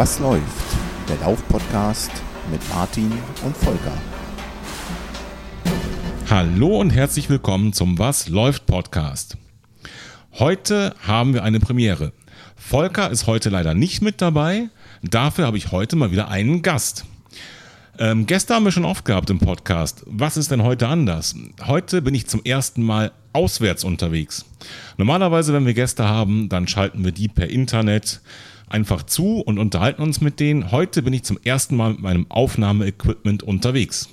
Was 0.00 0.18
läuft? 0.18 0.78
Der 1.10 1.18
Lauf-Podcast 1.18 2.10
mit 2.50 2.66
Martin 2.70 3.12
und 3.44 3.54
Volker. 3.54 3.92
Hallo 6.30 6.80
und 6.80 6.88
herzlich 6.88 7.28
willkommen 7.28 7.74
zum 7.74 7.98
Was 7.98 8.30
läuft 8.30 8.64
Podcast. 8.64 9.36
Heute 10.38 10.94
haben 11.06 11.34
wir 11.34 11.42
eine 11.42 11.60
Premiere. 11.60 12.14
Volker 12.56 13.10
ist 13.10 13.26
heute 13.26 13.50
leider 13.50 13.74
nicht 13.74 14.00
mit 14.00 14.22
dabei. 14.22 14.70
Dafür 15.02 15.44
habe 15.44 15.58
ich 15.58 15.70
heute 15.70 15.96
mal 15.96 16.10
wieder 16.10 16.28
einen 16.28 16.62
Gast. 16.62 17.04
Ähm, 17.98 18.24
Gäste 18.24 18.54
haben 18.54 18.64
wir 18.64 18.72
schon 18.72 18.86
oft 18.86 19.04
gehabt 19.04 19.28
im 19.28 19.38
Podcast. 19.38 20.02
Was 20.06 20.38
ist 20.38 20.50
denn 20.50 20.62
heute 20.62 20.88
anders? 20.88 21.34
Heute 21.66 22.00
bin 22.00 22.14
ich 22.14 22.26
zum 22.26 22.42
ersten 22.42 22.82
Mal 22.82 23.12
auswärts 23.34 23.84
unterwegs. 23.84 24.46
Normalerweise, 24.96 25.52
wenn 25.52 25.66
wir 25.66 25.74
Gäste 25.74 26.08
haben, 26.08 26.48
dann 26.48 26.66
schalten 26.68 27.04
wir 27.04 27.12
die 27.12 27.28
per 27.28 27.50
Internet 27.50 28.22
einfach 28.70 29.02
zu 29.02 29.40
und 29.40 29.58
unterhalten 29.58 30.02
uns 30.02 30.20
mit 30.20 30.40
denen. 30.40 30.70
Heute 30.70 31.02
bin 31.02 31.12
ich 31.12 31.24
zum 31.24 31.38
ersten 31.44 31.76
Mal 31.76 31.90
mit 31.92 32.00
meinem 32.00 32.30
Aufnahmeequipment 32.30 33.42
unterwegs. 33.42 34.08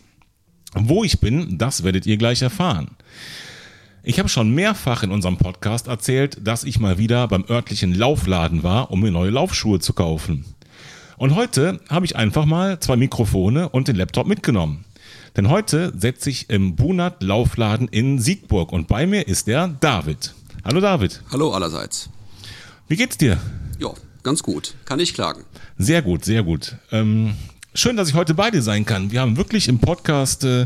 Wo 0.74 1.04
ich 1.04 1.20
bin, 1.20 1.58
das 1.58 1.84
werdet 1.84 2.06
ihr 2.06 2.18
gleich 2.18 2.42
erfahren. 2.42 2.90
Ich 4.04 4.20
habe 4.20 4.30
schon 4.30 4.52
mehrfach 4.52 5.04
in 5.04 5.12
unserem 5.12 5.38
Podcast 5.38 5.88
erzählt, 5.88 6.40
dass 6.46 6.64
ich 6.64 6.80
mal 6.80 6.98
wieder 6.98 7.27
beim 7.27 7.46
örtlichen 7.49 7.94
Laufladen 7.94 8.64
war, 8.64 8.91
um 8.91 9.02
mir 9.02 9.12
neue 9.12 9.32
Laufschuhe 9.32 9.80
zu 9.80 9.94
kaufen. 9.94 10.46
Und 11.18 11.36
heute 11.36 11.80
habe 11.90 12.05
ich 12.05 12.16
einfach 12.16 12.46
mal 12.46 12.80
zwei 12.80 12.96
Mikrofone 12.96 13.70
und 13.70 13.88
den 13.88 13.96
Laptop 13.96 14.27
mitgenommen. 14.27 14.86
Denn 15.36 15.49
heute 15.49 15.92
setze 15.98 16.30
ich 16.30 16.49
im 16.49 16.76
Bunat 16.76 17.21
Laufladen 17.21 17.88
in 17.90 18.20
Siegburg 18.20 18.71
und 18.71 18.88
bei 18.88 19.05
mir 19.05 19.27
ist 19.27 19.48
der 19.48 19.68
David. 19.68 20.34
Hallo 20.64 20.80
David. 20.80 21.21
Hallo 21.32 21.52
allerseits. 21.52 22.10
Wie 22.88 22.96
geht's 22.96 23.18
dir? 23.18 23.38
Ja, 23.80 23.92
ganz 24.23 24.43
gut. 24.43 24.76
Kann 24.85 24.99
ich 24.99 25.13
klagen. 25.13 25.43
Sehr 25.77 26.01
gut, 26.01 26.26
sehr 26.26 26.43
gut. 26.43 26.76
Ähm, 26.91 27.35
Schön, 27.77 27.96
dass 27.96 28.10
ich 28.10 28.15
heute 28.15 28.34
bei 28.34 28.49
dir 28.49 28.63
sein 28.63 28.85
kann. 28.85 29.12
Wir 29.12 29.21
haben 29.21 29.37
wirklich 29.37 29.68
im 29.68 29.77
Podcast 29.77 30.43
äh, 30.43 30.65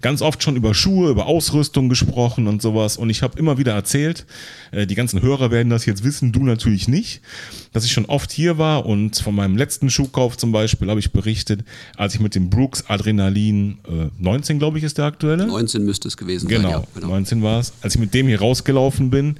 ganz 0.00 0.22
oft 0.22 0.44
schon 0.44 0.54
über 0.54 0.74
Schuhe, 0.74 1.10
über 1.10 1.26
Ausrüstung 1.26 1.88
gesprochen 1.88 2.46
und 2.46 2.62
sowas. 2.62 2.96
Und 2.96 3.10
ich 3.10 3.22
habe 3.22 3.36
immer 3.36 3.58
wieder 3.58 3.72
erzählt, 3.72 4.26
äh, 4.70 4.86
die 4.86 4.94
ganzen 4.94 5.20
Hörer 5.22 5.50
werden 5.50 5.70
das 5.70 5.86
jetzt 5.86 6.04
wissen, 6.04 6.30
du 6.30 6.44
natürlich 6.44 6.86
nicht, 6.86 7.20
dass 7.72 7.84
ich 7.84 7.90
schon 7.90 8.04
oft 8.04 8.30
hier 8.30 8.58
war 8.58 8.86
und 8.86 9.16
von 9.16 9.34
meinem 9.34 9.56
letzten 9.56 9.90
Schuhkauf 9.90 10.36
zum 10.36 10.52
Beispiel 10.52 10.88
habe 10.88 11.00
ich 11.00 11.10
berichtet, 11.10 11.64
als 11.96 12.14
ich 12.14 12.20
mit 12.20 12.36
dem 12.36 12.48
Brooks 12.48 12.84
Adrenalin 12.86 13.78
äh, 13.88 14.22
19, 14.22 14.60
glaube 14.60 14.78
ich, 14.78 14.84
ist 14.84 14.98
der 14.98 15.06
aktuelle. 15.06 15.48
19 15.48 15.84
müsste 15.84 16.06
es 16.06 16.16
gewesen 16.16 16.46
genau, 16.46 16.70
sein. 16.70 16.80
Ja, 16.80 16.86
genau, 16.94 17.08
19 17.08 17.42
war 17.42 17.58
es, 17.58 17.72
als 17.82 17.96
ich 17.96 18.00
mit 18.00 18.14
dem 18.14 18.28
hier 18.28 18.38
rausgelaufen 18.38 19.10
bin 19.10 19.36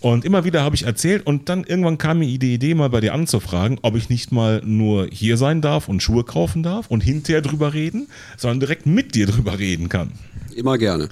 und 0.00 0.24
immer 0.24 0.44
wieder 0.44 0.62
habe 0.62 0.74
ich 0.74 0.84
erzählt 0.84 1.26
und 1.26 1.48
dann 1.48 1.64
irgendwann 1.64 1.98
kam 1.98 2.20
mir 2.20 2.38
die 2.38 2.54
Idee, 2.54 2.74
mal 2.74 2.88
bei 2.88 3.00
dir 3.00 3.12
anzufragen, 3.12 3.78
ob 3.82 3.96
ich 3.96 4.08
nicht 4.08 4.32
mal 4.32 4.62
nur 4.64 5.08
hier 5.12 5.36
sein 5.36 5.60
darf 5.60 5.88
und 5.88 6.02
Schuhe 6.02 6.24
kaufen 6.24 6.62
darf 6.62 6.86
und 6.88 7.02
hinterher 7.02 7.42
drüber 7.42 7.74
reden, 7.74 8.08
sondern 8.36 8.60
direkt 8.60 8.86
mit 8.86 9.14
dir 9.14 9.26
drüber 9.26 9.58
reden 9.58 9.88
kann. 9.88 10.12
Immer 10.54 10.78
gerne. 10.78 11.08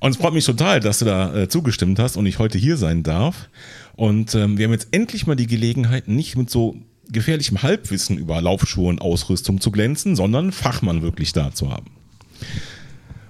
Und 0.00 0.10
es 0.10 0.16
freut 0.16 0.34
mich 0.34 0.44
total, 0.44 0.80
dass 0.80 1.00
du 1.00 1.06
da 1.06 1.34
äh, 1.34 1.48
zugestimmt 1.48 1.98
hast 1.98 2.16
und 2.16 2.26
ich 2.26 2.38
heute 2.38 2.58
hier 2.58 2.76
sein 2.76 3.02
darf. 3.02 3.48
Und 3.96 4.34
ähm, 4.34 4.58
wir 4.58 4.66
haben 4.66 4.72
jetzt 4.72 4.88
endlich 4.90 5.26
mal 5.26 5.34
die 5.34 5.46
Gelegenheit, 5.46 6.08
nicht 6.08 6.36
mit 6.36 6.50
so 6.50 6.76
gefährlichem 7.10 7.62
Halbwissen 7.62 8.18
über 8.18 8.40
Laufschuhe 8.40 8.88
und 8.88 9.00
Ausrüstung 9.00 9.60
zu 9.60 9.70
glänzen, 9.70 10.14
sondern 10.14 10.52
Fachmann 10.52 11.02
wirklich 11.02 11.32
da 11.32 11.52
zu 11.52 11.70
haben. 11.70 11.86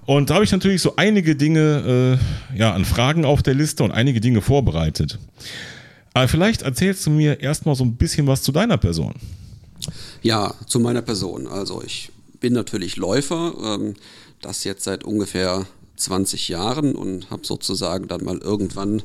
Und 0.07 0.31
da 0.31 0.35
habe 0.35 0.45
ich 0.45 0.53
natürlich 0.53 0.83
so 0.83 0.97
einige 0.97 1.35
Dinge 1.35 2.19
äh, 2.55 2.59
ja, 2.59 2.75
an 2.75 2.85
Fragen 2.85 3.25
auf 3.25 3.43
der 3.43 3.55
Liste 3.55 3.85
und 3.85 3.91
einige 3.91 4.21
Dinge 4.21 4.43
vorbereitet. 4.43 5.19
Aber 6.13 6.29
vielleicht 6.29 6.63
erzählst 6.63 7.07
du 7.07 7.11
mir 7.11 7.41
erstmal 7.41 7.75
so 7.75 7.85
ein 7.85 7.97
bisschen 7.97 8.27
was 8.27 8.43
zu 8.43 8.53
deiner 8.53 8.77
Person. 8.77 9.15
Ja, 10.23 10.55
zu 10.67 10.79
meiner 10.79 11.03
Person. 11.03 11.47
Also 11.47 11.83
ich 11.83 12.11
bin 12.41 12.53
natürlich 12.53 12.97
Läufer, 12.97 13.55
ähm, 13.63 13.95
das 14.41 14.65
jetzt 14.65 14.85
seit 14.85 15.05
ungefähr 15.05 15.67
20 15.97 16.49
Jahren 16.49 16.95
und 16.95 17.31
habe 17.31 17.47
sozusagen 17.47 18.09
dann 18.09 18.25
mal 18.25 18.39
irgendwann 18.39 19.03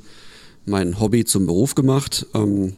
mein 0.66 1.00
Hobby 1.00 1.26
zum 1.26 1.46
Beruf 1.46 1.76
gemacht. 1.76 2.26
Ähm, 2.34 2.76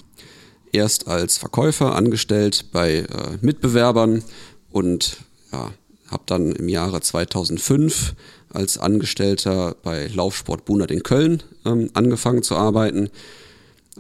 erst 0.72 1.08
als 1.08 1.38
Verkäufer 1.38 1.96
angestellt 1.96 2.66
bei 2.72 3.00
äh, 3.00 3.38
Mitbewerbern 3.42 4.24
und 4.72 5.18
ja, 5.52 5.72
habe 6.12 6.24
dann 6.26 6.52
im 6.52 6.70
Jahre 6.70 7.02
2005 7.02 8.14
als 8.50 8.78
Angestellter 8.78 9.76
bei 9.82 10.08
Laufsport 10.08 10.66
Bunert 10.66 10.92
in 10.92 11.04
Köln 11.04 11.42
ähm, 11.66 11.90
angefangen 11.94 12.44
zu 12.44 12.56
arbeiten. 12.56 13.10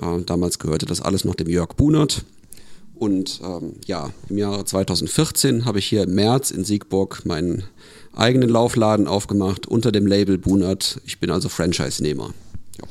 Äh, 0.01 0.21
damals 0.25 0.59
gehörte 0.59 0.85
das 0.85 1.01
alles 1.01 1.25
noch 1.25 1.35
dem 1.35 1.49
Jörg 1.49 1.73
Bunert. 1.75 2.25
Und 2.95 3.41
ähm, 3.43 3.73
ja, 3.87 4.11
im 4.29 4.37
Jahre 4.37 4.63
2014 4.63 5.65
habe 5.65 5.79
ich 5.79 5.87
hier 5.87 6.03
im 6.03 6.13
März 6.13 6.51
in 6.51 6.63
Siegburg 6.63 7.25
meinen 7.25 7.63
eigenen 8.15 8.49
Laufladen 8.49 9.07
aufgemacht 9.07 9.65
unter 9.65 9.91
dem 9.91 10.05
Label 10.05 10.37
Bunert. 10.37 11.01
Ich 11.05 11.19
bin 11.19 11.31
also 11.31 11.49
Franchise-Nehmer. 11.49 12.33
Ja. 12.77 12.87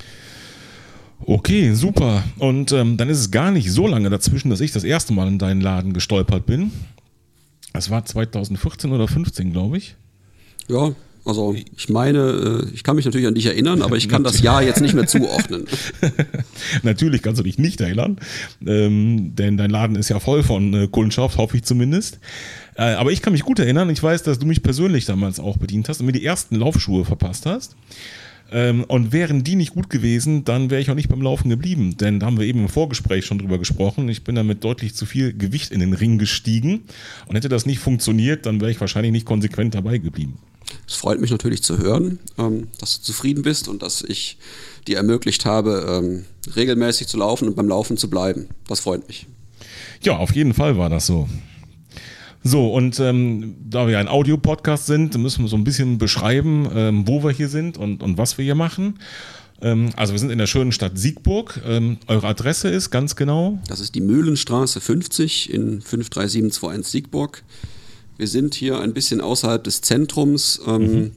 Okay, 1.27 1.75
super. 1.75 2.25
Und 2.39 2.73
ähm, 2.73 2.97
dann 2.97 3.09
ist 3.09 3.21
es 3.21 3.31
gar 3.31 3.51
nicht 3.51 3.71
so 3.71 3.87
lange 3.87 4.09
dazwischen, 4.11 4.51
dass 4.51 4.61
ich 4.61 4.73
das 4.73 4.85
erste 4.85 5.13
Mal 5.13 5.29
in 5.29 5.39
deinen 5.39 5.61
Laden 5.61 5.93
gestolpert 5.93 6.47
bin. 6.47 6.73
Es 7.73 7.91
war 7.91 8.05
2014 8.05 8.93
oder 8.93 9.07
15, 9.09 9.53
glaube 9.53 9.79
ich. 9.79 9.97
Ja, 10.69 10.93
also 11.25 11.55
ich 11.77 11.89
meine, 11.89 12.65
äh, 12.65 12.75
ich 12.75 12.83
kann 12.83 12.97
mich 12.97 13.05
natürlich 13.05 13.27
an 13.27 13.35
dich 13.35 13.47
erinnern, 13.47 13.83
aber 13.83 13.97
ich 13.97 14.09
kann 14.09 14.25
das 14.25 14.41
Jahr 14.41 14.63
jetzt 14.63 14.81
nicht 14.81 14.95
mehr 14.95 15.07
zuordnen. 15.07 15.67
natürlich 16.83 17.23
kannst 17.23 17.39
du 17.39 17.43
dich 17.45 17.59
nicht 17.59 17.81
erinnern, 17.81 18.19
ähm, 18.67 19.35
denn 19.37 19.57
dein 19.57 19.71
Laden 19.71 19.97
ist 19.97 20.09
ja 20.09 20.19
voll 20.19 20.43
von 20.43 20.73
äh, 20.75 20.89
Kundschaft, 20.89 21.37
hoffe 21.37 21.59
ich 21.59 21.65
zumindest. 21.65 22.19
Äh, 22.77 22.95
aber 22.95 23.13
ich 23.13 23.21
kann 23.21 23.35
mich 23.35 23.43
gut 23.43 23.59
erinnern, 23.59 23.91
ich 23.91 24.03
weiß, 24.03 24.23
dass 24.23 24.39
du 24.39 24.47
mich 24.47 24.63
persönlich 24.63 25.05
damals 25.05 25.39
auch 25.41 25.59
bedient 25.59 25.89
hast 25.89 26.01
und 26.01 26.07
mir 26.07 26.13
die 26.13 26.25
ersten 26.25 26.57
Laufschuhe 26.57 27.05
verpasst 27.05 27.45
hast. 27.45 27.77
Ähm, 28.53 28.85
und 28.85 29.13
wären 29.13 29.45
die 29.45 29.57
nicht 29.57 29.75
gut 29.75 29.91
gewesen, 29.91 30.45
dann 30.45 30.71
wäre 30.71 30.81
ich 30.81 30.91
auch 30.91 30.95
nicht 30.95 31.09
beim 31.09 31.23
Laufen 31.23 31.49
geblieben. 31.49 31.97
Denn 31.97 32.21
da 32.21 32.27
haben 32.27 32.39
wir 32.39 32.47
eben 32.47 32.61
im 32.61 32.69
Vorgespräch 32.69 33.25
schon 33.25 33.39
drüber 33.39 33.59
gesprochen. 33.59 34.09
Ich 34.09 34.25
bin 34.25 34.35
damit 34.35 34.65
deutlich 34.65 34.95
zu 34.95 35.07
viel 35.07 35.33
Gewicht 35.33 35.71
in 35.71 35.81
den 35.81 35.93
Ring 35.93 36.19
gestiegen. 36.19 36.83
Und 37.27 37.37
hätte 37.37 37.49
das 37.49 37.67
nicht 37.67 37.79
funktioniert, 37.79 38.47
dann 38.47 38.61
wäre 38.61 38.71
ich 38.71 38.81
wahrscheinlich 38.81 39.13
nicht 39.13 39.27
konsequent 39.27 39.75
dabei 39.75 39.99
geblieben. 39.99 40.39
Es 40.87 40.95
freut 40.97 41.21
mich 41.21 41.31
natürlich 41.31 41.63
zu 41.63 41.79
hören, 41.79 42.19
ähm, 42.39 42.69
dass 42.79 42.99
du 42.99 43.05
zufrieden 43.05 43.43
bist 43.43 43.69
und 43.69 43.83
dass 43.83 44.03
ich 44.03 44.39
dir 44.87 44.97
ermöglicht 44.97 45.45
habe, 45.45 46.03
ähm, 46.03 46.25
regelmäßig 46.55 47.07
zu 47.07 47.19
laufen 47.19 47.49
und 47.49 47.57
beim 47.57 47.69
Laufen 47.69 47.97
zu 47.97 48.11
bleiben. 48.11 48.49
Das 48.69 48.81
freut 48.81 49.07
mich. 49.09 49.27
Ja, 50.03 50.17
auf 50.17 50.35
jeden 50.35 50.55
Fall 50.55 50.77
war 50.79 50.89
das 50.89 51.07
so. 51.07 51.29
So, 52.43 52.73
und 52.73 52.99
ähm, 53.01 53.57
da 53.69 53.87
wir 53.87 53.99
ein 53.99 54.09
Audiopodcast 54.09 54.87
sind, 54.87 55.17
müssen 55.19 55.45
wir 55.45 55.49
so 55.49 55.57
ein 55.57 55.65
bisschen 55.65 55.99
beschreiben, 55.99 56.69
ähm, 56.75 57.09
wo 57.09 57.23
wir 57.23 57.31
hier 57.31 57.49
sind 57.49 57.77
und, 57.77 58.03
und 58.03 58.17
was 58.17 58.39
wir 58.39 58.45
hier 58.45 58.55
machen. 58.55 58.99
Ähm, 59.61 59.91
also 59.97 60.13
wir 60.15 60.19
sind 60.19 60.31
in 60.31 60.39
der 60.39 60.47
schönen 60.47 60.73
Stadt 60.73 60.99
Siegburg. 60.99 61.61
Ähm, 61.67 61.99
eure 62.07 62.29
Adresse 62.29 62.69
ist 62.69 62.91
ganz 62.91 63.15
genau? 63.15 63.59
Das 63.69 63.81
ist 63.81 63.95
die 63.95 64.01
Mühlenstraße 64.01 64.81
50 64.81 65.53
in 65.53 65.81
53721 65.83 66.91
Siegburg. 66.91 67.43
Wir 68.17 68.29
sind 68.29 68.55
hier 68.55 68.81
ein 68.81 68.95
bisschen 68.95 69.21
außerhalb 69.21 69.63
des 69.63 69.83
Zentrums. 69.83 70.61
Ähm, 70.67 70.83
mhm. 70.83 71.11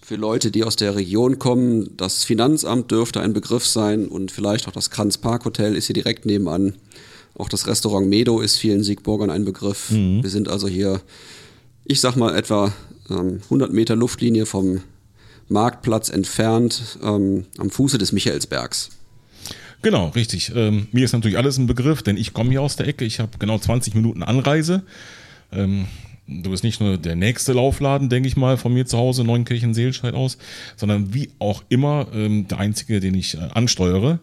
Für 0.00 0.16
Leute, 0.16 0.50
die 0.50 0.64
aus 0.64 0.76
der 0.76 0.96
Region 0.96 1.38
kommen, 1.38 1.90
das 1.96 2.24
Finanzamt 2.24 2.90
dürfte 2.90 3.20
ein 3.20 3.34
Begriff 3.34 3.66
sein 3.66 4.08
und 4.08 4.32
vielleicht 4.32 4.66
auch 4.66 4.72
das 4.72 4.88
Kranz 4.88 5.18
Park 5.18 5.44
Hotel 5.44 5.76
ist 5.76 5.86
hier 5.86 5.94
direkt 5.94 6.24
nebenan. 6.24 6.74
Auch 7.38 7.48
das 7.48 7.68
Restaurant 7.68 8.08
Medo 8.08 8.40
ist 8.40 8.56
vielen 8.56 8.82
Siegburgern 8.82 9.30
ein 9.30 9.44
Begriff. 9.44 9.90
Mhm. 9.90 10.22
Wir 10.22 10.30
sind 10.30 10.48
also 10.48 10.66
hier, 10.66 11.00
ich 11.84 12.00
sag 12.00 12.16
mal, 12.16 12.36
etwa 12.36 12.72
ähm, 13.08 13.40
100 13.44 13.72
Meter 13.72 13.94
Luftlinie 13.94 14.44
vom 14.44 14.82
Marktplatz 15.48 16.10
entfernt, 16.10 16.98
ähm, 17.02 17.46
am 17.58 17.70
Fuße 17.70 17.96
des 17.96 18.12
Michaelsbergs. 18.12 18.90
Genau, 19.82 20.08
richtig. 20.08 20.52
Ähm, 20.54 20.88
mir 20.90 21.04
ist 21.04 21.12
natürlich 21.12 21.38
alles 21.38 21.56
ein 21.58 21.68
Begriff, 21.68 22.02
denn 22.02 22.16
ich 22.16 22.34
komme 22.34 22.50
hier 22.50 22.60
aus 22.60 22.74
der 22.74 22.88
Ecke. 22.88 23.04
Ich 23.04 23.20
habe 23.20 23.38
genau 23.38 23.58
20 23.58 23.94
Minuten 23.94 24.24
Anreise. 24.24 24.82
Ähm, 25.52 25.86
du 26.26 26.50
bist 26.50 26.64
nicht 26.64 26.80
nur 26.80 26.98
der 26.98 27.14
nächste 27.14 27.52
Laufladen, 27.52 28.08
denke 28.08 28.28
ich 28.28 28.36
mal, 28.36 28.56
von 28.56 28.74
mir 28.74 28.86
zu 28.86 28.98
Hause, 28.98 29.22
Neunkirchen-Seelscheid 29.22 30.14
aus, 30.14 30.38
sondern 30.76 31.14
wie 31.14 31.30
auch 31.38 31.62
immer 31.68 32.08
ähm, 32.12 32.48
der 32.48 32.58
einzige, 32.58 32.98
den 32.98 33.14
ich 33.14 33.34
äh, 33.36 33.48
ansteuere 33.54 34.18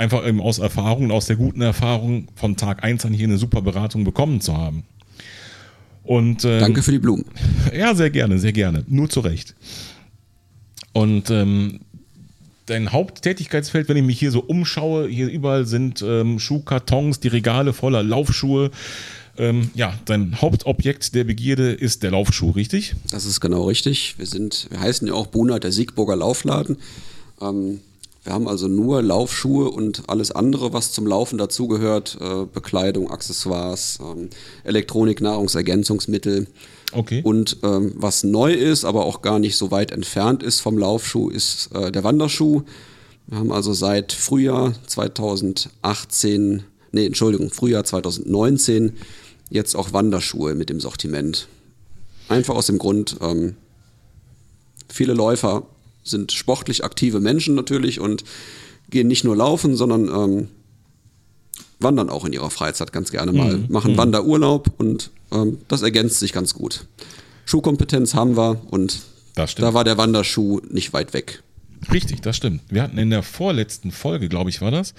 einfach 0.00 0.26
eben 0.26 0.40
aus 0.40 0.58
Erfahrung, 0.58 1.10
aus 1.10 1.26
der 1.26 1.36
guten 1.36 1.60
Erfahrung 1.60 2.28
von 2.34 2.56
Tag 2.56 2.82
1 2.82 3.04
an 3.04 3.12
hier 3.12 3.26
eine 3.26 3.36
super 3.36 3.60
Beratung 3.60 4.02
bekommen 4.02 4.40
zu 4.40 4.56
haben. 4.56 4.84
Und, 6.02 6.44
ähm, 6.46 6.60
Danke 6.60 6.82
für 6.82 6.92
die 6.92 6.98
Blumen. 6.98 7.26
Ja, 7.76 7.94
sehr 7.94 8.10
gerne, 8.10 8.38
sehr 8.38 8.52
gerne. 8.52 8.82
Nur 8.88 9.10
zu 9.10 9.20
Recht. 9.20 9.54
Und 10.92 11.30
ähm, 11.30 11.80
dein 12.64 12.92
Haupttätigkeitsfeld, 12.92 13.88
wenn 13.90 13.98
ich 13.98 14.02
mich 14.02 14.18
hier 14.18 14.30
so 14.30 14.40
umschaue, 14.40 15.06
hier 15.06 15.28
überall 15.28 15.66
sind 15.66 16.02
ähm, 16.02 16.38
Schuhkartons, 16.38 17.20
die 17.20 17.28
Regale 17.28 17.74
voller 17.74 18.02
Laufschuhe. 18.02 18.70
Ähm, 19.36 19.70
ja, 19.74 19.92
dein 20.06 20.40
Hauptobjekt 20.40 21.14
der 21.14 21.24
Begierde 21.24 21.72
ist 21.72 22.02
der 22.02 22.12
Laufschuh, 22.12 22.50
richtig? 22.50 22.96
Das 23.10 23.26
ist 23.26 23.40
genau 23.40 23.64
richtig. 23.64 24.14
Wir 24.18 24.26
sind, 24.26 24.66
wir 24.70 24.80
heißen 24.80 25.06
ja 25.06 25.12
auch 25.12 25.26
Buna, 25.26 25.58
der 25.58 25.72
Siegburger 25.72 26.16
Laufladen. 26.16 26.78
Ähm, 27.42 27.80
Wir 28.30 28.34
haben 28.34 28.46
also 28.46 28.68
nur 28.68 29.02
Laufschuhe 29.02 29.68
und 29.72 30.04
alles 30.08 30.30
andere, 30.30 30.72
was 30.72 30.92
zum 30.92 31.04
Laufen 31.04 31.36
dazugehört, 31.36 32.16
äh, 32.20 32.44
Bekleidung, 32.44 33.10
Accessoires, 33.10 33.98
ähm, 34.00 34.30
Elektronik, 34.62 35.20
Nahrungsergänzungsmittel. 35.20 36.46
Okay. 36.92 37.22
Und 37.24 37.56
ähm, 37.64 37.92
was 37.96 38.22
neu 38.22 38.52
ist, 38.52 38.84
aber 38.84 39.04
auch 39.04 39.22
gar 39.22 39.40
nicht 39.40 39.56
so 39.56 39.72
weit 39.72 39.90
entfernt 39.90 40.44
ist 40.44 40.60
vom 40.60 40.78
Laufschuh, 40.78 41.28
ist 41.28 41.70
äh, 41.74 41.90
der 41.90 42.04
Wanderschuh. 42.04 42.62
Wir 43.26 43.38
haben 43.38 43.50
also 43.50 43.72
seit 43.72 44.12
Frühjahr 44.12 44.74
2018, 44.86 46.62
nee, 46.92 47.06
Entschuldigung, 47.06 47.50
Frühjahr 47.50 47.82
2019 47.82 48.92
jetzt 49.48 49.74
auch 49.74 49.92
Wanderschuhe 49.92 50.54
mit 50.54 50.70
dem 50.70 50.78
Sortiment. 50.78 51.48
Einfach 52.28 52.54
aus 52.54 52.66
dem 52.66 52.78
Grund, 52.78 53.16
ähm, 53.22 53.56
viele 54.88 55.14
Läufer 55.14 55.66
sind 56.02 56.32
sportlich 56.32 56.84
aktive 56.84 57.20
Menschen 57.20 57.54
natürlich 57.54 58.00
und 58.00 58.24
gehen 58.90 59.08
nicht 59.08 59.24
nur 59.24 59.36
laufen, 59.36 59.76
sondern 59.76 60.08
ähm, 60.08 60.48
wandern 61.78 62.10
auch 62.10 62.24
in 62.24 62.32
ihrer 62.32 62.50
Freizeit 62.50 62.92
ganz 62.92 63.10
gerne 63.10 63.32
mal, 63.32 63.56
Mhm. 63.58 63.66
machen 63.68 63.96
Wanderurlaub 63.96 64.70
und 64.78 65.10
ähm, 65.32 65.58
das 65.68 65.82
ergänzt 65.82 66.18
sich 66.18 66.32
ganz 66.32 66.54
gut. 66.54 66.86
Schuhkompetenz 67.46 68.14
haben 68.14 68.36
wir 68.36 68.60
und 68.70 69.00
da 69.62 69.74
war 69.74 69.84
der 69.84 69.96
Wanderschuh 69.98 70.60
nicht 70.68 70.92
weit 70.92 71.14
weg. 71.14 71.42
Richtig, 71.92 72.20
das 72.20 72.36
stimmt. 72.36 72.62
Wir 72.68 72.82
hatten 72.82 72.98
in 72.98 73.10
der 73.10 73.22
vorletzten 73.22 73.90
Folge, 73.90 74.28
glaube 74.28 74.50
ich, 74.50 74.60
war 74.60 74.70
das, 74.70 74.94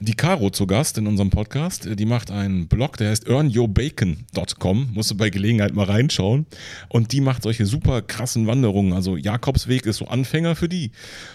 die 0.00 0.14
Caro 0.14 0.50
zu 0.50 0.66
Gast 0.66 0.96
in 0.98 1.06
unserem 1.06 1.30
Podcast. 1.30 1.88
Die 1.98 2.06
macht 2.06 2.30
einen 2.30 2.68
Blog, 2.68 2.96
der 2.96 3.10
heißt 3.10 3.26
earnyourbacon.com. 3.26 4.90
Musst 4.94 5.10
du 5.10 5.16
bei 5.16 5.28
Gelegenheit 5.30 5.74
mal 5.74 5.84
reinschauen. 5.84 6.46
Und 6.88 7.12
die 7.12 7.20
macht 7.20 7.42
solche 7.42 7.66
super 7.66 8.00
krassen 8.00 8.46
Wanderungen. 8.46 8.92
Also 8.92 9.16
Jakobsweg 9.16 9.86
ist 9.86 9.98
so 9.98 10.06
Anfänger 10.06 10.56
für 10.56 10.68
die. 10.68 10.90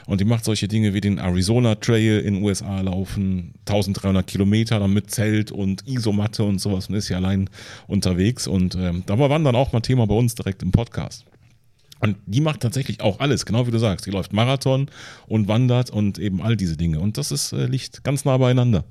Und 0.07 0.21
die 0.21 0.25
macht 0.25 0.45
solche 0.45 0.67
Dinge 0.67 0.93
wie 0.93 1.01
den 1.01 1.17
Arizona 1.17 1.75
Trail 1.75 2.19
in 2.19 2.35
den 2.35 2.43
USA 2.43 2.81
laufen. 2.81 3.53
1300 3.67 4.25
Kilometer 4.25 4.79
dann 4.79 4.93
mit 4.93 5.11
Zelt 5.11 5.51
und 5.51 5.87
Isomatte 5.87 6.43
und 6.43 6.59
sowas 6.59 6.87
und 6.87 6.95
ist 6.95 7.09
ja 7.09 7.17
allein 7.17 7.49
unterwegs. 7.87 8.47
Und 8.47 8.75
ähm, 8.75 9.03
da 9.05 9.19
war 9.19 9.29
Wandern 9.29 9.55
auch 9.55 9.73
mal 9.73 9.81
Thema 9.81 10.07
bei 10.07 10.15
uns 10.15 10.35
direkt 10.35 10.63
im 10.63 10.71
Podcast. 10.71 11.25
Und 11.99 12.17
die 12.25 12.41
macht 12.41 12.59
tatsächlich 12.59 13.01
auch 13.01 13.19
alles, 13.19 13.45
genau 13.45 13.67
wie 13.67 13.71
du 13.71 13.79
sagst. 13.79 14.05
Die 14.05 14.11
läuft 14.11 14.33
Marathon 14.33 14.89
und 15.27 15.47
wandert 15.47 15.89
und 15.89 16.19
eben 16.19 16.41
all 16.41 16.57
diese 16.57 16.77
Dinge. 16.77 16.99
Und 16.99 17.17
das 17.17 17.31
ist, 17.31 17.53
äh, 17.53 17.65
liegt 17.65 18.03
ganz 18.03 18.25
nah 18.25 18.37
beieinander. 18.37 18.83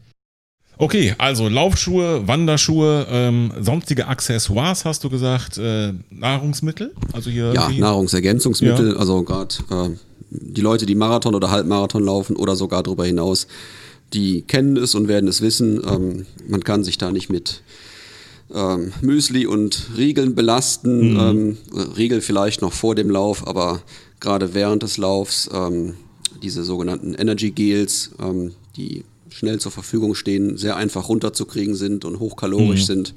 Okay, 0.76 1.14
also 1.18 1.48
Laufschuhe, 1.48 2.26
Wanderschuhe, 2.26 3.06
ähm, 3.08 3.52
sonstige 3.60 4.08
Accessoires 4.08 4.84
hast 4.84 5.04
du 5.04 5.10
gesagt, 5.10 5.56
äh, 5.56 5.92
Nahrungsmittel, 6.10 6.92
also 7.12 7.30
hier 7.30 7.52
Ja, 7.54 7.68
Nahrungsergänzungsmittel, 7.68 8.96
also 8.96 9.22
gerade 9.22 9.54
äh, 9.70 9.90
die 10.30 10.60
Leute, 10.60 10.84
die 10.84 10.96
Marathon 10.96 11.36
oder 11.36 11.50
Halbmarathon 11.50 12.02
laufen 12.02 12.34
oder 12.34 12.56
sogar 12.56 12.82
darüber 12.82 13.06
hinaus, 13.06 13.46
die 14.12 14.42
kennen 14.42 14.76
es 14.76 14.96
und 14.96 15.06
werden 15.06 15.28
es 15.28 15.42
wissen. 15.42 15.80
Ähm, 15.88 16.26
man 16.48 16.64
kann 16.64 16.82
sich 16.82 16.98
da 16.98 17.12
nicht 17.12 17.30
mit 17.30 17.62
ähm, 18.52 18.92
Müsli 19.00 19.46
und 19.46 19.90
Riegeln 19.96 20.34
belasten. 20.34 21.16
Ähm, 21.18 21.56
Riegel 21.96 22.20
vielleicht 22.20 22.62
noch 22.62 22.72
vor 22.72 22.94
dem 22.94 23.10
Lauf, 23.10 23.46
aber 23.46 23.82
gerade 24.20 24.54
während 24.54 24.82
des 24.82 24.96
Laufs 24.96 25.48
ähm, 25.52 25.94
diese 26.42 26.64
sogenannten 26.64 27.14
Energy 27.14 27.50
Gels, 27.50 28.10
ähm, 28.20 28.52
die 28.76 29.04
schnell 29.30 29.58
zur 29.58 29.72
Verfügung 29.72 30.14
stehen, 30.14 30.56
sehr 30.56 30.76
einfach 30.76 31.08
runterzukriegen 31.08 31.74
sind 31.74 32.04
und 32.04 32.20
hochkalorisch 32.20 32.86
sind. 32.86 33.14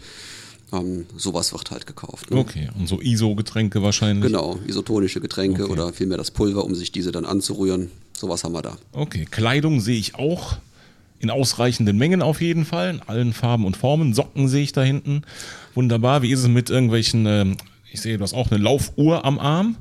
Ähm, 0.74 1.06
sowas 1.15 1.53
wird 1.53 1.71
halt 1.71 1.88
gekauft. 1.88 2.31
Ne? 2.31 2.38
Okay, 2.39 2.69
und 2.77 2.88
so 2.89 3.00
ISO-Getränke 3.00 3.81
wahrscheinlich. 3.83 4.25
Genau, 4.25 4.59
isotonische 4.68 5.21
Getränke 5.21 5.63
Okay. 5.63 5.71
oder 5.71 5.94
vielmehr 5.94 6.18
das 6.18 6.31
Pulver, 6.31 6.65
um 6.65 6.75
sich 6.75 6.91
diese 6.91 7.12
dann 7.13 7.23
anzurühren. 7.23 7.89
Sowas 8.13 8.44
haben 8.44 8.53
wir 8.53 8.62
da. 8.63 8.77
Okay, 8.91 9.25
Kleidung 9.30 9.80
sehe 9.80 9.97
ich 9.97 10.15
auch 10.15 10.57
in 11.19 11.30
ausreichenden 11.30 11.98
Mengen 11.98 12.22
auf 12.22 12.42
jeden 12.42 12.66
Fall, 12.66 12.92
in 12.96 13.02
allen 13.02 13.34
Farben 13.34 13.66
und 13.66 13.75
Formen. 13.78 14.14
Socken 14.14 14.48
sehe 14.48 14.64
ich 14.64 14.72
da 14.72 14.84
hinten. 14.84 15.24
Wunderbar. 15.74 16.22
Wie 16.22 16.31
ist 16.31 16.40
es 16.42 16.48
mit 16.48 16.69
irgendwelchen, 16.69 17.25
ähm, 17.25 17.58
ich 17.92 18.02
sehe, 18.02 18.18
du 18.18 18.24
hast 18.24 18.34
auch 18.34 18.52
eine 18.52 18.62
Laufuhr 18.64 19.25
am 19.25 19.40
Arm. 19.40 19.78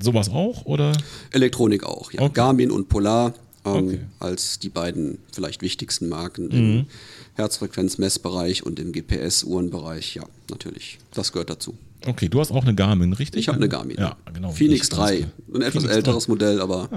Sowas 0.00 0.28
auch, 0.28 0.64
oder? 0.66 0.92
Elektronik 1.30 1.84
auch, 1.84 2.12
ja. 2.12 2.20
Okay. 2.20 2.32
Garmin 2.34 2.70
und 2.70 2.88
Polar 2.88 3.34
ähm, 3.64 3.72
Okay. 3.72 4.00
als 4.20 4.58
die 4.58 4.68
beiden 4.68 5.18
vielleicht 5.32 5.62
wichtigsten 5.62 6.08
Marken 6.08 6.44
Mhm. 6.48 6.52
im 6.52 6.86
Herzfrequenzmessbereich 7.34 8.64
und 8.64 8.78
im 8.78 8.92
GPS-Uhrenbereich. 8.92 10.14
Ja, 10.16 10.24
natürlich. 10.50 10.98
Das 11.14 11.32
gehört 11.32 11.50
dazu. 11.50 11.76
Okay, 12.06 12.28
du 12.28 12.40
hast 12.40 12.50
auch 12.52 12.62
eine 12.64 12.74
Garmin, 12.74 13.12
richtig? 13.12 13.40
Ich 13.40 13.48
habe 13.48 13.56
eine 13.58 13.68
Garmin. 13.68 13.96
Ja, 13.98 14.16
genau. 14.32 14.50
Phoenix 14.52 14.82
Ich- 14.84 14.88
3. 14.90 15.26
Ein 15.54 15.62
etwas 15.62 15.72
Phoenix 15.82 15.94
älteres 15.96 16.28
Modell, 16.28 16.60
aber 16.60 16.88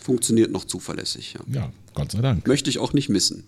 funktioniert 0.00 0.50
noch 0.50 0.64
zuverlässig. 0.64 1.34
Ja. 1.34 1.60
Ja, 1.60 1.72
Gott 1.94 2.12
sei 2.12 2.20
Dank. 2.20 2.46
Möchte 2.46 2.70
ich 2.70 2.78
auch 2.78 2.92
nicht 2.92 3.08
missen. 3.08 3.44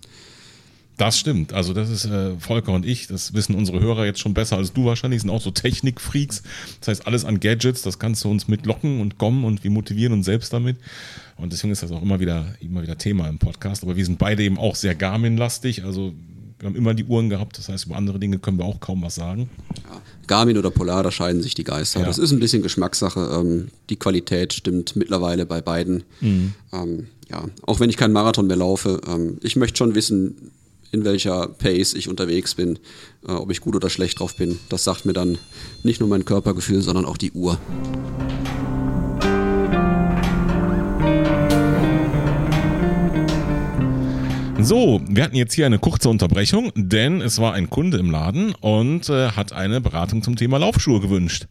Das 0.99 1.19
stimmt. 1.19 1.53
Also 1.53 1.73
das 1.73 1.89
ist 1.89 2.05
äh, 2.05 2.39
Volker 2.39 2.73
und 2.73 2.85
ich, 2.85 3.07
das 3.07 3.33
wissen 3.33 3.55
unsere 3.55 3.81
Hörer 3.81 4.05
jetzt 4.05 4.21
schon 4.21 4.35
besser 4.35 4.59
als 4.59 4.73
du 4.73 4.85
wahrscheinlich, 4.85 5.23
sind 5.23 5.31
auch 5.31 5.41
so 5.41 5.51
Technikfreaks. 5.51 6.43
Das 6.81 6.89
heißt, 6.89 7.07
alles 7.07 7.25
an 7.25 7.41
Gadgets, 7.41 7.83
das 7.83 7.99
kannst 7.99 8.23
du 8.25 8.31
uns 8.31 8.47
mitlocken 8.47 9.01
und 9.01 9.19
kommen 9.19 9.45
und 9.45 9.65
wir 9.65 9.71
motivieren 9.71 10.13
uns 10.13 10.27
selbst 10.27 10.53
damit. 10.53 10.77
Und 11.37 11.53
deswegen 11.53 11.73
ist 11.73 11.83
das 11.83 11.91
auch 11.91 12.03
immer 12.03 12.21
wieder, 12.21 12.47
immer 12.61 12.83
wieder 12.83 12.99
Thema 12.99 13.29
im 13.29 13.39
Podcast. 13.39 13.83
Aber 13.83 13.97
wir 13.97 14.05
sind 14.05 14.19
beide 14.19 14.43
eben 14.43 14.59
auch 14.59 14.77
sehr 14.77 14.95
Garmin-lastig. 14.95 15.83
Also 15.83 16.13
wir 16.59 16.69
haben 16.69 16.77
immer 16.77 16.95
die 16.95 17.05
Uhren 17.05 17.31
gehabt. 17.31 17.59
Das 17.59 17.69
heißt, 17.69 17.87
über 17.87 17.97
andere 17.97 18.19
Dinge 18.19 18.39
können 18.39 18.59
wir 18.59 18.67
auch 18.67 18.79
kaum 18.79 19.03
was 19.03 19.15
sagen. 19.15 19.49
Garmin 20.27 20.59
oder 20.59 20.71
Polar, 20.71 21.03
da 21.03 21.11
scheiden 21.11 21.43
sich 21.43 21.55
die 21.55 21.65
Geister. 21.65 22.01
Ja. 22.01 22.07
Das 22.07 22.19
ist 22.19 22.33
ein 22.33 22.41
bisschen 22.41 22.63
Geschmackssache. 22.63 23.21
Ähm, 23.41 23.69
die 23.91 23.97
Qualität 23.97 24.53
stimmt 24.53 24.97
mittlerweile 24.97 25.47
bei 25.47 25.61
beiden. 25.61 26.05
Mhm. 26.21 26.55
Ähm, 26.73 27.07
ja, 27.31 27.45
auch 27.67 27.81
wenn 27.81 27.91
ich 27.91 27.97
keinen 27.97 28.13
Marathon 28.13 28.47
mehr 28.47 28.57
laufe, 28.57 29.01
ähm, 29.07 29.39
ich 29.43 29.57
möchte 29.57 29.79
schon 29.79 29.95
wissen, 29.95 30.53
in 30.93 31.05
welcher 31.05 31.49
Pace 31.49 31.95
ich 31.95 32.09
unterwegs 32.09 32.55
bin, 32.55 32.79
äh, 33.27 33.33
ob 33.33 33.51
ich 33.51 33.61
gut 33.61 33.75
oder 33.75 33.91
schlecht 33.91 34.21
drauf 34.21 34.37
bin. 34.37 34.59
Das 34.69 34.85
sagt 34.85 35.07
mir 35.07 35.15
dann 35.15 35.39
nicht 35.83 36.01
nur 36.01 36.09
mein 36.09 36.25
Körpergefühl, 36.25 36.83
sondern 36.83 37.07
auch 37.07 37.17
die 37.17 37.33
Uhr. 37.33 37.59
So, 44.65 45.01
wir 45.09 45.25
hatten 45.25 45.35
jetzt 45.35 45.55
hier 45.55 45.67
eine 45.67 45.81
kurze 45.81 46.09
Unterbrechung, 46.09 46.71
denn 46.77 47.21
es 47.21 47.41
war 47.41 47.53
ein 47.53 47.69
Kunde 47.69 47.99
im 47.99 48.13
Laden 48.13 48.55
und 48.61 49.09
äh, 49.09 49.31
hat 49.33 49.53
eine 49.53 49.81
Beratung 49.81 50.23
zum 50.23 50.37
Thema 50.37 50.59
Laufschuhe 50.59 51.01
gewünscht. 51.01 51.49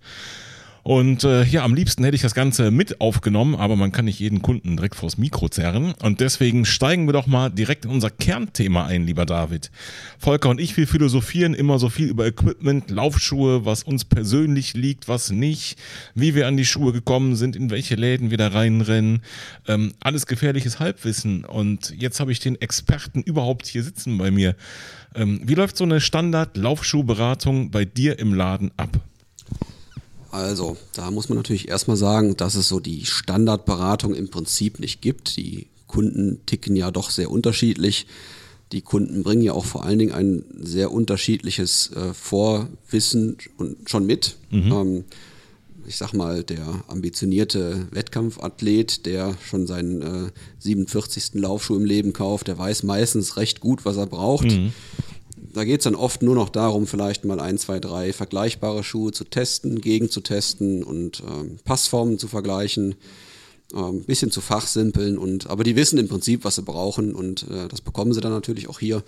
Und 0.84 1.24
äh, 1.24 1.44
ja, 1.44 1.64
am 1.64 1.76
liebsten 1.76 2.04
hätte 2.04 2.16
ich 2.16 2.22
das 2.22 2.34
Ganze 2.34 2.72
mit 2.72 3.02
aufgenommen, 3.02 3.56
aber 3.56 3.76
man 3.76 3.92
kann 3.92 4.06
nicht 4.06 4.20
jeden 4.20 4.42
Kunden 4.42 4.78
direkt 4.78 4.96
vors 4.96 5.18
Mikro 5.18 5.48
zerren. 5.48 5.94
Und 6.02 6.20
deswegen 6.20 6.66
steigen 6.66 7.08
wir 7.08 7.14
doch 7.14 7.28
mal 7.28 7.50
direkt 7.50 7.86
in 7.86 7.92
unser 7.92 8.10
Kernthema 8.10 8.86
ein, 8.86 9.06
lieber 9.06 9.26
David. 9.26 9.70
Volker 10.18 10.50
und 10.50 10.60
ich, 10.60 10.76
wir 10.78 10.88
philosophieren 10.88 11.54
immer 11.54 11.78
so 11.78 11.90
viel 11.90 12.08
über 12.08 12.26
Equipment, 12.26 12.90
Laufschuhe, 12.90 13.66
was 13.66 13.84
uns 13.84 14.06
persönlich 14.06 14.74
liegt, 14.74 15.08
was 15.08 15.30
nicht, 15.30 15.78
wie 16.16 16.34
wir 16.34 16.48
an 16.48 16.58
die 16.58 16.66
Schuhe 16.66 16.94
gekommen 16.94 17.36
sind, 17.36 17.56
in 17.56 17.70
welche 17.70 17.96
Läden 17.96 18.32
wir 18.32 18.38
da 18.38 18.48
reinrennen. 18.48 19.22
Ähm, 19.68 19.94
alles 20.00 20.26
gefährliches 20.26 20.80
Halbwissen. 20.80 21.46
Und 21.46 21.94
jetzt 21.98 22.20
habe 22.20 22.32
ich 22.32 22.40
den 22.40 22.60
Experten 22.60 23.22
überhaupt 23.22 23.68
hier 23.68 23.84
sitzen 23.84 24.18
bei 24.18 24.32
mir. 24.32 24.56
Ähm, 25.14 25.42
wie 25.44 25.56
läuft 25.56 25.78
so 25.78 25.84
eine 25.84 26.02
Standard-Laufschuhberatung 26.02 27.70
bei 27.70 27.86
dir 27.86 28.18
im 28.18 28.34
Laden 28.34 28.72
ab? 28.78 29.00
Also, 30.32 30.78
da 30.94 31.12
muss 31.12 31.30
man 31.30 31.38
natürlich 31.38 31.68
erstmal 31.68 31.98
sagen, 31.98 32.38
dass 32.38 32.56
es 32.56 32.70
so 32.70 32.80
die 32.80 33.06
Standardberatung 33.06 34.16
im 34.16 34.30
Prinzip 34.30 34.80
nicht 34.80 35.02
gibt. 35.02 35.36
Die 35.36 35.68
Kunden 35.88 36.40
ticken 36.46 36.76
ja 36.76 36.90
doch 36.90 37.10
sehr 37.10 37.30
unterschiedlich. 37.30 38.08
Die 38.72 38.82
Kunden 38.82 39.24
bringen 39.24 39.42
ja 39.42 39.52
auch 39.52 39.66
vor 39.66 39.84
allen 39.84 40.00
Dingen 40.00 40.14
ein 40.14 40.46
sehr 40.58 40.92
unterschiedliches 40.94 41.92
äh, 41.92 42.14
Vorwissen 42.14 43.38
und 43.58 43.90
schon 43.90 44.06
mit. 44.06 44.38
Ähm, 44.72 45.04
ich 45.86 45.98
sag 45.98 46.14
mal, 46.14 46.44
der 46.44 46.84
ambitionierte 46.88 47.88
Wettkampfathlet, 47.92 49.06
der 49.06 49.36
schon 49.44 49.68
seinen 49.68 50.02
äh, 50.02 50.32
47. 50.60 51.32
Laufschuh 51.34 51.76
im 51.76 51.84
Leben 51.84 52.14
kauft, 52.14 52.48
der 52.48 52.58
weiß 52.58 52.84
meistens 52.84 53.36
recht 53.36 53.60
gut, 53.60 53.84
was 53.84 53.98
er 53.98 54.08
braucht. 54.08 54.46
Da 55.54 55.64
geht 55.64 55.82
es 55.82 55.84
dann 55.84 55.96
oft 55.96 56.22
nur 56.22 56.36
noch 56.36 56.50
darum, 56.50 56.88
vielleicht 56.88 57.26
mal 57.26 57.40
ein, 57.40 57.58
zwei, 57.58 57.80
drei 57.80 58.14
vergleichbare 58.14 58.84
Schuhe 58.84 59.12
zu 59.12 59.24
testen, 59.24 59.82
gegenzutesten 59.82 60.84
und 60.84 61.24
ähm, 61.28 61.58
Passformen 61.64 62.20
zu 62.20 62.28
vergleichen, 62.28 62.96
ein 63.74 63.84
ähm, 63.84 64.04
bisschen 64.04 64.32
zu 64.32 64.42
fachsimpeln. 64.42 65.18
Und, 65.18 65.50
aber 65.50 65.64
die 65.64 65.76
wissen 65.76 66.00
im 66.00 66.08
Prinzip, 66.08 66.44
was 66.44 66.56
sie 66.56 66.62
brauchen 66.62 67.14
und 67.14 67.44
äh, 67.50 67.68
das 67.68 67.82
bekommen 67.82 68.14
sie 68.14 68.22
dann 68.22 68.32
natürlich 68.32 68.70
auch 68.70 68.80
hier. 68.80 69.04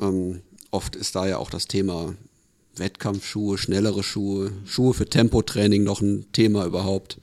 Ähm, 0.00 0.40
oft 0.70 0.96
ist 0.96 1.14
da 1.14 1.26
ja 1.26 1.38
auch 1.38 1.50
das 1.50 1.66
Thema 1.66 2.14
Wettkampfschuhe, 2.76 3.58
schnellere 3.58 4.02
Schuhe, 4.02 4.52
Schuhe 4.66 4.94
für 4.94 5.08
Tempotraining 5.08 5.82
noch 5.82 6.00
ein 6.00 6.26
Thema 6.32 6.66
überhaupt. 6.66 7.18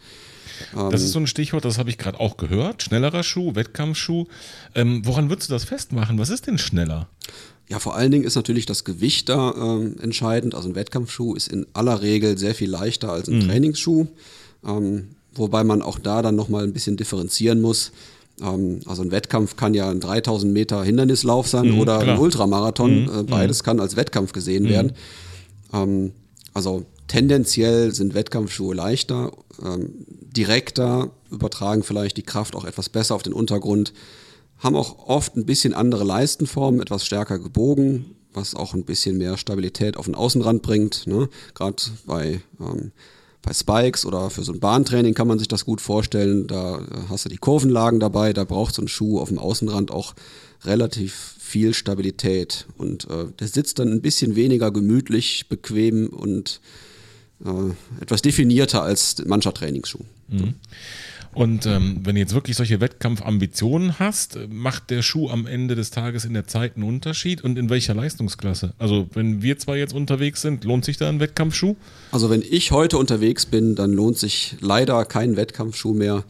Das 0.71 1.01
ist 1.01 1.11
so 1.11 1.19
ein 1.19 1.27
Stichwort, 1.27 1.65
das 1.65 1.77
habe 1.77 1.89
ich 1.89 1.97
gerade 1.97 2.19
auch 2.19 2.37
gehört. 2.37 2.83
Schnellerer 2.83 3.23
Schuh, 3.23 3.55
Wettkampfschuh. 3.55 4.27
Ähm, 4.75 5.01
woran 5.03 5.29
würdest 5.29 5.49
du 5.49 5.53
das 5.53 5.65
festmachen? 5.65 6.17
Was 6.19 6.29
ist 6.29 6.47
denn 6.47 6.57
schneller? 6.57 7.09
Ja, 7.73 7.79
vor 7.79 7.95
allen 7.95 8.11
Dingen 8.11 8.23
ist 8.23 8.35
natürlich 8.35 8.67
das 8.67 8.83
Gewicht 8.83 9.29
da 9.29 9.51
ähm, 9.57 9.95
entscheidend. 9.99 10.53
Also 10.53 10.69
ein 10.69 10.75
Wettkampfschuh 10.75 11.33
ist 11.33 11.47
in 11.47 11.65
aller 11.73 12.03
Regel 12.03 12.37
sehr 12.37 12.53
viel 12.53 12.69
leichter 12.69 13.11
als 13.11 13.27
ein 13.27 13.39
Trainingsschuh. 13.39 14.05
Ähm, 14.63 15.07
wobei 15.33 15.63
man 15.63 15.81
auch 15.81 15.97
da 15.97 16.21
dann 16.21 16.35
nochmal 16.35 16.65
ein 16.65 16.73
bisschen 16.73 16.97
differenzieren 16.97 17.61
muss. 17.61 17.91
Ähm, 18.39 18.81
also 18.85 19.01
ein 19.01 19.09
Wettkampf 19.09 19.55
kann 19.55 19.73
ja 19.73 19.89
ein 19.89 19.99
3000 19.99 20.53
Meter 20.53 20.83
Hindernislauf 20.83 21.47
sein 21.47 21.71
Mhm, 21.71 21.79
oder 21.79 21.97
klar. 21.97 22.13
ein 22.15 22.21
Ultramarathon. 22.21 23.05
Mhm, 23.05 23.09
Äh, 23.21 23.23
beides 23.23 23.63
kann 23.63 23.79
als 23.79 23.95
Wettkampf 23.95 24.33
gesehen 24.33 24.69
werden. 24.69 24.91
Ähm, 25.73 26.11
also 26.53 26.85
tendenziell 27.07 27.91
sind 27.95 28.13
Wettkampfschuhe 28.13 28.75
leichter, 28.75 29.31
ähm, 29.65 29.89
direkter, 30.37 31.09
übertragen 31.31 31.81
vielleicht 31.81 32.17
die 32.17 32.21
Kraft 32.23 32.55
auch 32.55 32.65
etwas 32.65 32.89
besser 32.89 33.15
auf 33.15 33.23
den 33.23 33.33
Untergrund, 33.33 33.93
haben 34.63 34.75
auch 34.75 35.07
oft 35.07 35.35
ein 35.35 35.45
bisschen 35.45 35.73
andere 35.73 36.03
Leistenformen, 36.03 36.81
etwas 36.81 37.05
stärker 37.05 37.37
gebogen, 37.37 38.15
was 38.33 38.55
auch 38.55 38.73
ein 38.73 38.85
bisschen 38.85 39.17
mehr 39.17 39.37
Stabilität 39.37 39.97
auf 39.97 40.05
den 40.05 40.15
Außenrand 40.15 40.61
bringt. 40.61 41.05
Ne? 41.05 41.29
Gerade 41.53 41.83
bei, 42.05 42.41
ähm, 42.59 42.91
bei 43.41 43.53
Spikes 43.53 44.05
oder 44.05 44.29
für 44.29 44.43
so 44.43 44.53
ein 44.53 44.59
Bahntraining 44.59 45.13
kann 45.13 45.27
man 45.27 45.37
sich 45.37 45.49
das 45.49 45.65
gut 45.65 45.81
vorstellen. 45.81 46.47
Da 46.47 46.81
hast 47.09 47.25
du 47.25 47.29
die 47.29 47.37
Kurvenlagen 47.37 47.99
dabei, 47.99 48.31
da 48.31 48.45
braucht 48.45 48.73
so 48.73 48.81
ein 48.81 48.87
Schuh 48.87 49.19
auf 49.19 49.27
dem 49.27 49.37
Außenrand 49.37 49.91
auch 49.91 50.15
relativ 50.63 51.35
viel 51.39 51.73
Stabilität. 51.73 52.65
Und 52.77 53.09
äh, 53.09 53.25
der 53.37 53.47
sitzt 53.47 53.79
dann 53.79 53.91
ein 53.91 54.01
bisschen 54.01 54.35
weniger 54.37 54.71
gemütlich, 54.71 55.47
bequem 55.49 56.07
und 56.07 56.61
äh, 57.45 58.01
etwas 58.01 58.21
definierter 58.21 58.81
als 58.81 59.23
mancher 59.25 59.53
Trainingsschuh. 59.53 60.05
Und 61.33 61.65
ähm, 61.65 61.99
wenn 62.03 62.15
du 62.15 62.21
jetzt 62.21 62.33
wirklich 62.33 62.55
solche 62.55 62.79
Wettkampfambitionen 62.79 63.99
hast, 63.99 64.37
macht 64.49 64.89
der 64.89 65.01
Schuh 65.01 65.29
am 65.29 65.47
Ende 65.47 65.75
des 65.75 65.91
Tages 65.91 66.25
in 66.25 66.33
der 66.33 66.47
Zeit 66.47 66.75
einen 66.75 66.85
Unterschied 66.85 67.43
und 67.43 67.57
in 67.57 67.69
welcher 67.69 67.93
Leistungsklasse? 67.93 68.73
Also 68.77 69.07
wenn 69.13 69.41
wir 69.41 69.57
zwar 69.57 69.75
jetzt 69.75 69.93
unterwegs 69.93 70.41
sind, 70.41 70.63
lohnt 70.63 70.85
sich 70.85 70.97
da 70.97 71.09
ein 71.09 71.19
Wettkampfschuh? 71.19 71.75
Also 72.11 72.29
wenn 72.29 72.43
ich 72.47 72.71
heute 72.71 72.97
unterwegs 72.97 73.45
bin, 73.45 73.75
dann 73.75 73.93
lohnt 73.93 74.17
sich 74.17 74.55
leider 74.61 75.03
kein 75.05 75.35
Wettkampfschuh 75.35 75.93
mehr. 75.93 76.23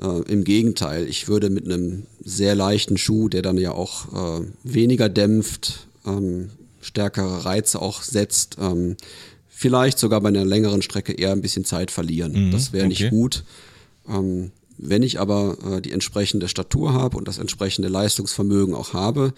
Äh, 0.00 0.32
Im 0.32 0.44
Gegenteil, 0.44 1.06
ich 1.08 1.28
würde 1.28 1.50
mit 1.50 1.64
einem 1.64 2.04
sehr 2.22 2.54
leichten 2.54 2.96
Schuh, 2.96 3.28
der 3.28 3.42
dann 3.42 3.58
ja 3.58 3.72
auch 3.72 4.40
äh, 4.40 4.46
weniger 4.62 5.08
dämpft, 5.08 5.88
ähm, 6.06 6.50
stärkere 6.80 7.44
Reize 7.44 7.82
auch 7.82 8.02
setzt, 8.02 8.56
ähm, 8.60 8.96
vielleicht 9.48 9.98
sogar 9.98 10.20
bei 10.20 10.28
einer 10.28 10.44
längeren 10.44 10.82
Strecke 10.82 11.12
eher 11.12 11.32
ein 11.32 11.42
bisschen 11.42 11.64
Zeit 11.64 11.90
verlieren. 11.90 12.52
das 12.52 12.72
wäre 12.72 12.86
nicht 12.86 13.02
okay. 13.02 13.10
gut. 13.10 13.42
Ähm, 14.08 14.52
wenn 14.78 15.02
ich 15.02 15.20
aber 15.20 15.56
äh, 15.64 15.80
die 15.80 15.92
entsprechende 15.92 16.48
Statur 16.48 16.92
habe 16.92 17.16
und 17.16 17.26
das 17.26 17.38
entsprechende 17.38 17.88
Leistungsvermögen 17.88 18.74
auch 18.74 18.92
habe, 18.92 19.34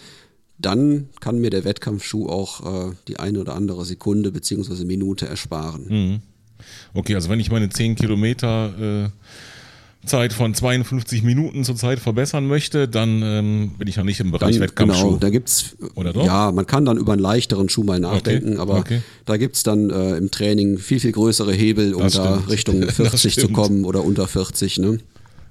dann 0.59 1.09
kann 1.21 1.41
mir 1.41 1.51
der 1.51 1.65
Wettkampfschuh 1.65 2.29
auch 2.29 2.91
äh, 2.91 2.95
die 3.09 3.19
eine 3.19 3.41
oder 3.41 3.55
andere 3.55 3.85
Sekunde 3.87 4.31
beziehungsweise 4.31 4.85
Minute 4.85 5.27
ersparen. 5.27 5.87
Okay, 6.93 7.15
also 7.15 7.31
wenn 7.31 7.41
ich 7.41 7.51
meine 7.51 7.71
10 7.71 7.95
Kilometer 7.95 9.07
äh, 9.07 9.09
Zeit 10.07 10.33
von 10.33 10.55
52 10.55 11.23
Minuten 11.23 11.63
zur 11.63 11.77
Zeit 11.77 12.01
verbessern 12.01 12.47
möchte, 12.47 12.89
dann 12.89 13.23
ähm, 13.23 13.73
bin 13.77 13.87
ich 13.87 13.97
ja 13.97 14.05
nicht 14.05 14.19
im 14.21 14.31
Bereich 14.31 14.55
Dann, 14.55 14.63
Wettkampfschuh. 14.63 15.07
genau, 15.07 15.19
da 15.19 15.31
gibt's 15.31 15.77
Oder 15.95 16.13
doch? 16.13 16.25
ja, 16.25 16.51
man 16.53 16.67
kann 16.67 16.85
dann 16.87 16.97
über 16.97 17.13
einen 17.13 17.21
leichteren 17.21 17.69
Schuh 17.69 17.85
mal 17.85 18.01
nachdenken, 18.01 18.59
aber 18.59 18.77
okay. 18.79 19.03
da 19.27 19.37
gibt's 19.37 19.63
dann 19.63 19.91
äh, 19.91 20.17
im 20.17 20.31
Training 20.31 20.79
viel, 20.79 21.01
viel 21.01 21.13
größere 21.13 21.53
Hebel, 21.53 21.95
um 21.95 22.03
Das 22.03 22.15
da 22.15 22.37
stimmt. 22.37 22.51
Richtung 22.51 22.81
Das 22.87 22.97
40 22.97 23.35
zu 23.37 23.49
kommen 23.49 23.85
oder 23.85 24.03
unter 24.03 24.27
40. 24.27 24.79
Ne? 24.79 24.99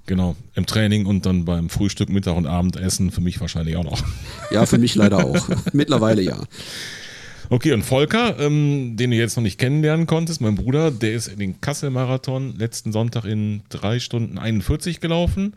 Genau, 0.08 0.36
im 0.56 0.65
Training 0.65 1.06
und 1.06 1.27
dann 1.27 1.46
beim 1.46 1.70
Frühstück, 1.70 2.10
Mittag 2.10 2.36
und 2.36 2.48
Abendessen 2.48 3.12
für 3.12 3.22
mich 3.22 3.39
wahrscheinlich 3.39 3.75
auch 3.75 3.84
noch. 3.84 4.01
Ja, 4.50 4.65
für 4.65 4.79
mich 4.79 4.96
leider 4.96 5.24
auch. 5.24 5.48
Mittlerweile 5.74 6.24
ja. 6.24 6.41
Okay, 7.51 7.74
und 7.74 7.84
Volker, 7.84 8.39
ähm, 8.39 8.96
den 8.96 9.10
du 9.10 9.18
jetzt 9.18 9.36
noch 9.36 9.44
nicht 9.44 9.58
kennenlernen 9.58 10.06
konntest, 10.06 10.39
mein 10.39 10.56
Bruder, 10.56 10.91
der 10.91 11.13
ist 11.13 11.27
in 11.27 11.39
den 11.39 11.60
Kassel-Marathon 11.62 12.56
letzten 12.58 12.91
Sonntag 12.91 13.25
in 13.25 13.62
3 13.70 14.00
Stunden 14.00 14.38
41 14.38 15.00
gelaufen. 15.00 15.56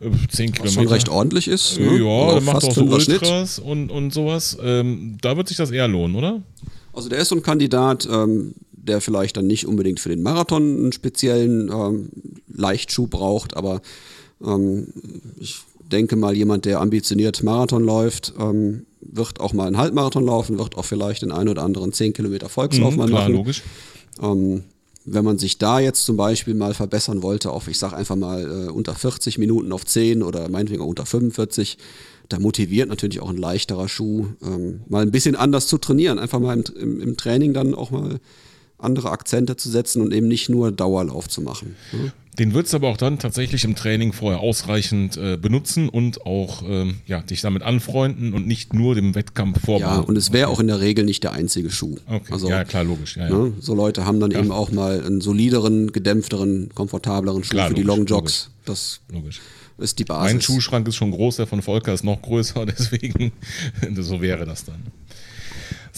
Äh, 0.00 0.10
10 0.10 0.12
Was 0.12 0.34
Kilometer. 0.56 0.70
schon 0.70 0.86
recht 0.88 1.08
ordentlich 1.10 1.48
ist. 1.48 1.78
Ne? 1.78 1.98
Ja, 1.98 2.04
Also 2.06 2.32
der 2.34 2.40
macht 2.40 2.62
fast 2.64 2.66
auch 2.66 2.74
so. 2.74 2.84
Ultras 2.84 3.58
und, 3.58 3.90
und 3.90 4.14
sowas. 4.14 4.56
Ähm, 4.62 5.18
da 5.20 5.36
wird 5.36 5.48
sich 5.48 5.58
das 5.58 5.70
eher 5.70 5.86
lohnen, 5.86 6.16
oder? 6.16 6.42
Also 6.94 7.10
der 7.10 7.18
ist 7.18 7.28
so 7.28 7.36
ein 7.36 7.42
Kandidat, 7.42 8.08
ähm, 8.10 8.54
der 8.72 9.02
vielleicht 9.02 9.36
dann 9.36 9.46
nicht 9.46 9.66
unbedingt 9.66 10.00
für 10.00 10.08
den 10.08 10.22
Marathon 10.22 10.62
einen 10.62 10.92
speziellen 10.92 11.70
ähm, 11.70 12.08
Leichtschuh 12.50 13.06
braucht, 13.06 13.54
aber 13.54 13.82
ähm, 14.42 14.88
ich 15.38 15.58
denke 15.92 16.16
mal, 16.16 16.34
jemand, 16.34 16.64
der 16.64 16.80
ambitioniert 16.80 17.42
Marathon 17.42 17.84
läuft, 17.84 18.32
ähm, 18.40 18.86
wird 19.00 19.40
auch 19.40 19.52
mal 19.52 19.66
einen 19.66 19.78
Halbmarathon 19.78 20.24
laufen, 20.24 20.58
wird 20.58 20.76
auch 20.76 20.84
vielleicht 20.84 21.22
den 21.22 21.32
einen 21.32 21.48
oder 21.48 21.62
anderen 21.62 21.92
10 21.92 22.12
Kilometer 22.12 22.48
Volkslauf 22.48 22.96
mal 22.96 23.06
Mhm, 23.06 23.10
klar, 23.10 23.22
machen. 23.22 23.34
logisch. 23.34 23.62
Ähm, 24.22 24.64
wenn 25.04 25.24
man 25.24 25.38
sich 25.38 25.56
da 25.58 25.80
jetzt 25.80 26.04
zum 26.04 26.16
Beispiel 26.16 26.54
mal 26.54 26.74
verbessern 26.74 27.22
wollte, 27.22 27.50
auf, 27.50 27.68
ich 27.68 27.78
sag 27.78 27.92
einfach 27.94 28.16
mal, 28.16 28.66
äh, 28.66 28.70
unter 28.70 28.94
40 28.94 29.38
Minuten 29.38 29.72
auf 29.72 29.86
10 29.86 30.22
oder 30.22 30.48
meinetwegen 30.50 30.82
auch 30.82 30.86
unter 30.88 31.06
45, 31.06 31.78
da 32.28 32.38
motiviert 32.38 32.90
natürlich 32.90 33.20
auch 33.20 33.30
ein 33.30 33.38
leichterer 33.38 33.88
Schuh, 33.88 34.26
ähm, 34.42 34.80
mal 34.88 35.00
ein 35.02 35.10
bisschen 35.10 35.34
anders 35.34 35.66
zu 35.66 35.78
trainieren, 35.78 36.18
einfach 36.18 36.40
mal 36.40 36.54
im, 36.58 36.64
im, 36.76 37.00
im 37.00 37.16
Training 37.16 37.54
dann 37.54 37.74
auch 37.74 37.90
mal 37.90 38.18
andere 38.76 39.10
Akzente 39.10 39.56
zu 39.56 39.70
setzen 39.70 40.02
und 40.02 40.12
eben 40.12 40.28
nicht 40.28 40.48
nur 40.50 40.70
Dauerlauf 40.70 41.28
zu 41.28 41.40
machen. 41.40 41.74
ne? 41.92 42.12
Den 42.38 42.54
würdest 42.54 42.72
du 42.72 42.76
aber 42.76 42.88
auch 42.88 42.96
dann 42.96 43.18
tatsächlich 43.18 43.64
im 43.64 43.74
Training 43.74 44.12
vorher 44.12 44.40
ausreichend 44.40 45.16
äh, 45.16 45.36
benutzen 45.36 45.88
und 45.88 46.24
auch 46.24 46.62
ähm, 46.64 47.00
ja, 47.06 47.20
dich 47.20 47.40
damit 47.40 47.62
anfreunden 47.62 48.32
und 48.32 48.46
nicht 48.46 48.74
nur 48.74 48.94
dem 48.94 49.14
Wettkampf 49.16 49.56
Ja, 49.58 49.64
vorbereiten. 49.64 50.04
und 50.04 50.16
es 50.16 50.32
wäre 50.32 50.48
auch 50.48 50.60
in 50.60 50.68
der 50.68 50.80
Regel 50.80 51.04
nicht 51.04 51.24
der 51.24 51.32
einzige 51.32 51.70
Schuh. 51.70 51.96
Okay, 52.06 52.32
Also, 52.32 52.48
ja, 52.48 52.64
klar, 52.64 52.84
logisch. 52.84 53.16
Ja, 53.16 53.28
ja. 53.28 53.36
Ne? 53.36 53.52
So 53.60 53.74
Leute 53.74 54.04
haben 54.04 54.20
dann 54.20 54.30
eben 54.30 54.52
auch 54.52 54.70
mal 54.70 55.04
einen 55.04 55.20
solideren, 55.20 55.90
gedämpfteren, 55.92 56.70
komfortableren 56.74 57.42
Schuh 57.42 57.50
Klar, 57.50 57.68
für 57.68 57.74
die 57.74 57.82
logisch, 57.82 57.98
Long 57.98 58.06
Jogs. 58.06 58.50
Das 58.64 59.00
logisch. 59.10 59.40
ist 59.78 59.98
die 59.98 60.04
Basis. 60.04 60.32
Mein 60.32 60.40
Schuhschrank 60.40 60.86
ist 60.86 60.96
schon 60.96 61.10
groß, 61.10 61.36
der 61.36 61.46
von 61.48 61.60
Volker 61.62 61.92
ist 61.92 62.04
noch 62.04 62.22
größer, 62.22 62.66
deswegen 62.78 63.32
so 63.96 64.20
wäre 64.20 64.44
das 64.46 64.64
dann. 64.64 64.82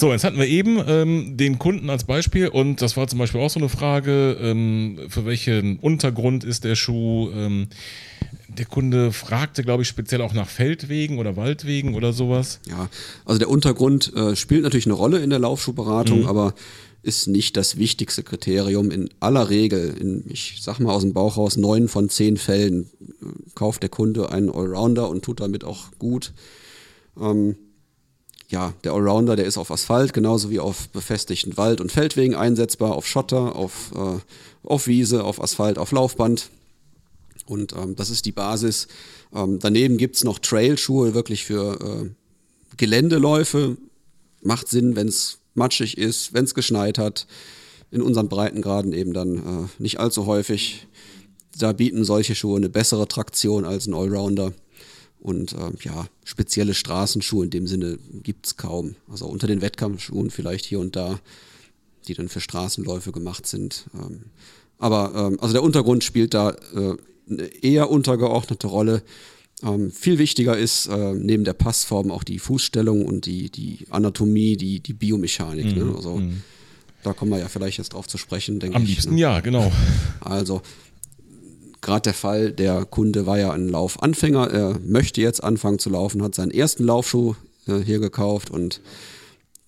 So, 0.01 0.13
jetzt 0.13 0.25
hatten 0.25 0.39
wir 0.39 0.47
eben 0.47 0.83
ähm, 0.89 1.37
den 1.37 1.59
Kunden 1.59 1.91
als 1.91 2.05
Beispiel 2.05 2.49
und 2.49 2.81
das 2.81 2.97
war 2.97 3.07
zum 3.07 3.19
Beispiel 3.19 3.39
auch 3.39 3.51
so 3.51 3.61
eine 3.61 3.69
Frage, 3.69 4.35
ähm, 4.41 4.99
für 5.11 5.27
welchen 5.27 5.79
Untergrund 5.79 6.43
ist 6.43 6.65
der 6.65 6.75
Schuh? 6.75 7.29
Ähm, 7.35 7.69
der 8.49 8.65
Kunde 8.65 9.13
fragte, 9.13 9.63
glaube 9.63 9.83
ich, 9.83 9.89
speziell 9.91 10.23
auch 10.23 10.33
nach 10.33 10.49
Feldwegen 10.49 11.19
oder 11.19 11.37
Waldwegen 11.37 11.95
oder 11.95 12.15
sowas. 12.15 12.61
Ja, 12.67 12.89
also 13.27 13.39
der 13.39 13.51
Untergrund 13.51 14.11
äh, 14.17 14.37
spielt 14.37 14.63
natürlich 14.63 14.87
eine 14.87 14.95
Rolle 14.95 15.19
in 15.19 15.29
der 15.29 15.39
Mhm. 15.39 15.43
Laufschuhberatung, 15.43 16.27
aber 16.27 16.55
ist 17.03 17.29
nicht 17.29 17.59
das 17.59 17.77
wichtigste 17.77 18.23
Kriterium. 18.23 18.91
In 18.91 19.11
aller 19.21 19.51
Regel, 19.51 19.95
in, 20.01 20.25
ich 20.31 20.61
sag 20.63 20.81
mal 20.81 20.95
aus 20.95 21.03
dem 21.03 21.13
Bauch 21.13 21.37
raus, 21.37 21.59
neun 21.59 21.89
von 21.89 22.09
zehn 22.09 22.39
Fällen 22.39 22.89
äh, 23.21 23.27
kauft 23.55 23.83
der 23.83 23.91
Kunde 23.91 24.33
einen 24.33 24.49
Allrounder 24.49 25.11
und 25.11 25.27
tut 25.27 25.41
damit 25.41 25.63
auch 25.63 25.91
gut. 25.99 26.33
Ähm, 27.21 27.57
ja, 28.51 28.75
der 28.83 28.93
Allrounder, 28.93 29.37
der 29.37 29.45
ist 29.45 29.59
auf 29.59 29.71
Asphalt, 29.71 30.13
genauso 30.13 30.51
wie 30.51 30.59
auf 30.59 30.89
befestigten 30.89 31.57
Wald- 31.57 31.81
und 31.81 31.93
Feldwegen 31.93 32.35
einsetzbar, 32.35 32.97
auf 32.97 33.07
Schotter, 33.07 33.55
auf, 33.55 33.93
äh, 33.95 34.19
auf 34.65 34.89
Wiese, 34.89 35.23
auf 35.23 35.41
Asphalt, 35.41 35.79
auf 35.79 35.93
Laufband. 35.93 36.51
Und 37.47 37.73
ähm, 37.73 37.95
das 37.95 38.11
ist 38.11 38.27
die 38.27 38.33
Basis. 38.33 38.89
Ähm, 39.35 39.61
daneben 39.61 39.99
gibt's 39.99 40.25
noch 40.25 40.41
Trailschuhe, 40.41 41.15
wirklich 41.15 41.45
für 41.45 41.79
äh, 41.81 42.11
Geländeläufe. 42.77 43.77
Macht 44.43 44.69
Sinn, 44.69 44.97
wenn 44.97 45.09
es 45.09 45.39
matschig 45.55 45.97
ist, 45.97 46.33
wenn 46.33 46.45
es 46.45 46.55
geschneit 46.55 46.99
hat. 46.99 47.29
In 47.93 48.03
unseren 48.03 48.29
Breitengraden 48.29 48.93
eben 48.93 49.13
dann 49.13 49.37
äh, 49.37 49.69
nicht 49.79 50.01
allzu 50.01 50.27
häufig. 50.27 50.87
Da 51.57 51.73
bieten 51.73 52.05
solche 52.05 52.35
Schuhe 52.35 52.57
eine 52.57 52.69
bessere 52.69 53.07
Traktion 53.07 53.65
als 53.65 53.87
ein 53.87 53.95
Allrounder. 53.95 54.53
Und 55.21 55.53
ähm, 55.53 55.75
ja, 55.83 56.07
spezielle 56.25 56.75
Straßenschuhe 56.75 57.45
in 57.45 57.51
dem 57.51 57.67
Sinne 57.67 57.99
gibt's 58.23 58.57
kaum. 58.57 58.97
Also 59.11 59.27
unter 59.27 59.47
den 59.47 59.61
Wettkampfschuhen 59.61 60.31
vielleicht 60.31 60.65
hier 60.65 60.81
und 60.81 60.97
da, 60.97 61.21
die 62.09 62.15
dann 62.15 62.29
für 62.29 62.41
Straßenläufe 62.41 63.13
gemacht 63.13 63.47
sind. 63.47 63.87
Ähm, 63.95 64.23
aber 64.79 65.13
ähm, 65.15 65.39
also 65.41 65.53
der 65.53 65.63
Untergrund 65.63 66.05
spielt 66.05 66.33
da 66.33 66.51
äh, 66.51 66.97
eine 67.29 67.43
eher 67.63 67.91
untergeordnete 67.91 68.67
Rolle. 68.67 69.03
Ähm, 69.63 69.91
viel 69.91 70.19
wichtiger 70.19 70.57
ist 70.57 70.87
äh, 70.87 71.13
neben 71.13 71.45
der 71.45 71.53
Passform 71.53 72.11
auch 72.11 72.25
die 72.25 72.39
Fußstellung 72.39 73.05
und 73.05 73.27
die, 73.27 73.51
die 73.51 73.87
Anatomie, 73.91 74.57
die, 74.57 74.81
die 74.81 74.95
Biomechanik. 74.95 75.77
Ne? 75.77 75.93
Also 75.95 76.23
da 77.03 77.13
kommen 77.13 77.31
wir 77.31 77.39
ja 77.39 77.49
vielleicht 77.49 77.77
jetzt 77.79 77.93
drauf 77.93 78.09
zu 78.09 78.17
sprechen, 78.19 78.59
denke 78.59 78.77
Am 78.77 78.83
ich. 78.83 78.91
liebsten 78.91 79.15
ne? 79.15 79.21
ja, 79.21 79.41
genau. 79.41 79.71
Also 80.21 80.63
gerade 81.81 82.03
der 82.03 82.15
Fall, 82.15 82.53
der 82.53 82.85
Kunde 82.85 83.27
war 83.27 83.39
ja 83.39 83.53
ein 83.53 83.69
Laufanfänger, 83.69 84.51
er 84.51 84.79
möchte 84.81 85.21
jetzt 85.21 85.43
anfangen 85.43 85.79
zu 85.79 85.91
laufen, 85.91 86.23
hat 86.23 86.35
seinen 86.35 86.51
ersten 86.51 86.85
Laufschuh 86.85 87.35
äh, 87.67 87.79
hier 87.79 87.99
gekauft 87.99 88.51
und 88.51 88.81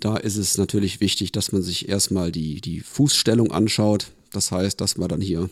da 0.00 0.16
ist 0.16 0.36
es 0.36 0.58
natürlich 0.58 1.00
wichtig, 1.00 1.30
dass 1.30 1.52
man 1.52 1.62
sich 1.62 1.88
erstmal 1.88 2.32
die, 2.32 2.60
die 2.60 2.80
Fußstellung 2.80 3.52
anschaut. 3.52 4.08
Das 4.32 4.50
heißt, 4.50 4.80
dass 4.80 4.98
wir 4.98 5.06
dann 5.06 5.20
hier 5.20 5.48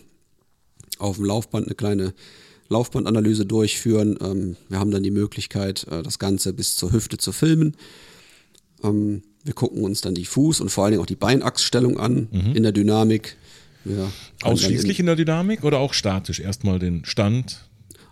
auf 0.99 1.17
dem 1.17 1.25
Laufband 1.25 1.67
eine 1.67 1.77
kleine 1.77 2.15
Laufbandanalyse 2.69 3.47
durchführen. 3.47 4.19
Ähm, 4.21 4.57
wir 4.69 4.81
haben 4.81 4.91
dann 4.91 5.05
die 5.05 5.13
Möglichkeit, 5.13 5.87
äh, 5.89 6.03
das 6.03 6.19
Ganze 6.19 6.53
bis 6.53 6.75
zur 6.75 6.93
Hüfte 6.93 7.17
zu 7.17 7.31
filmen. 7.31 7.77
Ähm, 8.83 9.23
wir 9.45 9.55
gucken 9.55 9.83
uns 9.85 10.01
dann 10.01 10.15
die 10.15 10.27
Fuß- 10.27 10.61
und 10.61 10.71
vor 10.71 10.85
allen 10.85 10.93
Dingen 10.93 11.03
auch 11.03 11.07
die 11.07 11.17
Beinachsstellung 11.17 11.99
an 11.99 12.29
in 12.55 12.63
der 12.63 12.73
Dynamik. 12.73 13.37
Dann 13.85 14.53
Ausschließlich 14.53 15.01
in 15.01 15.07
der 15.07 15.17
Dynamik 15.17 15.65
oder 15.65 15.79
auch 15.79 15.95
statisch? 15.95 16.41
Erstmal 16.41 16.79
den 16.79 17.05
Stand. 17.05 17.69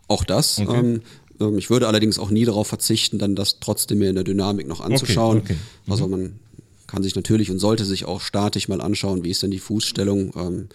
Auch 0.06 0.24
das. 0.24 0.58
Okay. 0.58 0.78
Ähm, 0.78 1.02
ähm, 1.40 1.58
ich 1.58 1.70
würde 1.70 1.86
allerdings 1.86 2.18
auch 2.18 2.30
nie 2.30 2.44
darauf 2.44 2.68
verzichten, 2.68 3.18
dann 3.18 3.34
das 3.34 3.60
trotzdem 3.60 3.98
mehr 3.98 4.10
in 4.10 4.14
der 4.14 4.24
Dynamik 4.24 4.66
noch 4.66 4.80
anzuschauen. 4.80 5.38
okay. 5.38 5.56
Mhm. 5.86 5.92
Also 5.92 6.08
man 6.08 6.40
kann 6.86 7.02
sich 7.02 7.14
natürlich 7.14 7.50
und 7.50 7.58
sollte 7.58 7.84
sich 7.84 8.06
auch 8.06 8.20
statisch 8.20 8.68
mal 8.68 8.80
anschauen, 8.80 9.24
wie 9.24 9.30
ist 9.30 9.42
denn 9.42 9.50
die 9.50 9.58
Fußstellung. 9.58 10.32
Ähm, 10.36 10.68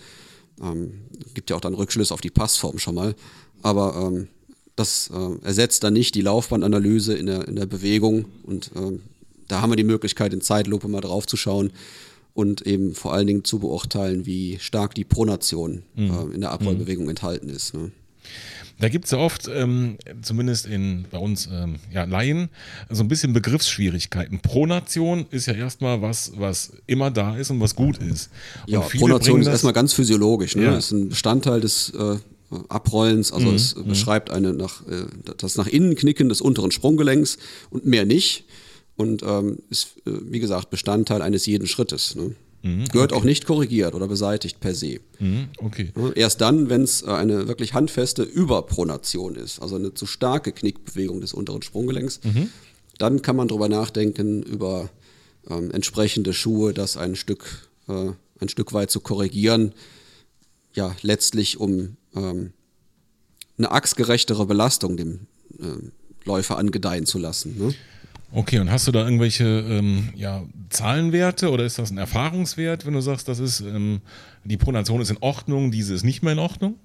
ähm, 0.62 0.94
gibt 1.34 1.50
ja 1.50 1.56
auch 1.56 1.62
dann 1.62 1.74
Rückschluss 1.74 2.12
auf 2.12 2.22
die 2.22 2.30
Passform 2.30 2.78
schon 2.78 2.96
mal. 2.96 3.16
Aber 3.64 4.12
ähm, 4.12 4.28
das 4.76 5.10
äh, 5.12 5.46
ersetzt 5.46 5.84
dann 5.84 5.94
nicht 5.94 6.14
die 6.16 6.22
Laufbandanalyse 6.22 7.16
in 7.16 7.26
der, 7.26 7.48
in 7.48 7.56
der 7.56 7.66
Bewegung. 7.66 8.26
Und 8.44 8.72
ähm, 8.76 9.02
da 9.48 9.62
haben 9.62 9.72
wir 9.72 9.76
die 9.76 9.84
Möglichkeit, 9.84 10.34
in 10.34 10.42
Zeitlupe 10.42 10.88
mal 10.88 11.02
drauf 11.02 11.26
zu 11.26 11.38
schauen 11.38 11.72
und 12.34 12.62
eben 12.66 12.96
vor 12.96 13.14
allen 13.14 13.28
Dingen 13.28 13.44
zu 13.44 13.60
beurteilen, 13.60 14.26
wie 14.26 14.58
stark 14.60 14.96
die 14.96 15.04
Pronation 15.04 15.84
Mhm. 15.96 16.12
äh, 16.32 16.36
in 16.36 16.42
der 16.42 16.52
Abrollbewegung 16.52 17.10
enthalten 17.10 17.50
ist. 17.50 17.74
Ne? 17.74 17.92
Da 18.80 18.90
gibt 18.90 19.06
es 19.06 19.12
ja 19.12 19.20
oft, 19.20 19.48
ähm, 19.54 19.98
zumindest 20.24 20.66
in, 20.66 21.06
bei 21.12 21.20
uns 21.20 21.48
ähm, 21.52 21.76
ja, 21.92 22.06
Laien, 22.06 22.50
so 22.90 23.04
ein 23.04 23.08
bisschen 23.08 23.32
Begriffsschwierigkeiten. 23.34 24.40
Pronation 24.40 25.26
ist 25.30 25.46
ja 25.46 25.54
erstmal 25.54 26.02
was, 26.02 26.32
was 26.38 26.72
immer 26.88 27.12
da 27.12 27.38
ist 27.38 27.52
und 27.52 27.60
was 27.60 27.76
gut 27.76 27.98
ist. 28.00 28.30
Und 28.66 28.74
Ja, 28.74 28.80
Pronation 28.80 29.40
ist 29.40 29.46
das- 29.46 29.54
erstmal 29.56 29.74
ganz 29.74 29.94
physiologisch. 29.94 30.56
Ne? 30.56 30.64
Ja. 30.64 30.78
Ist 30.78 30.92
ein 30.92 31.10
Bestandteil 31.10 31.62
des 31.62 31.92
äh, 31.92 32.18
Abrollens. 32.70 33.32
Also 33.32 33.48
Mhm, 33.50 33.56
es 33.56 33.76
beschreibt 33.76 34.32
eine 34.32 34.54
nach, 34.54 34.86
äh, 34.88 35.06
das 35.38 35.56
nach 35.56 35.68
innen 35.68 35.96
Knicken 35.96 36.30
des 36.30 36.42
unteren 36.42 36.72
Sprunggelenks 36.72 37.38
und 37.70 37.86
mehr 37.86 38.06
nicht. 38.06 38.46
Und 38.96 39.24
ähm, 39.24 39.60
ist, 39.70 39.98
äh, 40.06 40.12
wie 40.24 40.40
gesagt, 40.40 40.70
Bestandteil 40.70 41.22
eines 41.22 41.46
jeden 41.46 41.68
Schrittes. 41.68 42.16
Ne? 42.16 42.36
Gehört 42.92 43.12
auch 43.12 43.26
nicht 43.26 43.46
korrigiert 43.46 43.94
oder 43.94 44.08
beseitigt 44.08 44.62
per 44.62 44.74
se. 44.74 45.00
Mhm, 45.20 45.50
okay. 45.58 45.92
Ne? 45.96 46.14
Erst 46.16 46.40
dann, 46.40 46.70
wenn 46.70 46.84
es 46.84 47.02
äh, 47.02 47.08
eine 47.08 47.48
wirklich 47.48 47.74
handfeste 47.74 48.24
Überpronation 48.24 49.36
ist, 49.36 49.62
also 49.62 49.76
eine 49.76 49.94
zu 49.94 50.06
starke 50.06 50.54
Knickbewegung 50.54 51.20
des 51.20 51.34
unteren 51.34 51.62
Sprunggelenks, 51.62 52.22
dann 53.00 53.22
kann 53.22 53.36
man 53.36 53.50
darüber 53.50 53.68
nachdenken, 53.68 54.44
über 54.44 54.90
ähm, 55.50 55.72
entsprechende 55.72 56.34
Schuhe 56.34 56.74
das 56.74 56.96
ein 56.96 57.16
Stück, 57.16 57.70
äh, 57.90 58.12
ein 58.40 58.50
Stück 58.50 58.72
weit 58.74 58.92
zu 58.92 59.02
korrigieren. 59.02 59.74
Ja, 60.74 60.96
letztlich 61.02 61.60
um 61.60 61.98
ähm, 62.16 62.54
eine 63.58 63.72
achsgerechtere 63.72 64.46
Belastung 64.46 64.98
dem 64.98 65.28
ähm, 65.60 65.92
Läufer 66.24 66.58
angedeihen 66.58 67.06
zu 67.06 67.20
lassen. 67.20 67.58
Ne? 67.58 67.76
Okay, 68.36 68.58
und 68.60 68.72
hast 68.72 68.88
du 68.88 68.92
da 68.92 69.04
irgendwelche 69.06 69.44
ähm, 69.46 70.10
ja, 70.16 70.44
Zahlenwerte 70.70 71.52
oder 71.52 71.66
ist 71.66 71.78
das 71.78 71.92
ein 71.92 72.00
Erfahrungswert, 72.00 72.86
wenn 72.86 72.94
du 72.94 73.02
sagst, 73.02 73.28
das 73.28 73.38
ist 73.40 73.62
ähm, 73.62 74.02
die 74.44 74.58
Pronation 74.58 75.02
ist 75.02 75.12
in 75.12 75.18
Ordnung, 75.22 75.70
diese 75.72 75.94
ist 75.94 76.04
nicht 76.04 76.24
mehr 76.24 76.34
in 76.34 76.40
Ordnung? 76.40 76.76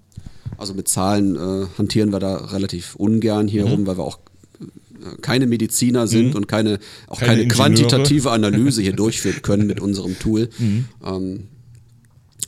Also 0.58 0.74
mit 0.74 0.88
Zahlen 0.88 1.36
äh, 1.36 1.66
hantieren 1.78 2.12
wir 2.12 2.18
da 2.20 2.36
relativ 2.36 2.96
ungern 2.96 3.48
hier 3.48 3.64
Mhm. 3.64 3.70
rum, 3.70 3.86
weil 3.86 3.96
wir 3.96 4.04
auch 4.04 4.18
äh, 4.60 5.20
keine 5.22 5.46
Mediziner 5.46 6.06
sind 6.06 6.34
und 6.34 6.48
keine, 6.48 6.80
auch 7.06 7.18
Keine 7.20 7.36
keine, 7.42 7.48
quantitative 7.48 8.30
Analyse 8.30 8.82
hier 8.82 8.92
durchführen 9.04 9.40
können 9.40 9.66
mit 9.66 9.80
unserem 9.80 10.18
Tool. 10.18 10.50
Mhm. 10.58 10.84
Ähm, 11.04 11.48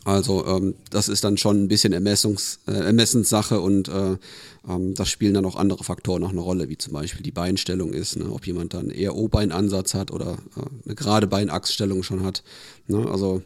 also 0.05 0.47
ähm, 0.47 0.75
das 0.91 1.09
ist 1.09 1.25
dann 1.25 1.37
schon 1.37 1.63
ein 1.63 1.69
bisschen 1.69 1.93
Ermessungs, 1.93 2.61
äh, 2.67 2.73
Ermessenssache 2.73 3.61
und 3.61 3.89
äh, 3.89 4.17
ähm, 4.69 4.95
da 4.95 5.05
spielen 5.05 5.35
dann 5.35 5.45
auch 5.45 5.57
andere 5.57 5.85
Faktoren 5.85 6.23
noch 6.23 6.31
eine 6.31 6.41
Rolle, 6.41 6.69
wie 6.69 6.79
zum 6.79 6.95
Beispiel 6.95 7.23
die 7.23 7.31
Beinstellung 7.31 7.93
ist, 7.93 8.17
ne? 8.17 8.31
ob 8.31 8.47
jemand 8.47 8.75
dann 8.75 8.91
eher 8.91 9.15
O-Beinansatz 9.15 9.95
hat 9.95 10.11
oder 10.11 10.39
äh, 10.57 10.87
eine 10.87 10.95
gerade 10.95 11.27
Beinachsstellung 11.27 12.03
schon 12.03 12.25
hat. 12.25 12.43
Ne? 12.87 13.07
Also 13.11 13.43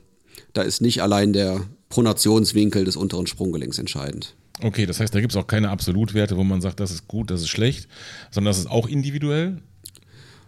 da 0.53 0.63
ist 0.63 0.81
nicht 0.81 1.03
allein 1.03 1.33
der 1.33 1.61
Pronationswinkel 1.89 2.85
des 2.85 2.97
unteren 2.97 3.27
Sprunggelenks 3.27 3.79
entscheidend. 3.79 4.35
Okay, 4.63 4.87
das 4.87 5.01
heißt, 5.01 5.15
da 5.15 5.21
gibt 5.21 5.33
es 5.33 5.37
auch 5.37 5.49
keine 5.49 5.71
Absolutwerte, 5.71 6.37
wo 6.37 6.45
man 6.45 6.61
sagt, 6.61 6.79
das 6.79 6.93
ist 6.93 7.09
gut, 7.09 7.31
das 7.31 7.41
ist 7.41 7.49
schlecht, 7.49 7.89
sondern 8.31 8.51
das 8.51 8.59
ist 8.59 8.71
auch 8.71 8.87
individuell. 8.87 9.61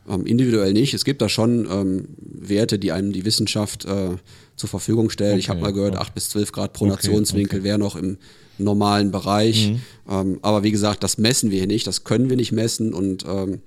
Ähm, 0.08 0.24
individuell 0.26 0.72
nicht. 0.72 0.94
Es 0.94 1.04
gibt 1.04 1.20
da 1.20 1.28
schon 1.28 1.66
ähm, 1.70 2.08
Werte, 2.18 2.78
die 2.78 2.92
einem 2.92 3.12
die 3.12 3.24
Wissenschaft 3.24 3.84
äh, 3.84 4.10
zur 4.54 4.68
Verfügung 4.68 5.10
stellt. 5.10 5.38
ich 5.38 5.46
Okay, 5.46 5.56
habe 5.56 5.60
mal 5.60 5.72
gehört, 5.72 5.94
okay. 5.94 6.02
8 6.02 6.14
bis 6.14 6.30
12 6.30 6.52
Grad 6.52 6.72
Pronationswinkel 6.72 7.58
Okay, 7.58 7.64
wäre 7.64 7.78
noch 7.78 7.96
im 7.96 8.18
normalen 8.58 9.10
Bereich. 9.10 9.70
Mhm. 9.70 9.80
Ähm, 10.08 10.38
aber 10.42 10.62
wie 10.62 10.70
gesagt, 10.70 11.02
das 11.02 11.18
messen 11.18 11.50
wir 11.50 11.58
hier 11.58 11.66
nicht, 11.66 11.86
das 11.86 12.04
können 12.04 12.30
wir 12.30 12.36
nicht 12.36 12.52
messen 12.52 12.94
und 12.94 13.24
ähm, 13.26 13.60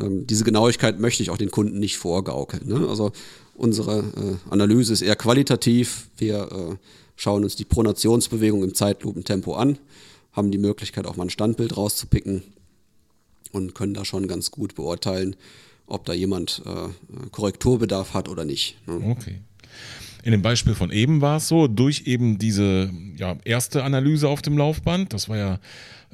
ähm, 0.00 0.26
diese 0.26 0.44
Genauigkeit 0.44 0.98
möchte 0.98 1.22
ich 1.22 1.30
auch 1.30 1.36
den 1.36 1.50
Kunden 1.50 1.78
nicht 1.78 1.96
vorgaukeln. 1.98 2.66
Ne? 2.66 2.88
Also 2.88 3.12
unsere 3.54 3.98
äh, 3.98 4.50
Analyse 4.50 4.92
ist 4.92 5.02
eher 5.02 5.16
qualitativ. 5.16 6.08
Wir 6.16 6.48
äh, 6.50 6.76
schauen 7.16 7.44
uns 7.44 7.56
die 7.56 7.64
Pronationsbewegung 7.64 8.62
im 8.62 8.74
Zeitlupentempo 8.74 9.54
an, 9.54 9.78
haben 10.32 10.50
die 10.50 10.58
Möglichkeit 10.58 11.06
auch 11.06 11.16
mal 11.16 11.24
ein 11.24 11.30
Standbild 11.30 11.76
rauszupicken 11.76 12.42
und 13.52 13.74
können 13.74 13.94
da 13.94 14.04
schon 14.04 14.26
ganz 14.26 14.50
gut 14.50 14.74
beurteilen, 14.74 15.36
ob 15.86 16.04
da 16.04 16.12
jemand 16.12 16.62
äh, 16.64 17.28
Korrekturbedarf 17.30 18.14
hat 18.14 18.28
oder 18.28 18.44
nicht. 18.44 18.76
Ne? 18.86 19.00
Okay. 19.10 19.40
In 20.24 20.30
dem 20.30 20.42
Beispiel 20.42 20.74
von 20.74 20.90
eben 20.90 21.20
war 21.20 21.38
es 21.38 21.48
so, 21.48 21.66
durch 21.66 22.02
eben 22.06 22.38
diese 22.38 22.90
ja, 23.16 23.36
erste 23.44 23.82
Analyse 23.82 24.28
auf 24.28 24.40
dem 24.40 24.56
Laufband, 24.56 25.12
das 25.12 25.28
war 25.28 25.36
ja 25.36 25.58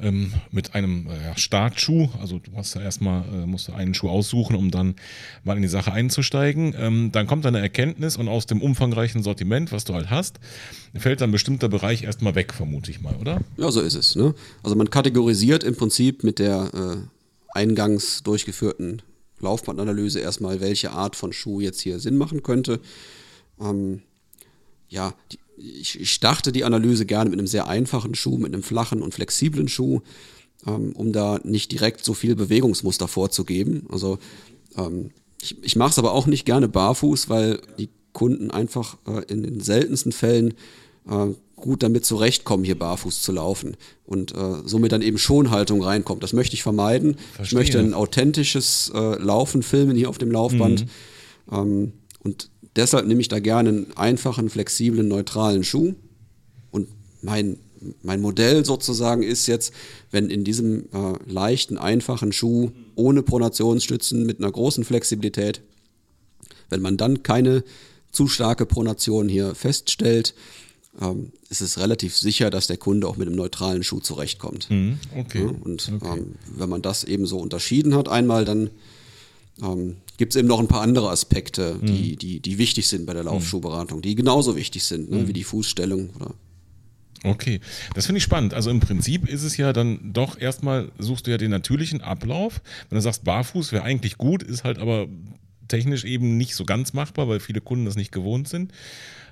ähm, 0.00 0.32
mit 0.50 0.74
einem 0.74 1.06
äh, 1.08 1.36
Startschuh, 1.36 2.08
also 2.20 2.38
du 2.38 2.52
hast 2.56 2.74
ja 2.74 2.80
erstmal, 2.80 3.24
äh, 3.28 3.46
musst 3.46 3.68
du 3.68 3.72
einen 3.72 3.94
Schuh 3.94 4.08
aussuchen, 4.08 4.56
um 4.56 4.70
dann 4.70 4.94
mal 5.44 5.56
in 5.56 5.62
die 5.62 5.68
Sache 5.68 5.92
einzusteigen. 5.92 6.74
Ähm, 6.78 7.10
dann 7.12 7.26
kommt 7.26 7.44
eine 7.46 7.60
Erkenntnis 7.60 8.16
und 8.16 8.28
aus 8.28 8.46
dem 8.46 8.62
umfangreichen 8.62 9.22
Sortiment, 9.22 9.72
was 9.72 9.84
du 9.84 9.94
halt 9.94 10.08
hast, 10.10 10.40
fällt 10.94 11.20
dann 11.20 11.30
ein 11.30 11.32
bestimmter 11.32 11.68
Bereich 11.68 12.04
erstmal 12.04 12.34
weg, 12.34 12.54
vermute 12.54 12.90
ich 12.90 13.00
mal, 13.00 13.14
oder? 13.16 13.40
Ja, 13.56 13.70
so 13.70 13.80
ist 13.80 13.94
es. 13.94 14.16
Ne? 14.16 14.34
Also 14.62 14.76
man 14.76 14.88
kategorisiert 14.88 15.64
im 15.64 15.76
Prinzip 15.76 16.24
mit 16.24 16.38
der 16.38 16.70
äh, 16.72 17.17
eingangs 17.58 18.22
durchgeführten 18.22 19.02
Laufbandanalyse 19.40 20.20
erstmal, 20.20 20.60
welche 20.60 20.92
Art 20.92 21.16
von 21.16 21.32
Schuh 21.32 21.60
jetzt 21.60 21.80
hier 21.80 21.98
Sinn 21.98 22.16
machen 22.16 22.42
könnte. 22.44 22.80
Ähm, 23.60 24.02
ja, 24.88 25.14
die, 25.32 25.38
ich, 25.56 26.00
ich 26.00 26.12
starte 26.12 26.52
die 26.52 26.62
Analyse 26.62 27.04
gerne 27.04 27.30
mit 27.30 27.38
einem 27.38 27.48
sehr 27.48 27.66
einfachen 27.66 28.14
Schuh, 28.14 28.38
mit 28.38 28.54
einem 28.54 28.62
flachen 28.62 29.02
und 29.02 29.12
flexiblen 29.12 29.66
Schuh, 29.66 30.02
ähm, 30.66 30.92
um 30.94 31.12
da 31.12 31.40
nicht 31.42 31.72
direkt 31.72 32.04
so 32.04 32.14
viel 32.14 32.36
Bewegungsmuster 32.36 33.08
vorzugeben. 33.08 33.86
Also 33.90 34.18
ähm, 34.76 35.10
ich, 35.42 35.56
ich 35.62 35.74
mache 35.74 35.90
es 35.90 35.98
aber 35.98 36.12
auch 36.12 36.26
nicht 36.26 36.44
gerne 36.44 36.68
barfuß, 36.68 37.28
weil 37.28 37.60
die 37.76 37.88
Kunden 38.12 38.52
einfach 38.52 38.98
äh, 39.06 39.24
in 39.32 39.42
den 39.42 39.60
seltensten 39.60 40.12
Fällen 40.12 40.54
äh, 41.08 41.34
gut 41.56 41.82
damit 41.82 42.04
zurechtkommen, 42.04 42.64
hier 42.64 42.78
barfuß 42.78 43.20
zu 43.22 43.32
laufen 43.32 43.76
und 44.06 44.32
äh, 44.32 44.62
somit 44.64 44.92
dann 44.92 45.02
eben 45.02 45.18
Schonhaltung 45.18 45.82
reinkommt. 45.82 46.22
Das 46.22 46.32
möchte 46.32 46.54
ich 46.54 46.62
vermeiden. 46.62 47.16
Verstehe. 47.34 47.44
Ich 47.44 47.52
möchte 47.52 47.78
ein 47.80 47.94
authentisches 47.94 48.90
äh, 48.94 49.20
Laufen 49.20 49.62
filmen 49.62 49.96
hier 49.96 50.08
auf 50.08 50.18
dem 50.18 50.30
Laufband. 50.30 50.86
Ähm, 51.50 51.92
und 52.22 52.50
deshalb 52.76 53.06
nehme 53.06 53.20
ich 53.20 53.28
da 53.28 53.40
gerne 53.40 53.70
einen 53.70 53.96
einfachen, 53.96 54.48
flexiblen, 54.50 55.08
neutralen 55.08 55.64
Schuh. 55.64 55.94
Und 56.70 56.88
mein, 57.22 57.58
mein 58.02 58.20
Modell 58.20 58.64
sozusagen 58.64 59.22
ist 59.22 59.46
jetzt, 59.46 59.72
wenn 60.10 60.30
in 60.30 60.44
diesem 60.44 60.84
äh, 60.92 61.14
leichten, 61.26 61.76
einfachen 61.76 62.32
Schuh 62.32 62.70
ohne 62.94 63.22
Pronationsstützen 63.22 64.24
mit 64.24 64.38
einer 64.38 64.50
großen 64.50 64.84
Flexibilität, 64.84 65.62
wenn 66.70 66.82
man 66.82 66.96
dann 66.96 67.22
keine 67.22 67.64
zu 68.10 68.26
starke 68.26 68.64
Pronation 68.64 69.28
hier 69.28 69.54
feststellt, 69.54 70.34
ähm, 71.00 71.32
ist 71.48 71.60
es 71.60 71.78
relativ 71.78 72.16
sicher, 72.16 72.50
dass 72.50 72.66
der 72.66 72.76
Kunde 72.76 73.06
auch 73.06 73.16
mit 73.16 73.28
einem 73.28 73.36
neutralen 73.36 73.82
Schuh 73.84 74.00
zurechtkommt. 74.00 74.68
Mhm, 74.70 74.98
okay. 75.16 75.40
Ja, 75.42 75.52
und 75.64 75.88
ähm, 76.02 76.34
wenn 76.56 76.68
man 76.68 76.82
das 76.82 77.04
eben 77.04 77.26
so 77.26 77.38
unterschieden 77.38 77.94
hat, 77.94 78.08
einmal, 78.08 78.44
dann 78.44 78.70
ähm, 79.62 79.96
gibt 80.16 80.34
es 80.34 80.38
eben 80.38 80.48
noch 80.48 80.58
ein 80.60 80.68
paar 80.68 80.82
andere 80.82 81.10
Aspekte, 81.10 81.76
Mhm. 81.80 81.86
die, 81.86 82.16
die, 82.16 82.40
die 82.40 82.58
wichtig 82.58 82.88
sind 82.88 83.06
bei 83.06 83.14
der 83.14 83.24
Laufschuhberatung, 83.24 84.02
die 84.02 84.14
genauso 84.14 84.56
wichtig 84.56 84.84
sind, 84.84 85.10
Mhm. 85.10 85.16
ne, 85.18 85.28
wie 85.28 85.32
die 85.32 85.44
Fußstellung 85.44 86.10
oder 86.16 86.34
Okay, 87.24 87.60
das 87.94 88.06
finde 88.06 88.18
ich 88.18 88.22
spannend. 88.24 88.54
Also 88.54 88.70
im 88.70 88.78
Prinzip 88.78 89.28
ist 89.28 89.42
es 89.42 89.56
ja 89.56 89.72
dann 89.72 90.12
doch 90.12 90.38
erstmal, 90.40 90.92
suchst 91.00 91.26
du 91.26 91.32
ja 91.32 91.36
den 91.36 91.50
natürlichen 91.50 92.00
Ablauf. 92.00 92.60
Wenn 92.88 92.96
du 92.96 93.02
sagst, 93.02 93.24
barfuß 93.24 93.72
wäre 93.72 93.82
eigentlich 93.82 94.18
gut, 94.18 94.44
ist 94.44 94.62
halt 94.62 94.78
aber 94.78 95.08
technisch 95.66 96.04
eben 96.04 96.36
nicht 96.36 96.54
so 96.54 96.64
ganz 96.64 96.92
machbar, 96.92 97.28
weil 97.28 97.40
viele 97.40 97.60
Kunden 97.60 97.86
das 97.86 97.96
nicht 97.96 98.12
gewohnt 98.12 98.48
sind. 98.48 98.72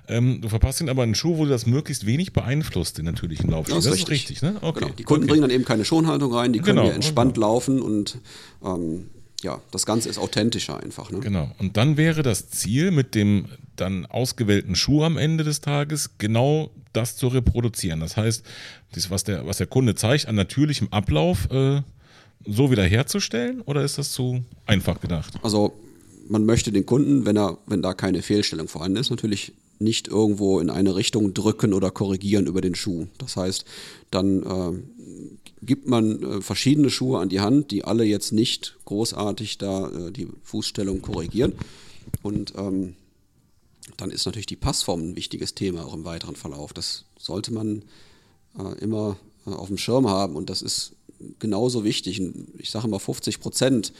Ähm, 0.09 0.41
du 0.41 0.49
verpasst 0.49 0.79
ihnen 0.79 0.89
aber 0.89 1.03
einen 1.03 1.15
Schuh, 1.15 1.37
wo 1.37 1.43
du 1.43 1.49
das 1.49 1.65
möglichst 1.65 2.05
wenig 2.05 2.33
beeinflusst, 2.33 2.97
den 2.97 3.05
natürlichen 3.05 3.49
Laufstil. 3.49 3.75
Ja, 3.77 3.81
Das 3.81 3.99
ist 3.99 4.09
richtig, 4.09 4.41
ne? 4.41 4.55
Okay. 4.61 4.79
Genau. 4.79 4.93
Die 4.93 5.03
Kunden 5.03 5.23
okay. 5.23 5.31
bringen 5.31 5.41
dann 5.41 5.51
eben 5.51 5.65
keine 5.65 5.85
Schonhaltung 5.85 6.33
rein, 6.33 6.53
die 6.53 6.59
können 6.59 6.77
Genau, 6.77 6.87
hier 6.87 6.95
entspannt 6.95 7.35
laufen 7.37 7.81
und 7.81 8.17
ähm, 8.63 9.09
ja, 9.43 9.61
das 9.71 9.85
Ganze 9.85 10.09
ist 10.09 10.17
authentischer 10.17 10.81
einfach. 10.81 11.11
Ne? 11.11 11.19
Genau. 11.19 11.51
Und 11.59 11.77
dann 11.77 11.97
wäre 11.97 12.23
das 12.23 12.49
Ziel, 12.49 12.91
mit 12.91 13.15
dem 13.15 13.47
dann 13.75 14.05
ausgewählten 14.07 14.75
Schuh 14.75 15.03
am 15.03 15.17
Ende 15.17 15.43
des 15.43 15.61
Tages 15.61 16.17
genau 16.17 16.71
das 16.93 17.15
zu 17.15 17.27
reproduzieren. 17.27 17.99
Das 17.99 18.17
heißt, 18.17 18.43
das, 18.93 19.11
was, 19.11 19.23
der, 19.23 19.45
was 19.45 19.57
der 19.57 19.67
Kunde 19.67 19.93
zeigt, 19.93 20.27
an 20.27 20.35
natürlichem 20.35 20.87
Ablauf 20.89 21.51
äh, 21.51 21.81
so 22.45 22.71
wieder 22.71 22.83
herzustellen? 22.83 23.61
Oder 23.61 23.83
ist 23.83 23.97
das 23.97 24.11
zu 24.11 24.43
einfach 24.65 24.99
gedacht? 25.01 25.33
Also 25.43 25.73
man 26.27 26.45
möchte 26.45 26.71
den 26.71 26.85
Kunden, 26.85 27.25
wenn 27.25 27.37
er, 27.37 27.57
wenn 27.67 27.81
da 27.81 27.93
keine 27.93 28.21
Fehlstellung 28.21 28.67
vorhanden 28.67 28.97
ist, 28.97 29.11
natürlich 29.11 29.53
nicht 29.79 30.07
irgendwo 30.07 30.59
in 30.59 30.69
eine 30.69 30.95
Richtung 30.95 31.33
drücken 31.33 31.73
oder 31.73 31.91
korrigieren 31.91 32.47
über 32.47 32.61
den 32.61 32.75
Schuh. 32.75 33.07
Das 33.17 33.35
heißt, 33.35 33.65
dann 34.11 34.43
äh, 34.43 35.65
gibt 35.65 35.87
man 35.87 36.23
äh, 36.23 36.41
verschiedene 36.41 36.89
Schuhe 36.89 37.19
an 37.19 37.29
die 37.29 37.41
Hand, 37.41 37.71
die 37.71 37.83
alle 37.83 38.03
jetzt 38.03 38.31
nicht 38.31 38.77
großartig 38.85 39.57
da 39.57 39.89
äh, 39.89 40.11
die 40.11 40.27
Fußstellung 40.43 41.01
korrigieren. 41.01 41.53
Und 42.21 42.53
ähm, 42.57 42.95
dann 43.97 44.11
ist 44.11 44.25
natürlich 44.25 44.45
die 44.45 44.55
Passform 44.55 45.09
ein 45.11 45.15
wichtiges 45.15 45.55
Thema 45.55 45.85
auch 45.85 45.93
im 45.93 46.05
weiteren 46.05 46.35
Verlauf. 46.35 46.73
Das 46.73 47.05
sollte 47.17 47.53
man 47.53 47.83
äh, 48.57 48.77
immer 48.79 49.17
äh, 49.45 49.51
auf 49.51 49.67
dem 49.67 49.77
Schirm 49.77 50.07
haben 50.07 50.35
und 50.35 50.49
das 50.49 50.61
ist 50.61 50.93
genauso 51.39 51.83
wichtig. 51.83 52.21
Ich 52.57 52.69
sage 52.69 52.87
immer 52.87 52.99
50 52.99 53.39
Prozent 53.39 53.93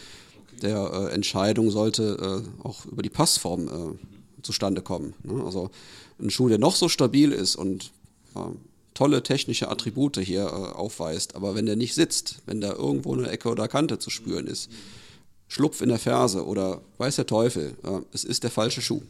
der 0.62 0.92
äh, 0.92 1.14
Entscheidung 1.14 1.70
sollte 1.70 2.44
auch 2.64 2.86
über 2.86 3.04
die 3.04 3.10
Passform 3.10 3.98
zustande 4.42 4.82
kommen. 4.82 5.14
Ne? 5.24 5.44
Also 5.44 5.70
ein 6.20 6.30
Schuh, 6.30 6.50
der 6.50 6.58
noch 6.58 6.76
so 6.76 6.90
stabil 6.90 7.32
ist 7.32 7.56
und 7.56 7.92
äh, 8.36 8.40
tolle 8.94 9.24
technische 9.24 9.70
Attribute 9.70 10.18
hier 10.18 10.46
äh, 10.46 10.48
aufweist, 10.48 11.36
aber 11.36 11.56
wenn 11.56 11.66
der 11.66 11.76
nicht 11.76 11.94
sitzt, 11.94 12.40
wenn 12.46 12.62
da 12.62 12.74
irgendwo 12.74 13.14
eine 13.14 13.30
Ecke 13.30 13.50
oder 13.50 13.68
Kante 13.68 14.00
zu 14.00 14.10
spüren 14.10 14.48
ist, 14.48 14.70
Schlupf 15.48 15.82
in 15.82 15.90
der 15.90 16.00
Ferse 16.00 16.46
oder 16.46 16.82
weiß 16.98 17.18
der 17.18 17.26
Teufel, 17.26 17.76
äh, 17.84 18.00
es 18.12 18.24
ist 18.24 18.44
der 18.44 18.52
falsche 18.52 18.82
Schuh. 18.82 19.02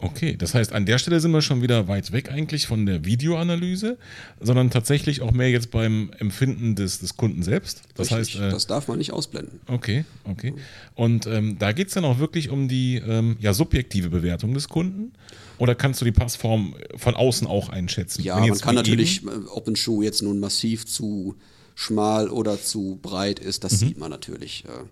Okay, 0.00 0.36
das 0.36 0.54
heißt, 0.54 0.72
an 0.72 0.86
der 0.86 0.98
Stelle 0.98 1.18
sind 1.18 1.32
wir 1.32 1.42
schon 1.42 1.60
wieder 1.60 1.88
weit 1.88 2.12
weg 2.12 2.30
eigentlich 2.30 2.68
von 2.68 2.86
der 2.86 3.04
Videoanalyse, 3.04 3.98
sondern 4.40 4.70
tatsächlich 4.70 5.22
auch 5.22 5.32
mehr 5.32 5.50
jetzt 5.50 5.72
beim 5.72 6.12
Empfinden 6.18 6.76
des, 6.76 7.00
des 7.00 7.16
Kunden 7.16 7.42
selbst. 7.42 7.82
Das 7.96 8.12
Richtig, 8.12 8.40
heißt, 8.40 8.48
äh, 8.48 8.50
das 8.50 8.68
darf 8.68 8.86
man 8.86 8.98
nicht 8.98 9.12
ausblenden. 9.12 9.58
Okay, 9.66 10.04
okay. 10.24 10.54
Und 10.94 11.26
ähm, 11.26 11.58
da 11.58 11.72
geht 11.72 11.88
es 11.88 11.94
dann 11.94 12.04
auch 12.04 12.20
wirklich 12.20 12.48
um 12.48 12.68
die 12.68 12.96
ähm, 12.96 13.36
ja, 13.40 13.52
subjektive 13.52 14.08
Bewertung 14.08 14.54
des 14.54 14.68
Kunden? 14.68 15.12
Oder 15.58 15.74
kannst 15.74 16.00
du 16.00 16.04
die 16.04 16.12
Passform 16.12 16.76
von 16.96 17.16
außen 17.16 17.48
auch 17.48 17.68
einschätzen? 17.68 18.22
Ja, 18.22 18.38
man 18.38 18.56
kann 18.58 18.76
natürlich, 18.76 19.24
äh, 19.24 19.30
ob 19.52 19.66
ein 19.66 19.74
Schuh 19.74 20.02
jetzt 20.02 20.22
nun 20.22 20.38
massiv 20.38 20.86
zu 20.86 21.34
schmal 21.74 22.28
oder 22.28 22.60
zu 22.60 23.00
breit 23.02 23.40
ist, 23.40 23.64
das 23.64 23.72
mhm. 23.72 23.76
sieht 23.76 23.98
man 23.98 24.10
natürlich. 24.10 24.64
Äh, 24.64 24.84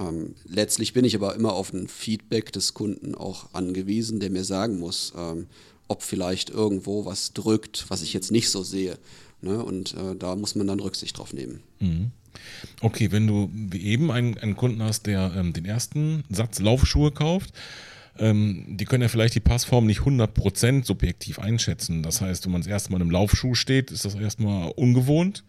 ähm, 0.00 0.34
letztlich 0.46 0.92
bin 0.92 1.04
ich 1.04 1.14
aber 1.14 1.34
immer 1.34 1.52
auf 1.52 1.72
ein 1.72 1.88
Feedback 1.88 2.52
des 2.52 2.74
Kunden 2.74 3.14
auch 3.14 3.52
angewiesen, 3.52 4.20
der 4.20 4.30
mir 4.30 4.44
sagen 4.44 4.78
muss, 4.78 5.12
ähm, 5.16 5.46
ob 5.88 6.02
vielleicht 6.02 6.50
irgendwo 6.50 7.04
was 7.04 7.32
drückt, 7.32 7.86
was 7.88 8.02
ich 8.02 8.12
jetzt 8.12 8.32
nicht 8.32 8.50
so 8.50 8.62
sehe. 8.62 8.98
Ne? 9.40 9.62
Und 9.62 9.94
äh, 9.94 10.16
da 10.16 10.34
muss 10.36 10.54
man 10.54 10.66
dann 10.66 10.80
Rücksicht 10.80 11.18
drauf 11.18 11.32
nehmen. 11.32 11.62
Mhm. 11.80 12.10
Okay, 12.80 13.12
wenn 13.12 13.26
du 13.26 13.50
wie 13.52 13.82
eben 13.82 14.10
einen, 14.10 14.36
einen 14.38 14.56
Kunden 14.56 14.82
hast, 14.82 15.06
der 15.06 15.32
ähm, 15.36 15.52
den 15.52 15.64
ersten 15.64 16.24
Satz 16.30 16.58
Laufschuhe 16.58 17.12
kauft, 17.12 17.52
ähm, 18.18 18.64
die 18.68 18.84
können 18.84 19.02
ja 19.02 19.08
vielleicht 19.08 19.34
die 19.34 19.40
Passform 19.40 19.86
nicht 19.86 20.00
100% 20.00 20.84
subjektiv 20.84 21.38
einschätzen. 21.38 22.02
Das 22.02 22.20
heißt, 22.20 22.44
wenn 22.44 22.52
man 22.52 22.62
das 22.62 22.68
erste 22.68 22.92
Mal 22.92 23.00
im 23.00 23.10
Laufschuh 23.10 23.54
steht, 23.54 23.90
ist 23.90 24.04
das 24.04 24.14
erstmal 24.14 24.70
ungewohnt. 24.70 25.44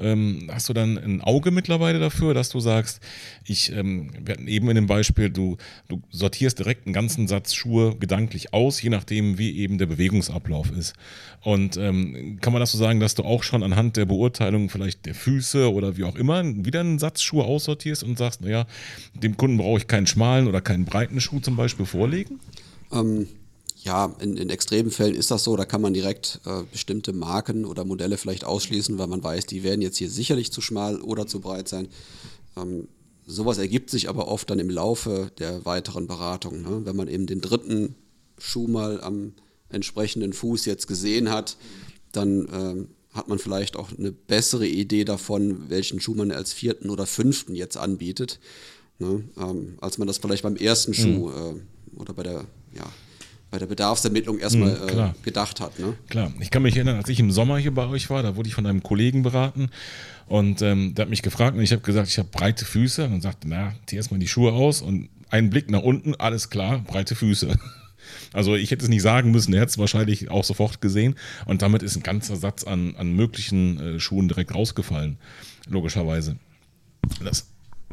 Ähm, 0.00 0.48
hast 0.52 0.68
du 0.68 0.72
dann 0.72 0.98
ein 0.98 1.20
Auge 1.20 1.50
mittlerweile 1.50 1.98
dafür, 1.98 2.34
dass 2.34 2.48
du 2.48 2.60
sagst, 2.60 3.00
ich, 3.44 3.72
ähm, 3.72 4.10
wir 4.24 4.34
hatten 4.34 4.48
eben 4.48 4.68
in 4.68 4.74
dem 4.76 4.86
Beispiel, 4.86 5.30
du, 5.30 5.56
du 5.88 6.02
sortierst 6.10 6.58
direkt 6.58 6.86
einen 6.86 6.92
ganzen 6.92 7.28
Satz 7.28 7.54
Schuhe 7.54 7.96
gedanklich 7.96 8.52
aus, 8.54 8.80
je 8.80 8.90
nachdem, 8.90 9.38
wie 9.38 9.58
eben 9.58 9.78
der 9.78 9.86
Bewegungsablauf 9.86 10.70
ist. 10.72 10.94
Und 11.42 11.76
ähm, 11.76 12.38
kann 12.40 12.52
man 12.52 12.60
das 12.60 12.72
so 12.72 12.78
sagen, 12.78 13.00
dass 13.00 13.14
du 13.14 13.24
auch 13.24 13.42
schon 13.42 13.62
anhand 13.62 13.96
der 13.96 14.06
Beurteilung 14.06 14.68
vielleicht 14.68 15.06
der 15.06 15.14
Füße 15.14 15.72
oder 15.72 15.96
wie 15.96 16.04
auch 16.04 16.16
immer 16.16 16.42
wieder 16.44 16.80
einen 16.80 16.98
Satz 16.98 17.22
Schuhe 17.22 17.44
aussortierst 17.44 18.02
und 18.02 18.18
sagst, 18.18 18.42
naja, 18.42 18.66
dem 19.14 19.36
Kunden 19.36 19.58
brauche 19.58 19.78
ich 19.78 19.86
keinen 19.86 20.06
schmalen 20.06 20.48
oder 20.48 20.60
keinen 20.60 20.84
breiten 20.84 21.20
Schuh 21.20 21.40
zum 21.40 21.56
Beispiel 21.56 21.86
vorlegen? 21.86 22.40
Ähm, 22.92 23.26
ja, 23.82 24.14
in, 24.20 24.36
in 24.36 24.50
extremen 24.50 24.90
Fällen 24.90 25.14
ist 25.14 25.30
das 25.30 25.44
so, 25.44 25.56
da 25.56 25.64
kann 25.64 25.80
man 25.80 25.94
direkt 25.94 26.40
äh, 26.44 26.62
bestimmte 26.70 27.12
Marken 27.12 27.64
oder 27.64 27.84
Modelle 27.84 28.18
vielleicht 28.18 28.44
ausschließen, 28.44 28.98
weil 28.98 29.06
man 29.06 29.22
weiß, 29.22 29.46
die 29.46 29.62
werden 29.62 29.80
jetzt 29.80 29.96
hier 29.96 30.10
sicherlich 30.10 30.52
zu 30.52 30.60
schmal 30.60 31.00
oder 31.00 31.26
zu 31.26 31.40
breit 31.40 31.68
sein. 31.68 31.88
Ähm, 32.56 32.88
sowas 33.26 33.58
ergibt 33.58 33.90
sich 33.90 34.08
aber 34.08 34.28
oft 34.28 34.50
dann 34.50 34.58
im 34.58 34.70
Laufe 34.70 35.30
der 35.38 35.64
weiteren 35.64 36.06
Beratung. 36.06 36.62
Ne? 36.62 36.84
Wenn 36.84 36.96
man 36.96 37.08
eben 37.08 37.26
den 37.26 37.40
dritten 37.40 37.94
Schuh 38.38 38.66
mal 38.66 39.00
am 39.00 39.32
entsprechenden 39.70 40.32
Fuß 40.32 40.66
jetzt 40.66 40.86
gesehen 40.86 41.30
hat, 41.30 41.56
dann 42.12 42.48
ähm, 42.52 42.88
hat 43.12 43.28
man 43.28 43.38
vielleicht 43.38 43.76
auch 43.76 43.90
eine 43.96 44.12
bessere 44.12 44.66
Idee 44.66 45.04
davon, 45.04 45.70
welchen 45.70 46.00
Schuh 46.00 46.14
man 46.14 46.30
als 46.32 46.52
vierten 46.52 46.90
oder 46.90 47.06
fünften 47.06 47.54
jetzt 47.54 47.76
anbietet, 47.76 48.40
ne? 48.98 49.24
ähm, 49.38 49.78
als 49.80 49.98
man 49.98 50.06
das 50.06 50.18
vielleicht 50.18 50.42
beim 50.42 50.56
ersten 50.56 50.92
Schuh 50.92 51.30
mhm. 51.30 51.60
äh, 51.96 52.00
oder 52.00 52.14
bei 52.14 52.22
der 52.24 52.44
ja, 52.74 52.86
bei 53.50 53.58
der 53.58 53.66
Bedarfsermittlung 53.66 54.38
erstmal 54.38 54.78
mhm, 54.78 54.98
äh, 54.98 55.12
gedacht 55.22 55.60
hat. 55.60 55.78
Ne? 55.78 55.94
Klar, 56.08 56.32
ich 56.40 56.50
kann 56.50 56.62
mich 56.62 56.76
erinnern, 56.76 56.96
als 56.96 57.08
ich 57.08 57.18
im 57.18 57.30
Sommer 57.30 57.58
hier 57.58 57.74
bei 57.74 57.86
euch 57.86 58.08
war, 58.10 58.22
da 58.22 58.36
wurde 58.36 58.48
ich 58.48 58.54
von 58.54 58.66
einem 58.66 58.82
Kollegen 58.82 59.22
beraten 59.22 59.70
und 60.26 60.62
ähm, 60.62 60.94
der 60.94 61.04
hat 61.04 61.10
mich 61.10 61.22
gefragt 61.22 61.56
und 61.56 61.62
ich 61.62 61.72
habe 61.72 61.82
gesagt, 61.82 62.08
ich 62.08 62.18
habe 62.18 62.28
breite 62.30 62.64
Füße 62.64 63.04
und 63.06 63.20
sagte, 63.20 63.48
na, 63.48 63.74
zieh 63.86 63.96
erstmal 63.96 64.20
die 64.20 64.28
Schuhe 64.28 64.52
aus 64.52 64.82
und 64.82 65.08
einen 65.30 65.50
Blick 65.50 65.70
nach 65.70 65.82
unten, 65.82 66.14
alles 66.14 66.50
klar, 66.50 66.78
breite 66.78 67.14
Füße. 67.14 67.56
Also 68.32 68.56
ich 68.56 68.70
hätte 68.70 68.82
es 68.82 68.88
nicht 68.88 69.02
sagen 69.02 69.30
müssen, 69.30 69.52
er 69.52 69.60
hätte 69.60 69.70
es 69.70 69.78
wahrscheinlich 69.78 70.30
auch 70.30 70.42
sofort 70.42 70.80
gesehen 70.80 71.16
und 71.46 71.62
damit 71.62 71.82
ist 71.82 71.96
ein 71.96 72.02
ganzer 72.02 72.34
Satz 72.34 72.64
an, 72.64 72.96
an 72.96 73.14
möglichen 73.14 73.78
äh, 73.78 74.00
Schuhen 74.00 74.26
direkt 74.26 74.54
rausgefallen, 74.54 75.18
logischerweise. 75.68 76.36
Das 77.22 77.46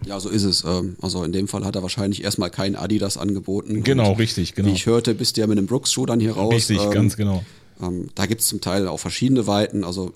ja, 0.06 0.20
so 0.20 0.30
ist 0.30 0.44
es. 0.44 0.64
Ähm, 0.64 0.96
also 1.02 1.24
in 1.24 1.32
dem 1.32 1.48
Fall 1.48 1.66
hat 1.66 1.76
er 1.76 1.82
wahrscheinlich 1.82 2.24
erstmal 2.24 2.50
kein 2.50 2.76
Adidas 2.76 3.18
angeboten. 3.18 3.84
Genau, 3.84 4.12
Und 4.12 4.20
richtig, 4.20 4.56
genau. 4.56 4.70
Wie 4.70 4.74
ich 4.74 4.86
hörte, 4.86 5.14
bist 5.16 5.38
du 5.38 5.42
ja 5.42 5.48
mit 5.48 5.58
einem 5.58 5.68
Brooks-Schuh 5.68 6.06
dann 6.06 6.20
hier 6.20 6.34
raus. 6.34 6.54
Richtig, 6.54 6.82
ähm, 6.82 6.92
ganz 6.92 7.18
genau. 7.18 7.44
Ähm, 7.82 8.10
da 8.16 8.26
gibt 8.26 8.42
es 8.42 8.48
zum 8.48 8.62
Teil 8.62 8.88
auch 8.88 9.00
verschiedene 9.00 9.48
Weiten. 9.48 9.84
Also 9.84 10.14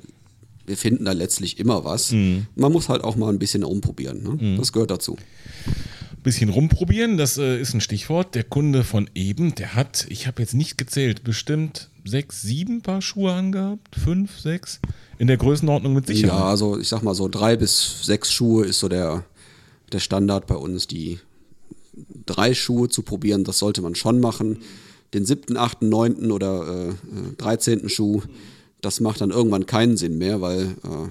wir 0.66 0.78
finden 0.78 1.06
da 1.06 1.12
letztlich 1.12 1.60
immer 1.60 1.84
was. 1.84 2.12
Mhm. 2.12 2.48
Man 2.56 2.72
muss 2.72 2.90
halt 2.90 3.04
auch 3.04 3.16
mal 3.16 3.30
ein 3.30 3.40
bisschen 3.40 3.64
rumprobieren. 3.64 4.24
Ne? 4.24 4.38
Mhm. 4.40 4.58
Das 4.58 4.72
gehört 4.72 4.92
dazu. 4.92 5.18
Bisschen 6.24 6.50
rumprobieren, 6.50 7.18
das 7.18 7.40
äh, 7.40 7.60
ist 7.60 7.74
ein 7.74 7.82
Stichwort. 7.82 8.36
Der 8.36 8.44
Kunde 8.44 8.84
von 8.84 9.10
eben, 9.16 9.56
der 9.56 9.74
hat, 9.74 10.06
ich 10.10 10.28
habe 10.28 10.44
jetzt 10.44 10.54
nicht 10.54 10.78
gezählt, 10.78 11.24
bestimmt 11.24 11.90
sechs, 12.06 12.44
sieben 12.44 12.82
Paar 12.82 13.02
Schuhe 13.02 13.34
angehabt, 13.34 13.96
fünf, 13.96 14.40
sechs, 14.40 14.80
in 15.18 15.26
der 15.26 15.38
Größenordnung 15.38 15.94
mit 15.94 16.06
Sicherheit. 16.06 16.40
Ja, 16.40 16.46
also 16.46 16.80
ich 16.80 16.88
sag 16.88 17.02
mal 17.02 17.16
so 17.16 17.28
drei 17.28 17.56
bis 17.58 18.06
sechs 18.06 18.32
Schuhe 18.32 18.66
ist 18.66 18.80
so 18.80 18.88
der, 18.88 19.24
der 19.94 20.00
Standard 20.00 20.48
bei 20.48 20.56
uns, 20.56 20.88
die 20.88 21.20
drei 22.26 22.54
Schuhe 22.54 22.90
zu 22.90 23.04
probieren, 23.04 23.44
das 23.44 23.60
sollte 23.60 23.82
man 23.82 23.96
schon 23.96 24.20
machen. 24.20 24.60
Den 25.14 25.26
siebten, 25.26 25.58
achten, 25.58 25.90
neunten 25.90 26.32
oder 26.32 26.90
äh, 26.90 26.94
dreizehnten 27.38 27.90
Schuh, 27.90 28.22
das 28.80 29.00
macht 29.02 29.22
dann 29.22 29.32
irgendwann 29.32 29.66
keinen 29.66 29.98
Sinn 29.98 30.18
mehr, 30.18 30.42
weil 30.42 30.76
äh, 30.84 31.10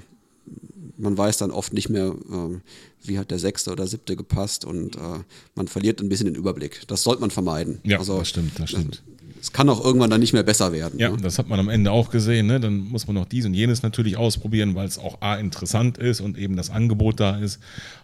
man 0.96 1.16
weiß 1.16 1.38
dann 1.38 1.50
oft 1.50 1.72
nicht 1.72 1.90
mehr, 1.90 2.08
äh, 2.08 2.58
wie 3.02 3.18
hat 3.18 3.30
der 3.30 3.38
sechste 3.38 3.72
oder 3.72 3.86
siebte 3.86 4.16
gepasst 4.16 4.64
und 4.64 4.96
äh, 4.96 5.20
man 5.54 5.68
verliert 5.68 6.00
ein 6.00 6.08
bisschen 6.08 6.26
den 6.26 6.34
Überblick. 6.34 6.82
Das 6.88 7.02
sollte 7.02 7.20
man 7.20 7.30
vermeiden. 7.30 7.80
Ja, 7.84 7.98
also, 7.98 8.18
das 8.18 8.28
stimmt, 8.28 8.58
das 8.58 8.70
stimmt. 8.70 9.02
Es 9.40 9.52
kann 9.52 9.68
auch 9.68 9.84
irgendwann 9.84 10.10
dann 10.10 10.20
nicht 10.20 10.32
mehr 10.32 10.42
besser 10.42 10.72
werden. 10.72 10.98
Ja, 10.98 11.10
ne? 11.10 11.16
das 11.22 11.38
hat 11.38 11.48
man 11.48 11.58
am 11.58 11.68
Ende 11.68 11.90
auch 11.92 12.10
gesehen. 12.10 12.46
Ne? 12.46 12.60
Dann 12.60 12.78
muss 12.78 13.06
man 13.06 13.14
noch 13.14 13.26
dies 13.26 13.46
und 13.46 13.54
jenes 13.54 13.82
natürlich 13.82 14.16
ausprobieren, 14.16 14.74
weil 14.74 14.86
es 14.86 14.98
auch 14.98 15.20
A 15.22 15.36
interessant 15.36 15.98
ist 15.98 16.20
und 16.20 16.36
eben 16.36 16.56
das 16.56 16.70
Angebot 16.70 17.20
da 17.20 17.38
ist. 17.38 17.58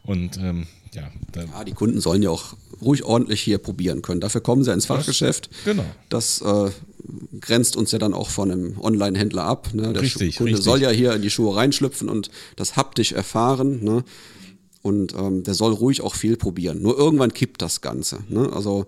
Und 0.04 0.38
ähm, 0.38 0.66
ja, 0.94 1.10
ja, 1.34 1.64
die 1.64 1.72
Kunden 1.72 2.00
sollen 2.00 2.22
ja 2.22 2.30
auch 2.30 2.54
ruhig 2.80 3.04
ordentlich 3.04 3.42
hier 3.42 3.58
probieren 3.58 4.02
können. 4.02 4.20
Dafür 4.20 4.40
kommen 4.40 4.64
sie 4.64 4.72
ins 4.72 4.86
Fachgeschäft. 4.86 5.50
Das, 5.50 5.64
genau. 5.64 5.84
Das 6.08 6.40
äh, 6.40 6.70
grenzt 7.40 7.76
uns 7.76 7.92
ja 7.92 7.98
dann 7.98 8.14
auch 8.14 8.30
von 8.30 8.50
einem 8.50 8.80
Online-Händler 8.80 9.44
ab. 9.44 9.74
Ne? 9.74 9.92
Der 9.92 10.02
richtig, 10.02 10.36
Kunde 10.36 10.52
richtig. 10.52 10.64
soll 10.64 10.80
ja 10.80 10.90
hier 10.90 11.14
in 11.14 11.22
die 11.22 11.30
Schuhe 11.30 11.54
reinschlüpfen 11.54 12.08
und 12.08 12.30
das 12.56 12.76
haptisch 12.76 13.12
erfahren. 13.12 13.84
Ne? 13.84 14.04
Und 14.82 15.14
ähm, 15.14 15.42
der 15.42 15.54
soll 15.54 15.72
ruhig 15.72 16.00
auch 16.00 16.14
viel 16.14 16.36
probieren. 16.36 16.80
Nur 16.80 16.96
irgendwann 16.96 17.34
kippt 17.34 17.60
das 17.60 17.80
Ganze. 17.82 18.20
Ne? 18.28 18.50
Also 18.52 18.86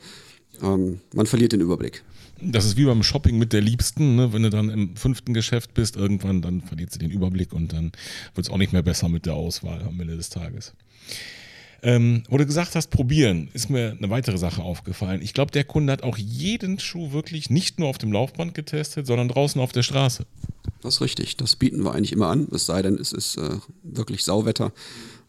ähm, 0.63 1.01
man 1.13 1.27
verliert 1.27 1.53
den 1.53 1.61
Überblick. 1.61 2.05
Das 2.41 2.65
ist 2.65 2.77
wie 2.77 2.85
beim 2.85 3.03
Shopping 3.03 3.39
mit 3.39 3.53
der 3.53 3.61
Liebsten, 3.61 4.17
ne? 4.17 4.33
wenn 4.33 4.43
du 4.43 4.51
dann 4.51 4.71
im 4.71 4.97
fünften 4.97 5.35
Geschäft 5.35 5.75
bist, 5.75 5.97
irgendwann 5.97 6.43
dann 6.43 6.61
verliert 6.61 6.93
sie 6.93 6.99
den 6.99 7.11
Überblick 7.11 7.53
und 7.53 7.73
dann 7.73 7.93
wird 8.35 8.47
es 8.47 8.51
auch 8.51 8.59
nicht 8.59 8.73
mehr 8.73 8.83
besser 8.83 9.09
mit 9.09 9.27
der 9.27 9.35
Auswahl 9.35 9.83
am 9.83 10.01
Ende 10.01 10.17
des 10.17 10.31
Tages. 10.31 10.73
Ähm, 11.81 12.25
wo 12.29 12.37
du 12.37 12.45
gesagt 12.45 12.75
hast, 12.75 12.89
probieren, 12.89 13.49
ist 13.53 13.71
mir 13.71 13.97
eine 13.97 14.11
weitere 14.11 14.37
Sache 14.37 14.63
aufgefallen. 14.63 15.23
Ich 15.23 15.33
glaube, 15.33 15.53
der 15.53 15.63
Kunde 15.63 15.93
hat 15.93 16.03
auch 16.03 16.19
jeden 16.19 16.81
Schuh 16.81 17.13
wirklich 17.13 17.51
nicht 17.51 17.79
nur 17.79 17.89
auf 17.89 17.99
dem 17.99 18.13
Laufband 18.13 18.55
getestet, 18.55 19.07
sondern 19.07 19.29
draußen 19.29 19.61
auf 19.61 19.71
der 19.71 19.85
Straße. 19.85 20.27
Das 20.83 20.97
ist 20.97 21.01
richtig. 21.01 21.37
Das 21.37 21.55
bieten 21.55 21.85
wir 21.85 21.95
eigentlich 21.95 22.13
immer 22.13 22.29
an, 22.29 22.49
es 22.53 22.67
sei 22.67 22.83
denn, 22.83 22.95
es 22.97 23.13
ist 23.13 23.37
äh, 23.37 23.59
wirklich 23.85 24.25
Sauwetter. 24.25 24.73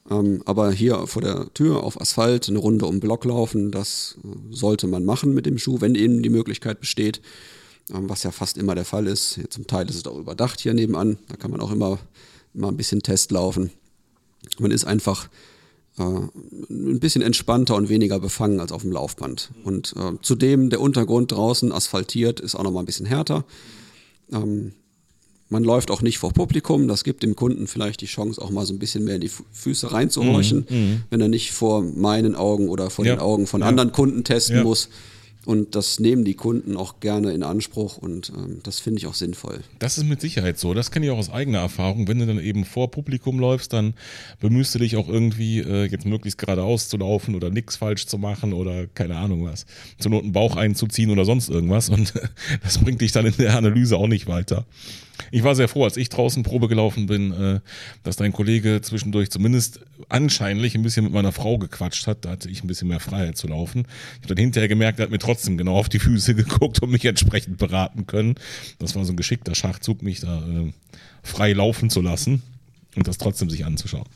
Ähm, 0.09 0.41
aber 0.45 0.71
hier 0.71 1.07
vor 1.07 1.21
der 1.21 1.53
Tür 1.53 1.83
auf 1.83 1.99
Asphalt 1.99 2.49
eine 2.49 2.59
Runde 2.59 2.85
um 2.85 2.99
Block 2.99 3.25
laufen, 3.25 3.71
das 3.71 4.17
äh, 4.23 4.27
sollte 4.53 4.87
man 4.87 5.05
machen 5.05 5.33
mit 5.33 5.45
dem 5.45 5.57
Schuh, 5.57 5.81
wenn 5.81 5.95
eben 5.95 6.23
die 6.23 6.29
Möglichkeit 6.29 6.79
besteht. 6.79 7.21
Ähm, 7.93 8.09
was 8.09 8.23
ja 8.23 8.31
fast 8.31 8.57
immer 8.57 8.75
der 8.75 8.85
Fall 8.85 9.07
ist. 9.07 9.35
Hier 9.35 9.49
zum 9.49 9.67
Teil 9.67 9.89
ist 9.89 9.95
es 9.95 10.05
auch 10.05 10.17
überdacht 10.17 10.59
hier 10.59 10.73
nebenan. 10.73 11.17
Da 11.27 11.35
kann 11.35 11.51
man 11.51 11.61
auch 11.61 11.71
immer, 11.71 11.99
immer 12.53 12.69
ein 12.69 12.77
bisschen 12.77 13.01
Test 13.01 13.31
laufen. 13.31 13.71
Man 14.59 14.71
ist 14.71 14.85
einfach 14.85 15.29
äh, 15.97 16.03
ein 16.03 16.99
bisschen 16.99 17.21
entspannter 17.21 17.75
und 17.75 17.89
weniger 17.89 18.19
befangen 18.19 18.59
als 18.59 18.71
auf 18.71 18.83
dem 18.83 18.91
Laufband. 18.91 19.51
Und 19.63 19.93
äh, 19.97 20.13
zudem 20.21 20.69
der 20.69 20.81
Untergrund 20.81 21.31
draußen 21.31 21.71
asphaltiert 21.71 22.39
ist 22.39 22.55
auch 22.55 22.63
nochmal 22.63 22.83
ein 22.83 22.87
bisschen 22.87 23.05
härter. 23.05 23.45
Ähm, 24.31 24.73
man 25.49 25.63
läuft 25.63 25.91
auch 25.91 26.01
nicht 26.01 26.19
vor 26.19 26.31
Publikum. 26.31 26.87
Das 26.87 27.03
gibt 27.03 27.23
dem 27.23 27.35
Kunden 27.35 27.67
vielleicht 27.67 28.01
die 28.01 28.05
Chance, 28.05 28.41
auch 28.41 28.51
mal 28.51 28.65
so 28.65 28.73
ein 28.73 28.79
bisschen 28.79 29.03
mehr 29.03 29.15
in 29.15 29.21
die 29.21 29.31
Füße 29.51 29.91
reinzuhorchen, 29.91 30.65
mhm, 30.69 31.03
wenn 31.09 31.21
er 31.21 31.27
nicht 31.27 31.51
vor 31.51 31.81
meinen 31.83 32.35
Augen 32.35 32.69
oder 32.69 32.89
vor 32.89 33.05
ja. 33.05 33.15
den 33.15 33.19
Augen 33.19 33.47
von 33.47 33.61
ja. 33.61 33.67
anderen 33.67 33.91
Kunden 33.91 34.23
testen 34.23 34.57
ja. 34.57 34.63
muss. 34.63 34.89
Und 35.45 35.73
das 35.73 35.99
nehmen 35.99 36.25
die 36.25 36.35
Kunden 36.35 36.75
auch 36.75 36.99
gerne 36.99 37.31
in 37.31 37.43
Anspruch 37.43 37.97
und 37.97 38.31
ähm, 38.35 38.59
das 38.61 38.79
finde 38.79 38.99
ich 38.99 39.07
auch 39.07 39.13
sinnvoll. 39.13 39.61
Das 39.79 39.97
ist 39.97 40.03
mit 40.03 40.19
Sicherheit 40.21 40.59
so. 40.59 40.73
Das 40.73 40.91
kenne 40.91 41.05
ich 41.05 41.11
auch 41.11 41.17
aus 41.17 41.31
eigener 41.31 41.59
Erfahrung. 41.59 42.07
Wenn 42.07 42.19
du 42.19 42.27
dann 42.27 42.39
eben 42.39 42.65
vor 42.65 42.91
Publikum 42.91 43.39
läufst, 43.39 43.71
dann 43.71 43.93
bemühst 44.41 44.75
du 44.75 44.79
dich 44.79 44.97
auch 44.97 45.07
irgendwie 45.07 45.59
äh, 45.59 45.85
jetzt 45.85 46.05
möglichst 46.05 46.37
geradeaus 46.37 46.89
zu 46.89 46.97
laufen 46.97 47.35
oder 47.35 47.49
nichts 47.49 47.77
falsch 47.77 48.05
zu 48.05 48.17
machen 48.17 48.53
oder 48.53 48.85
keine 48.87 49.15
Ahnung 49.15 49.45
was. 49.45 49.65
Zur 49.97 50.11
Not 50.11 50.23
einen 50.23 50.33
Bauch 50.33 50.57
einzuziehen 50.57 51.09
oder 51.09 51.23
sonst 51.23 51.49
irgendwas. 51.49 51.89
Und 51.89 52.13
das 52.63 52.77
bringt 52.77 52.99
dich 52.99 53.13
dann 53.13 53.25
in 53.25 53.37
der 53.39 53.57
Analyse 53.57 53.97
auch 53.97 54.07
nicht 54.07 54.27
weiter. 54.27 54.65
Ich 55.31 55.43
war 55.43 55.55
sehr 55.55 55.67
froh, 55.67 55.83
als 55.83 55.97
ich 55.97 56.09
draußen 56.09 56.43
Probe 56.43 56.67
gelaufen 56.67 57.05
bin, 57.05 57.31
äh, 57.31 57.59
dass 58.03 58.15
dein 58.15 58.31
Kollege 58.31 58.81
zwischendurch 58.81 59.29
zumindest 59.29 59.81
anscheinlich 60.07 60.75
ein 60.75 60.81
bisschen 60.81 61.03
mit 61.03 61.13
meiner 61.13 61.31
Frau 61.31 61.57
gequatscht 61.57 62.07
hat. 62.07 62.25
Da 62.25 62.31
hatte 62.31 62.49
ich 62.49 62.63
ein 62.63 62.67
bisschen 62.67 62.87
mehr 62.87 62.99
Freiheit 62.99 63.37
zu 63.37 63.47
laufen. 63.47 63.85
Ich 64.15 64.23
habe 64.23 64.35
dann 64.35 64.43
hinterher 64.43 64.67
gemerkt, 64.67 64.99
er 64.99 65.03
hat 65.03 65.11
mir 65.11 65.19
trotzdem 65.19 65.57
genau 65.57 65.75
auf 65.75 65.89
die 65.89 65.99
Füße 65.99 66.35
geguckt 66.35 66.81
und 66.81 66.91
mich 66.91 67.05
entsprechend 67.05 67.57
beraten 67.57 68.07
können. 68.07 68.35
Das 68.79 68.95
war 68.95 69.05
so 69.05 69.13
ein 69.13 69.17
geschickter 69.17 69.55
Schachzug, 69.55 70.01
mich 70.01 70.21
da 70.21 70.39
äh, 70.39 70.71
frei 71.23 71.53
laufen 71.53 71.89
zu 71.89 72.01
lassen 72.01 72.41
und 72.95 73.07
das 73.07 73.17
trotzdem 73.17 73.49
sich 73.49 73.65
anzuschauen. 73.65 74.07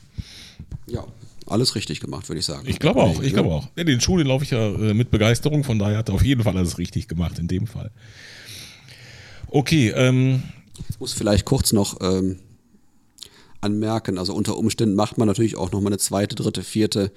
Ja, 0.86 1.04
alles 1.46 1.74
richtig 1.74 2.00
gemacht, 2.00 2.28
würde 2.28 2.38
ich 2.38 2.46
sagen. 2.46 2.66
Ich 2.66 2.78
glaube 2.78 3.02
auch, 3.02 3.22
ich 3.22 3.32
glaube 3.32 3.50
auch. 3.50 3.68
Ja, 3.76 3.84
den 3.84 4.00
Schuh, 4.00 4.16
den 4.16 4.26
laufe 4.26 4.44
ich 4.44 4.50
ja 4.50 4.66
äh, 4.66 4.94
mit 4.94 5.10
Begeisterung, 5.10 5.64
von 5.64 5.78
daher 5.78 5.98
hat 5.98 6.08
er 6.08 6.14
auf 6.14 6.24
jeden 6.24 6.42
Fall 6.42 6.56
alles 6.56 6.78
richtig 6.78 7.08
gemacht 7.08 7.38
in 7.38 7.48
dem 7.48 7.66
Fall. 7.66 7.90
Okay, 9.48 9.90
ähm, 9.90 10.42
ich 10.88 11.00
muss 11.00 11.12
vielleicht 11.12 11.44
kurz 11.44 11.72
noch 11.72 11.98
ähm, 12.00 12.40
anmerken, 13.60 14.18
also 14.18 14.34
unter 14.34 14.56
Umständen 14.56 14.94
macht 14.94 15.18
man 15.18 15.28
natürlich 15.28 15.56
auch 15.56 15.72
nochmal 15.72 15.92
eine 15.92 15.98
zweite, 15.98 16.34
dritte, 16.34 16.62
vierte 16.62 17.12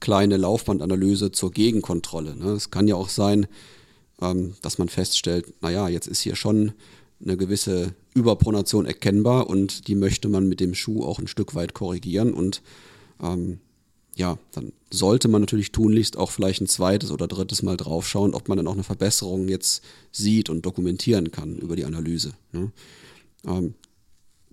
kleine 0.00 0.36
Laufbandanalyse 0.36 1.30
zur 1.30 1.52
Gegenkontrolle. 1.52 2.36
Ne? 2.36 2.50
Es 2.52 2.70
kann 2.70 2.88
ja 2.88 2.96
auch 2.96 3.08
sein, 3.08 3.46
ähm, 4.20 4.54
dass 4.62 4.78
man 4.78 4.88
feststellt, 4.88 5.62
naja, 5.62 5.88
jetzt 5.88 6.08
ist 6.08 6.20
hier 6.20 6.34
schon 6.34 6.72
eine 7.24 7.36
gewisse 7.36 7.94
Überpronation 8.14 8.84
erkennbar 8.84 9.48
und 9.48 9.86
die 9.86 9.94
möchte 9.94 10.28
man 10.28 10.48
mit 10.48 10.60
dem 10.60 10.74
Schuh 10.74 11.04
auch 11.04 11.18
ein 11.18 11.28
Stück 11.28 11.54
weit 11.54 11.72
korrigieren 11.72 12.34
und 12.34 12.62
ähm, 13.22 13.60
ja, 14.16 14.38
dann 14.52 14.72
sollte 14.90 15.28
man 15.28 15.40
natürlich 15.40 15.72
tunlichst 15.72 16.16
auch 16.16 16.30
vielleicht 16.30 16.60
ein 16.60 16.66
zweites 16.66 17.10
oder 17.10 17.26
drittes 17.28 17.62
Mal 17.62 17.76
draufschauen, 17.76 18.34
ob 18.34 18.48
man 18.48 18.58
dann 18.58 18.66
auch 18.66 18.74
eine 18.74 18.84
Verbesserung 18.84 19.48
jetzt 19.48 19.82
sieht 20.10 20.50
und 20.50 20.66
dokumentieren 20.66 21.30
kann 21.30 21.56
über 21.56 21.76
die 21.76 21.84
Analyse. 21.84 22.32
Ne? 22.52 22.70
Ähm, 23.46 23.74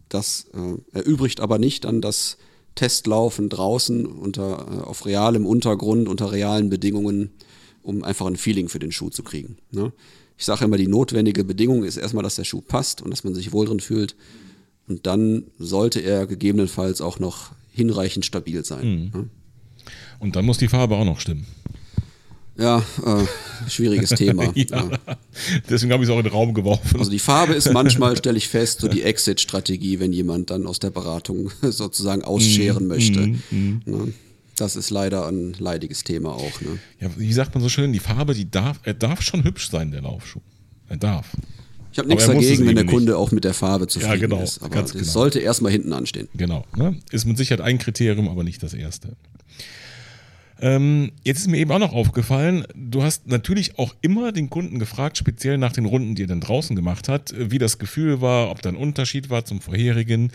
das 0.08 0.48
äh, 0.54 0.98
erübrigt 0.98 1.42
aber 1.42 1.60
nicht 1.60 1.84
dann 1.84 2.02
das 2.02 2.38
Testlaufen 2.76 3.50
draußen 3.50 4.06
unter, 4.06 4.68
äh, 4.72 4.84
auf 4.86 5.06
realem 5.06 5.46
Untergrund, 5.46 6.08
unter 6.08 6.32
realen 6.32 6.70
Bedingungen, 6.70 7.32
um 7.84 8.04
einfach 8.04 8.28
ein 8.28 8.38
Feeling 8.38 8.70
für 8.70 8.80
den 8.80 8.94
Schuh 8.94 9.10
zu 9.10 9.24
kriegen. 9.24 9.58
Ne? 9.72 9.92
Ich 10.38 10.46
sage 10.46 10.64
immer, 10.64 10.78
die 10.78 10.88
notwendige 10.88 11.44
Bedingung 11.44 11.84
ist 11.84 11.98
erstmal, 11.98 12.24
dass 12.24 12.36
der 12.36 12.46
Schuh 12.46 12.62
passt 12.62 13.02
und 13.02 13.12
dass 13.12 13.26
man 13.26 13.36
sich 13.36 13.52
wohl 13.52 13.66
drin 13.66 13.82
fühlt. 13.82 14.16
Und 14.88 15.06
dann 15.06 15.48
sollte 15.60 16.00
er 16.00 16.26
gegebenenfalls 16.26 17.02
auch 17.02 17.20
noch 17.20 17.52
hinreichend 17.72 18.26
stabil 18.26 18.64
sein. 18.64 18.88
Mhm. 18.88 19.20
Ne? 19.20 19.30
Und 20.20 20.36
dann 20.36 20.46
muss 20.46 20.58
die 20.58 20.68
Farbe 20.68 20.96
auch 20.96 21.06
noch 21.06 21.20
stimmen. 21.20 21.46
Ja, 22.58 22.80
äh, 23.06 23.70
schwieriges 23.70 24.10
Thema. 24.10 24.44
ja. 24.54 24.66
Ja. 24.66 25.18
Deswegen 25.70 25.94
habe 25.94 26.04
ich 26.04 26.10
es 26.10 26.14
auch 26.14 26.18
in 26.18 26.26
den 26.26 26.34
Raum 26.34 26.54
geworfen. 26.54 27.00
Also 27.00 27.10
die 27.10 27.20
Farbe 27.20 27.54
ist 27.54 27.72
manchmal, 27.72 28.18
stelle 28.18 28.38
ich 28.38 28.50
fest, 28.50 28.82
so 28.82 28.90
die 28.90 29.02
Exit-Strategie, 29.04 30.02
wenn 30.02 30.12
jemand 30.12 30.50
dann 30.50 30.68
aus 30.68 30.80
der 30.80 30.90
Beratung 30.90 31.52
sozusagen 31.62 32.22
ausscheren 32.22 32.86
mm, 32.86 32.88
möchte. 32.88 33.28
Mm, 33.52 33.82
mm. 33.86 34.14
Das 34.58 34.76
ist 34.76 34.90
leider 34.90 35.26
ein 35.28 35.56
leidiges 35.58 36.04
Thema 36.04 36.34
auch. 36.34 36.62
Ne? 36.62 36.80
Ja, 37.00 37.10
wie 37.16 37.32
sagt 37.32 37.56
man 37.56 37.64
so 37.64 37.70
schön, 37.70 37.94
die 37.94 38.00
Farbe, 38.00 38.34
die 38.34 38.52
darf, 38.52 38.82
er 38.84 38.94
darf 38.94 39.22
schon 39.22 39.46
hübsch 39.46 39.70
sein, 39.70 39.92
der 39.92 40.02
Laufschuh. 40.02 40.42
Er 40.90 40.98
darf. 40.98 41.28
Ich 41.94 41.98
habe 41.98 42.10
nichts 42.10 42.28
dagegen, 42.28 42.68
wenn 42.68 42.76
der 42.76 42.86
Kunde 42.86 43.14
nicht. 43.14 43.20
auch 43.20 43.32
mit 43.32 43.46
der 43.46 43.54
Farbe 43.54 43.88
zufrieden 43.88 44.14
ja, 44.14 44.28
genau, 44.28 44.44
ist. 44.44 44.62
Aber 44.62 44.82
das 44.82 44.92
genau. 44.92 45.06
sollte 45.06 45.40
erstmal 45.40 45.72
hinten 45.72 45.94
anstehen. 45.94 46.28
Genau. 46.36 46.66
Ne? 46.76 47.00
Ist 47.12 47.26
mit 47.26 47.38
Sicherheit 47.38 47.62
ein 47.62 47.78
Kriterium, 47.78 48.28
aber 48.28 48.44
nicht 48.44 48.62
das 48.62 48.74
erste. 48.74 49.16
Ähm, 50.62 51.12
jetzt 51.24 51.40
ist 51.40 51.48
mir 51.48 51.58
eben 51.58 51.72
auch 51.72 51.80
noch 51.80 51.94
aufgefallen, 51.94 52.66
du 52.76 53.02
hast 53.02 53.28
natürlich 53.28 53.80
auch 53.80 53.96
immer 54.02 54.32
den 54.32 54.50
Kunden 54.50 54.78
gefragt, 54.80 55.18
speziell 55.18 55.58
nach 55.58 55.72
den 55.72 55.86
Runden, 55.86 56.16
die 56.16 56.24
er 56.24 56.28
dann 56.28 56.42
draußen 56.42 56.76
gemacht 56.76 57.08
hat, 57.08 57.34
wie 57.38 57.60
das 57.60 57.78
Gefühl 57.78 58.20
war, 58.20 58.52
ob 58.52 58.62
da 58.62 58.70
ein 58.70 58.76
Unterschied 58.76 59.30
war 59.30 59.46
zum 59.46 59.62
vorherigen. 59.62 60.32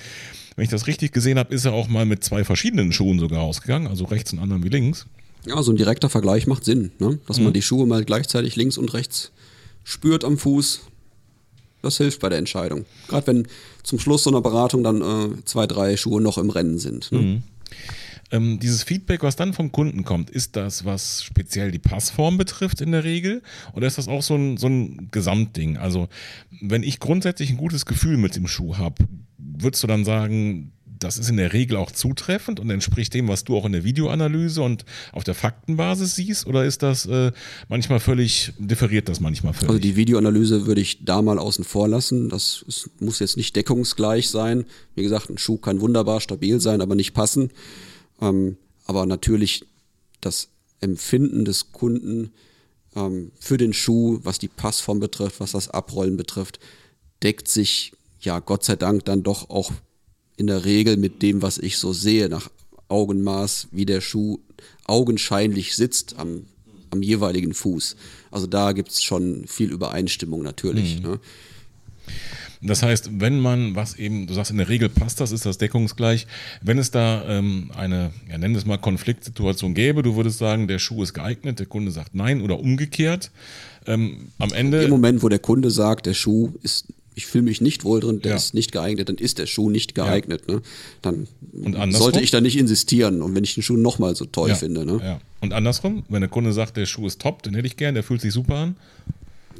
Wenn 0.57 0.65
ich 0.65 0.71
das 0.71 0.87
richtig 0.87 1.13
gesehen 1.13 1.39
habe, 1.39 1.55
ist 1.55 1.65
er 1.65 1.73
auch 1.73 1.89
mal 1.89 2.07
mit 2.07 2.25
zwei 2.25 2.45
verschiedenen 2.45 2.93
Schuhen 2.93 3.19
sogar 3.19 3.43
ausgegangen, 3.43 3.87
also 3.87 4.05
rechts 4.05 4.33
und 4.33 4.39
anderen 4.39 4.65
wie 4.65 4.69
links. 4.69 5.07
Ja, 5.47 5.63
so 5.63 5.73
ein 5.73 5.77
direkter 5.77 6.09
Vergleich 6.09 6.47
macht 6.47 6.65
Sinn, 6.65 6.93
ne? 6.99 7.19
dass 7.27 7.39
mhm. 7.39 7.45
man 7.45 7.53
die 7.53 7.63
Schuhe 7.63 7.87
mal 7.87 8.05
gleichzeitig 8.05 8.57
links 8.57 8.79
und 8.79 8.95
rechts 8.95 9.31
spürt 9.83 10.25
am 10.25 10.39
Fuß. 10.39 10.81
Das 11.83 11.99
hilft 11.99 12.21
bei 12.21 12.31
der 12.31 12.39
Entscheidung. 12.39 12.87
Gerade 13.09 13.27
wenn 13.27 13.49
zum 13.83 13.99
Schluss 13.99 14.25
so 14.25 14.31
einer 14.31 14.41
Beratung 14.41 14.83
dann 14.83 15.03
äh, 15.03 15.45
zwei, 15.45 15.67
drei 15.67 15.99
Schuhe 15.99 16.23
noch 16.23 16.39
im 16.39 16.49
Rennen 16.49 16.79
sind. 16.79 17.13
Ne? 17.13 17.19
Mhm. 17.19 17.43
Ähm, 18.35 18.59
dieses 18.59 18.83
Feedback, 18.83 19.23
was 19.23 19.37
dann 19.37 19.53
vom 19.53 19.71
Kunden 19.71 20.03
kommt, 20.03 20.29
ist 20.29 20.57
das, 20.57 20.85
was 20.85 21.23
speziell 21.23 21.71
die 21.71 21.79
Passform 21.79 22.37
betrifft 22.37 22.81
in 22.81 22.91
der 22.91 23.05
Regel? 23.05 23.43
Oder 23.75 23.87
ist 23.87 23.97
das 23.97 24.09
auch 24.09 24.23
so 24.23 24.35
ein, 24.35 24.57
so 24.57 24.67
ein 24.67 25.09
Gesamtding? 25.13 25.77
Also, 25.77 26.09
wenn 26.61 26.83
ich 26.83 26.99
grundsätzlich 26.99 27.51
ein 27.51 27.57
gutes 27.57 27.87
Gefühl 27.87 28.17
mit 28.17 28.35
dem 28.35 28.49
Schuh 28.49 28.77
habe, 28.77 29.05
würdest 29.39 29.85
du 29.85 29.87
dann 29.87 30.05
sagen, 30.05 30.73
das 30.99 31.17
ist 31.17 31.29
in 31.29 31.37
der 31.37 31.53
Regel 31.53 31.77
auch 31.77 31.93
zutreffend 31.93 32.59
und 32.59 32.71
entspricht 32.71 33.15
dem, 33.15 33.29
was 33.29 33.45
du 33.45 33.57
auch 33.57 33.67
in 33.67 33.73
der 33.73 33.85
Videoanalyse 33.85 34.63
und 34.63 34.85
auf 35.13 35.23
der 35.23 35.35
Faktenbasis 35.35 36.17
siehst? 36.17 36.47
Oder 36.49 36.65
ist 36.65 36.83
das 36.83 37.07
äh, 37.07 37.31
manchmal 37.69 38.01
völlig, 38.01 38.53
differiert 38.59 39.09
das 39.09 39.21
manchmal 39.21 39.53
völlig? 39.53 39.69
Also 39.69 39.81
die 39.81 39.95
Videoanalyse 39.95 40.67
würde 40.67 40.81
ich 40.81 41.05
da 41.05 41.23
mal 41.23 41.39
außen 41.39 41.63
vor 41.63 41.87
lassen. 41.87 42.31
Das 42.31 42.65
ist, 42.67 42.91
muss 43.01 43.21
jetzt 43.21 43.37
nicht 43.37 43.55
deckungsgleich 43.55 44.29
sein. 44.29 44.65
Wie 44.97 45.05
gesagt, 45.05 45.31
ein 45.31 45.39
Schuh 45.39 45.59
kann 45.59 45.81
wunderbar 45.81 46.21
stabil 46.21 46.61
sein, 46.61 46.81
aber 46.81 46.97
nicht 46.97 47.15
passen. 47.15 47.51
Ähm, 48.25 48.57
aber 48.87 49.07
natürlich 49.07 49.65
das 50.21 50.49
Empfinden 50.81 51.45
des 51.45 51.73
Kunden 51.73 52.33
ähm, 52.97 53.33
für 53.39 53.57
den 53.57 53.73
Schuh, 53.73 54.21
was 54.23 54.39
die 54.39 54.49
Passform 54.49 55.01
betrifft, 55.01 55.41
was 55.41 55.53
das 55.53 55.69
Abrollen 55.69 56.17
betrifft, 56.17 56.59
deckt 57.23 57.49
sich 57.49 57.93
ja 58.21 58.39
Gott 58.41 58.65
sei 58.65 58.77
Dank 58.77 59.05
dann 59.05 59.23
doch 59.23 59.51
auch 59.51 59.73
in 60.37 60.47
der 60.47 60.65
Regel 60.65 60.97
mit 60.97 61.23
dem, 61.23 61.43
was 61.43 61.59
ich 61.59 61.79
so 61.79 61.93
sehe, 61.93 62.29
nach 62.29 62.51
Augenmaß, 62.89 63.69
wie 63.71 63.87
der 63.87 64.01
Schuh 64.01 64.41
augenscheinlich 64.85 65.75
sitzt 65.75 66.17
am, 66.19 66.47
am 66.91 67.03
jeweiligen 67.03 67.55
Fuß. 67.55 67.97
Also 68.31 68.47
da 68.47 68.73
gibt 68.73 68.91
es 68.91 69.03
schon 69.03 69.47
viel 69.47 69.71
Übereinstimmung 69.71 70.43
natürlich. 70.43 70.97
Mhm. 70.97 71.03
Ne? 71.03 71.21
Das 72.67 72.83
heißt, 72.83 73.21
wenn 73.21 73.41
man 73.41 73.77
was 73.77 73.97
eben, 73.97 74.27
du 74.27 74.35
sagst, 74.35 74.51
in 74.51 74.57
der 74.57 74.69
Regel 74.69 74.89
passt 74.89 75.21
das, 75.21 75.33
ist 75.33 75.45
das 75.45 75.59
deckungsgleich. 75.59 76.27
Wenn 76.63 76.79
es 76.79 76.91
da 76.91 77.25
ähm, 77.29 77.71
eine, 77.77 78.11
ja, 78.29 78.39
nennen 78.39 78.55
wir 78.55 78.59
es 78.59 78.67
mal 78.67 78.79
Konfliktsituation 78.79 79.75
gäbe, 79.75 80.03
du 80.03 80.17
würdest 80.17 80.39
sagen, 80.39 80.67
der 80.67 80.79
Schuh 80.79 81.03
ist 81.03 81.13
geeignet, 81.13 81.59
der 81.59 81.67
Kunde 81.67 81.91
sagt 81.91 82.15
nein 82.15 82.41
oder 82.41 82.59
umgekehrt. 82.59 83.31
Ähm, 83.87 84.29
am 84.39 84.53
Ende. 84.53 84.83
Im 84.83 84.91
Moment, 84.91 85.23
wo 85.23 85.29
der 85.29 85.39
Kunde 85.39 85.71
sagt, 85.71 86.07
der 86.07 86.15
Schuh 86.15 86.53
ist 86.63 86.87
ich 87.15 87.27
fühle 87.27 87.45
mich 87.45 87.61
nicht 87.61 87.85
wohl 87.85 88.01
drin, 88.01 88.21
der 88.23 88.33
ja. 88.33 88.37
ist 88.37 88.55
nicht 88.55 88.73
geeignet, 88.73 89.09
dann 89.09 89.17
ist 89.17 89.39
der 89.39 89.47
Schuh 89.47 89.71
nicht 89.71 89.95
geeignet. 89.95 90.43
Ja. 90.49 90.55
Ne? 90.55 90.63
Dann 91.01 91.93
sollte 91.93 92.21
ich 92.21 92.31
da 92.31 92.41
nicht 92.41 92.59
insistieren 92.59 93.23
und 93.23 93.35
wenn 93.35 93.45
ich 93.45 93.55
den 93.55 93.63
Schuh 93.63 93.77
nochmal 93.77 94.17
so 94.17 94.25
toll 94.25 94.49
ja. 94.49 94.55
finde. 94.57 94.85
Ne? 94.85 95.01
Ja. 95.03 95.21
Und 95.41 95.53
andersrum, 95.53 96.05
wenn 96.09 96.23
der 96.23 96.31
Kunde 96.31 96.53
sagt, 96.53 96.77
der 96.77 96.87
Schuh 96.87 97.07
ist 97.07 97.21
top, 97.21 97.43
den 97.43 97.55
hätte 97.55 97.67
ich 97.67 97.77
gern, 97.77 97.95
der 97.95 98.03
fühlt 98.03 98.21
sich 98.21 98.33
super 98.33 98.57
an. 98.57 98.77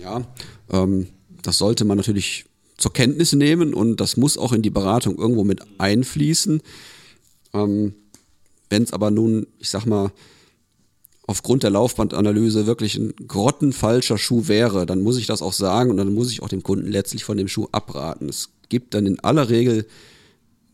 Ja, 0.01 0.27
ähm, 0.73 1.07
das 1.43 1.59
sollte 1.59 1.85
man 1.85 1.97
natürlich 1.97 2.47
zur 2.77 2.93
Kenntnis 2.93 3.33
nehmen 3.33 3.75
und 3.75 4.01
das 4.01 4.17
muss 4.17 4.39
auch 4.39 4.53
in 4.53 4.63
die 4.63 4.71
Beratung 4.71 5.17
irgendwo 5.17 5.45
mit 5.45 5.63
einfließen. 5.79 6.61
Ähm, 7.53 7.95
Wenn 8.71 8.83
es 8.83 8.93
aber 8.93 9.11
nun, 9.11 9.47
ich 9.59 9.71
sag 9.71 9.87
mal, 9.87 10.11
aufgrund 11.27 11.63
der 11.63 11.71
Laufbandanalyse 11.71 12.67
wirklich 12.67 12.97
ein 12.97 13.15
grottenfalscher 13.29 14.19
Schuh 14.19 14.49
wäre, 14.49 14.87
dann 14.87 15.01
muss 15.01 15.19
ich 15.19 15.27
das 15.27 15.43
auch 15.43 15.53
sagen 15.53 15.91
und 15.91 15.97
dann 15.97 16.13
muss 16.13 16.31
ich 16.31 16.43
auch 16.43 16.49
dem 16.49 16.63
Kunden 16.63 16.91
letztlich 16.91 17.25
von 17.25 17.37
dem 17.37 17.49
Schuh 17.49 17.69
abraten. 17.73 18.29
Es 18.29 18.51
gibt 18.69 18.95
dann 18.95 19.07
in 19.07 19.21
aller 19.21 19.49
Regel 19.49 19.87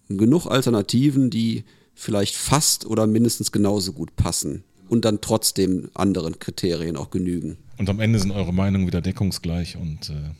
genug 0.09 0.47
Alternativen, 0.47 1.31
die 1.31 1.65
vielleicht 1.95 2.35
fast 2.35 2.87
oder 2.87 3.07
mindestens 3.07 3.53
genauso 3.53 3.93
gut 3.93 4.17
passen 4.17 4.65
und 4.89 5.05
dann 5.05 5.21
trotzdem 5.21 5.91
anderen 5.95 6.39
Kriterien 6.39 6.97
auch 6.97 7.11
genügen. 7.11 7.59
Und 7.79 7.89
am 7.89 8.01
Ende 8.01 8.19
sind 8.19 8.33
eure 8.33 8.53
Meinungen 8.53 8.87
wieder 8.87 9.01
deckungsgleich 9.01 9.77
und 9.77 10.11
äh, 10.11 10.31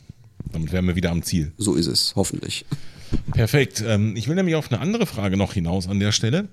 damit 0.51 0.71
wären 0.71 0.85
wir 0.87 0.95
wieder 0.95 1.11
am 1.11 1.23
Ziel. 1.23 1.51
So 1.57 1.75
ist 1.75 1.87
es, 1.87 2.13
hoffentlich. 2.15 2.65
Perfekt. 3.33 3.83
Ähm, 3.85 4.15
ich 4.15 4.27
will 4.27 4.35
nämlich 4.35 4.55
auf 4.55 4.71
eine 4.71 4.81
andere 4.81 5.05
Frage 5.05 5.37
noch 5.37 5.53
hinaus 5.53 5.87
an 5.87 5.99
der 5.99 6.11
Stelle. 6.11 6.47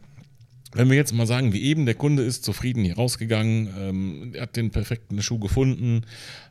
wenn 0.75 0.91
wir 0.91 0.97
jetzt 0.97 1.15
mal 1.15 1.27
sagen, 1.27 1.55
wie 1.55 1.63
eben, 1.63 1.87
der 1.87 1.95
Kunde 1.95 2.23
ist 2.23 2.45
zufrieden 2.45 2.85
hier 2.85 2.97
rausgegangen, 2.97 3.69
ähm, 3.79 4.31
er 4.35 4.43
hat 4.43 4.57
den 4.57 4.71
perfekten 4.71 5.23
Schuh 5.23 5.39
gefunden, 5.39 6.03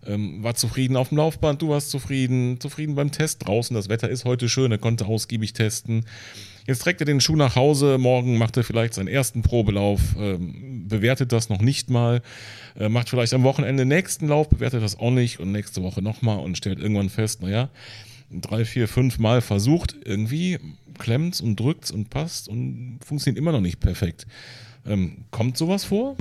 ähm, 0.08 0.42
war 0.42 0.56
zufrieden 0.56 0.98
auf 0.98 1.10
dem 1.10 1.18
Laufband, 1.18 1.62
du 1.62 1.70
warst 1.70 1.92
zufrieden, 1.92 2.60
zufrieden 2.60 2.96
beim 2.96 3.12
Test 3.12 3.46
draußen, 3.46 3.76
das 3.76 3.90
Wetter 3.90 4.10
ist 4.10 4.26
heute 4.26 4.50
schön, 4.50 4.72
er 4.72 4.80
konnte 4.80 5.06
ausgiebig 5.06 5.54
testen. 5.54 6.06
Jetzt 6.66 6.82
trägt 6.82 7.00
er 7.00 7.06
den 7.06 7.22
Schuh 7.22 7.36
nach 7.36 7.56
Hause, 7.56 7.98
morgen 7.98 8.38
macht 8.38 8.58
er 8.58 8.64
vielleicht 8.64 8.96
seinen 8.96 9.08
ersten 9.08 9.44
Probelauf, 9.44 10.02
ähm, 10.18 10.88
bewertet 10.88 11.32
das 11.32 11.50
noch 11.50 11.62
nicht 11.62 11.90
mal, 11.90 12.22
äh, 12.78 12.90
macht 12.90 13.10
vielleicht 13.10 13.34
am 13.34 13.44
Wochenende 13.44 13.84
den 13.84 13.90
nächsten 13.90 14.28
Lauf, 14.28 14.50
bewertet 14.50 14.84
das 14.84 15.00
auch 15.00 15.12
nicht 15.12 15.40
und 15.40 15.52
nächste 15.52 15.82
Woche 15.84 16.02
nochmal 16.02 16.40
und 16.40 16.58
stellt 16.58 16.80
irgendwann 16.80 17.10
fest, 17.10 17.42
naja, 17.42 17.70
drei, 18.32 18.66
vier, 18.66 18.88
fünf 18.88 19.20
Mal 19.20 19.42
versucht, 19.42 19.96
irgendwie 20.04 20.60
klemmt 20.98 21.42
und 21.42 21.60
drückt 21.60 21.92
und 21.92 22.10
passt 22.10 22.48
und 22.48 23.00
funktioniert 23.04 23.40
immer 23.40 23.52
noch 23.52 23.62
nicht 23.62 23.80
perfekt. 23.80 24.28
Ähm, 24.86 25.26
kommt 25.32 25.58
sowas 25.58 25.86
vor? 25.86 26.16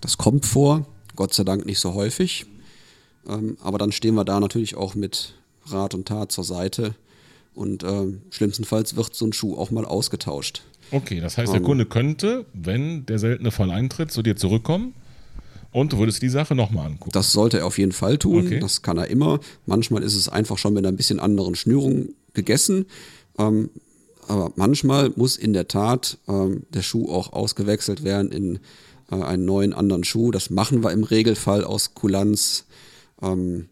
Das 0.00 0.18
kommt 0.18 0.46
vor, 0.46 0.86
Gott 1.16 1.34
sei 1.34 1.44
Dank 1.44 1.66
nicht 1.66 1.78
so 1.78 1.94
häufig. 1.94 2.46
Ähm, 3.28 3.56
aber 3.62 3.78
dann 3.78 3.92
stehen 3.92 4.14
wir 4.14 4.24
da 4.24 4.40
natürlich 4.40 4.74
auch 4.74 4.94
mit 4.94 5.34
Rat 5.66 5.94
und 5.94 6.08
Tat 6.08 6.32
zur 6.32 6.44
Seite. 6.44 6.94
Und 7.54 7.84
ähm, 7.84 8.22
schlimmstenfalls 8.30 8.96
wird 8.96 9.14
so 9.14 9.26
ein 9.26 9.32
Schuh 9.32 9.56
auch 9.56 9.70
mal 9.70 9.84
ausgetauscht. 9.84 10.62
Okay, 10.90 11.20
das 11.20 11.36
heißt, 11.36 11.52
der 11.52 11.60
Kunde 11.60 11.84
könnte, 11.84 12.46
wenn 12.54 13.06
der 13.06 13.18
seltene 13.18 13.50
Fall 13.50 13.70
eintritt, 13.70 14.10
zu 14.10 14.22
dir 14.22 14.36
zurückkommen 14.36 14.94
und 15.72 15.92
du 15.92 15.98
würdest 15.98 16.22
die 16.22 16.28
Sache 16.28 16.54
nochmal 16.54 16.86
angucken. 16.86 17.12
Das 17.12 17.32
sollte 17.32 17.58
er 17.58 17.66
auf 17.66 17.78
jeden 17.78 17.92
Fall 17.92 18.18
tun. 18.18 18.46
Okay. 18.46 18.60
Das 18.60 18.82
kann 18.82 18.98
er 18.98 19.08
immer. 19.08 19.40
Manchmal 19.66 20.02
ist 20.02 20.16
es 20.16 20.28
einfach 20.28 20.58
schon 20.58 20.74
mit 20.74 20.84
einer 20.84 20.96
bisschen 20.96 21.20
anderen 21.20 21.54
Schnürung 21.54 22.10
gegessen. 22.34 22.86
Ähm, 23.38 23.70
aber 24.26 24.52
manchmal 24.56 25.12
muss 25.16 25.36
in 25.36 25.52
der 25.52 25.68
Tat 25.68 26.18
ähm, 26.28 26.64
der 26.70 26.82
Schuh 26.82 27.08
auch 27.10 27.32
ausgewechselt 27.32 28.04
werden 28.04 28.32
in 28.32 28.58
äh, 29.10 29.16
einen 29.16 29.44
neuen 29.44 29.72
anderen 29.72 30.04
Schuh. 30.04 30.30
Das 30.30 30.50
machen 30.50 30.82
wir 30.82 30.92
im 30.92 31.04
Regelfall 31.04 31.64
aus 31.64 31.94
Kulanz. 31.94 32.64
Ähm, 33.22 33.68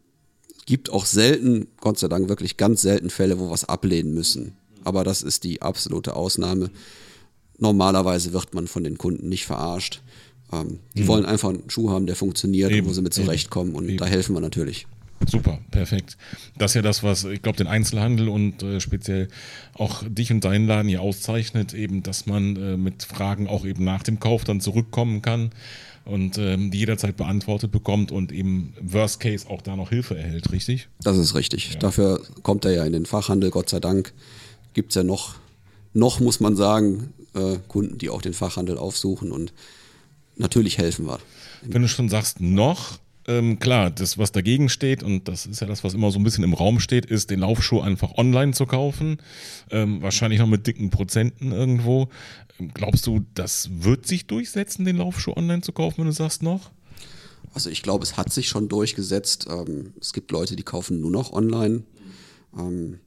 gibt 0.66 0.90
auch 0.90 1.06
selten, 1.06 1.68
Gott 1.80 1.98
sei 1.98 2.08
Dank 2.08 2.28
wirklich 2.28 2.56
ganz 2.56 2.82
selten 2.82 3.10
Fälle, 3.10 3.38
wo 3.38 3.48
wir 3.48 3.54
es 3.54 3.64
ablehnen 3.64 4.14
müssen. 4.14 4.56
Aber 4.84 5.02
das 5.02 5.22
ist 5.22 5.44
die 5.44 5.62
absolute 5.62 6.14
Ausnahme. 6.14 6.70
Normalerweise 7.58 8.32
wird 8.32 8.54
man 8.54 8.68
von 8.68 8.84
den 8.84 8.98
Kunden 8.98 9.28
nicht 9.28 9.46
verarscht. 9.46 10.02
Ähm, 10.52 10.80
die 10.94 11.06
wollen 11.06 11.24
einfach 11.24 11.50
einen 11.50 11.68
Schuh 11.68 11.90
haben, 11.90 12.06
der 12.06 12.16
funktioniert 12.16 12.70
Eben, 12.70 12.86
und 12.86 12.90
wo 12.90 12.94
sie 12.94 13.02
mit 13.02 13.16
eben, 13.16 13.24
zurechtkommen. 13.24 13.74
Und 13.74 13.88
eben. 13.88 13.98
da 13.98 14.06
helfen 14.06 14.34
wir 14.34 14.40
natürlich. 14.40 14.86
Super, 15.26 15.58
perfekt. 15.70 16.16
Das 16.56 16.70
ist 16.70 16.74
ja 16.76 16.82
das, 16.82 17.02
was 17.02 17.24
ich 17.24 17.42
glaube, 17.42 17.58
den 17.58 17.66
Einzelhandel 17.66 18.28
und 18.28 18.62
äh, 18.62 18.80
speziell 18.80 19.28
auch 19.74 20.04
dich 20.08 20.30
und 20.30 20.44
deinen 20.44 20.66
Laden 20.66 20.88
hier 20.88 21.02
auszeichnet, 21.02 21.74
eben, 21.74 22.02
dass 22.02 22.26
man 22.26 22.56
äh, 22.56 22.76
mit 22.76 23.02
Fragen 23.02 23.48
auch 23.48 23.66
eben 23.66 23.84
nach 23.84 24.02
dem 24.02 24.20
Kauf 24.20 24.44
dann 24.44 24.60
zurückkommen 24.60 25.20
kann 25.20 25.50
und 26.04 26.38
ähm, 26.38 26.70
die 26.70 26.78
jederzeit 26.78 27.16
beantwortet 27.16 27.72
bekommt 27.72 28.12
und 28.12 28.32
eben 28.32 28.74
Worst 28.80 29.20
Case 29.20 29.48
auch 29.48 29.60
da 29.60 29.76
noch 29.76 29.90
Hilfe 29.90 30.16
erhält, 30.16 30.52
richtig? 30.52 30.88
Das 31.02 31.18
ist 31.18 31.34
richtig. 31.34 31.76
Dafür 31.78 32.22
kommt 32.42 32.64
er 32.64 32.72
ja 32.72 32.84
in 32.84 32.92
den 32.92 33.04
Fachhandel, 33.04 33.50
Gott 33.50 33.68
sei 33.68 33.80
Dank. 33.80 34.14
Gibt 34.72 34.92
es 34.92 34.94
ja 34.94 35.02
noch, 35.02 35.34
noch 35.92 36.20
muss 36.20 36.38
man 36.40 36.54
sagen, 36.54 37.12
äh, 37.34 37.56
Kunden, 37.66 37.98
die 37.98 38.08
auch 38.08 38.22
den 38.22 38.34
Fachhandel 38.34 38.78
aufsuchen 38.78 39.32
und 39.32 39.52
natürlich 40.38 40.78
helfen 40.78 41.06
wir. 41.06 41.18
Wenn 41.62 41.82
du 41.82 41.88
schon 41.88 42.08
sagst, 42.08 42.40
noch, 42.40 42.98
ähm, 43.26 43.58
klar, 43.58 43.90
das, 43.90 44.16
was 44.16 44.32
dagegen 44.32 44.70
steht, 44.70 45.02
und 45.02 45.28
das 45.28 45.44
ist 45.44 45.60
ja 45.60 45.66
das, 45.66 45.84
was 45.84 45.92
immer 45.92 46.10
so 46.10 46.18
ein 46.18 46.24
bisschen 46.24 46.44
im 46.44 46.54
Raum 46.54 46.80
steht, 46.80 47.06
ist, 47.06 47.30
den 47.30 47.40
Laufschuh 47.40 47.80
einfach 47.80 48.16
online 48.16 48.52
zu 48.52 48.64
kaufen. 48.64 49.18
Ähm, 49.70 50.00
wahrscheinlich 50.00 50.40
noch 50.40 50.46
mit 50.46 50.66
dicken 50.66 50.88
Prozenten 50.88 51.52
irgendwo. 51.52 52.08
Ähm, 52.58 52.70
Glaubst 52.72 53.06
du, 53.06 53.24
das 53.34 53.68
wird 53.70 54.06
sich 54.06 54.26
durchsetzen, 54.26 54.86
den 54.86 54.96
Laufschuh 54.96 55.34
online 55.36 55.60
zu 55.60 55.72
kaufen, 55.72 55.98
wenn 55.98 56.06
du 56.06 56.12
sagst 56.12 56.42
noch? 56.42 56.70
Also 57.52 57.68
ich 57.70 57.82
glaube, 57.82 58.02
es 58.04 58.16
hat 58.16 58.32
sich 58.32 58.48
schon 58.48 58.68
durchgesetzt. 58.68 59.46
Ähm, 59.50 59.92
es 60.00 60.14
gibt 60.14 60.30
Leute, 60.30 60.56
die 60.56 60.62
kaufen 60.62 61.00
nur 61.00 61.10
noch 61.10 61.32
online. 61.32 61.82
Ähm, 62.56 62.98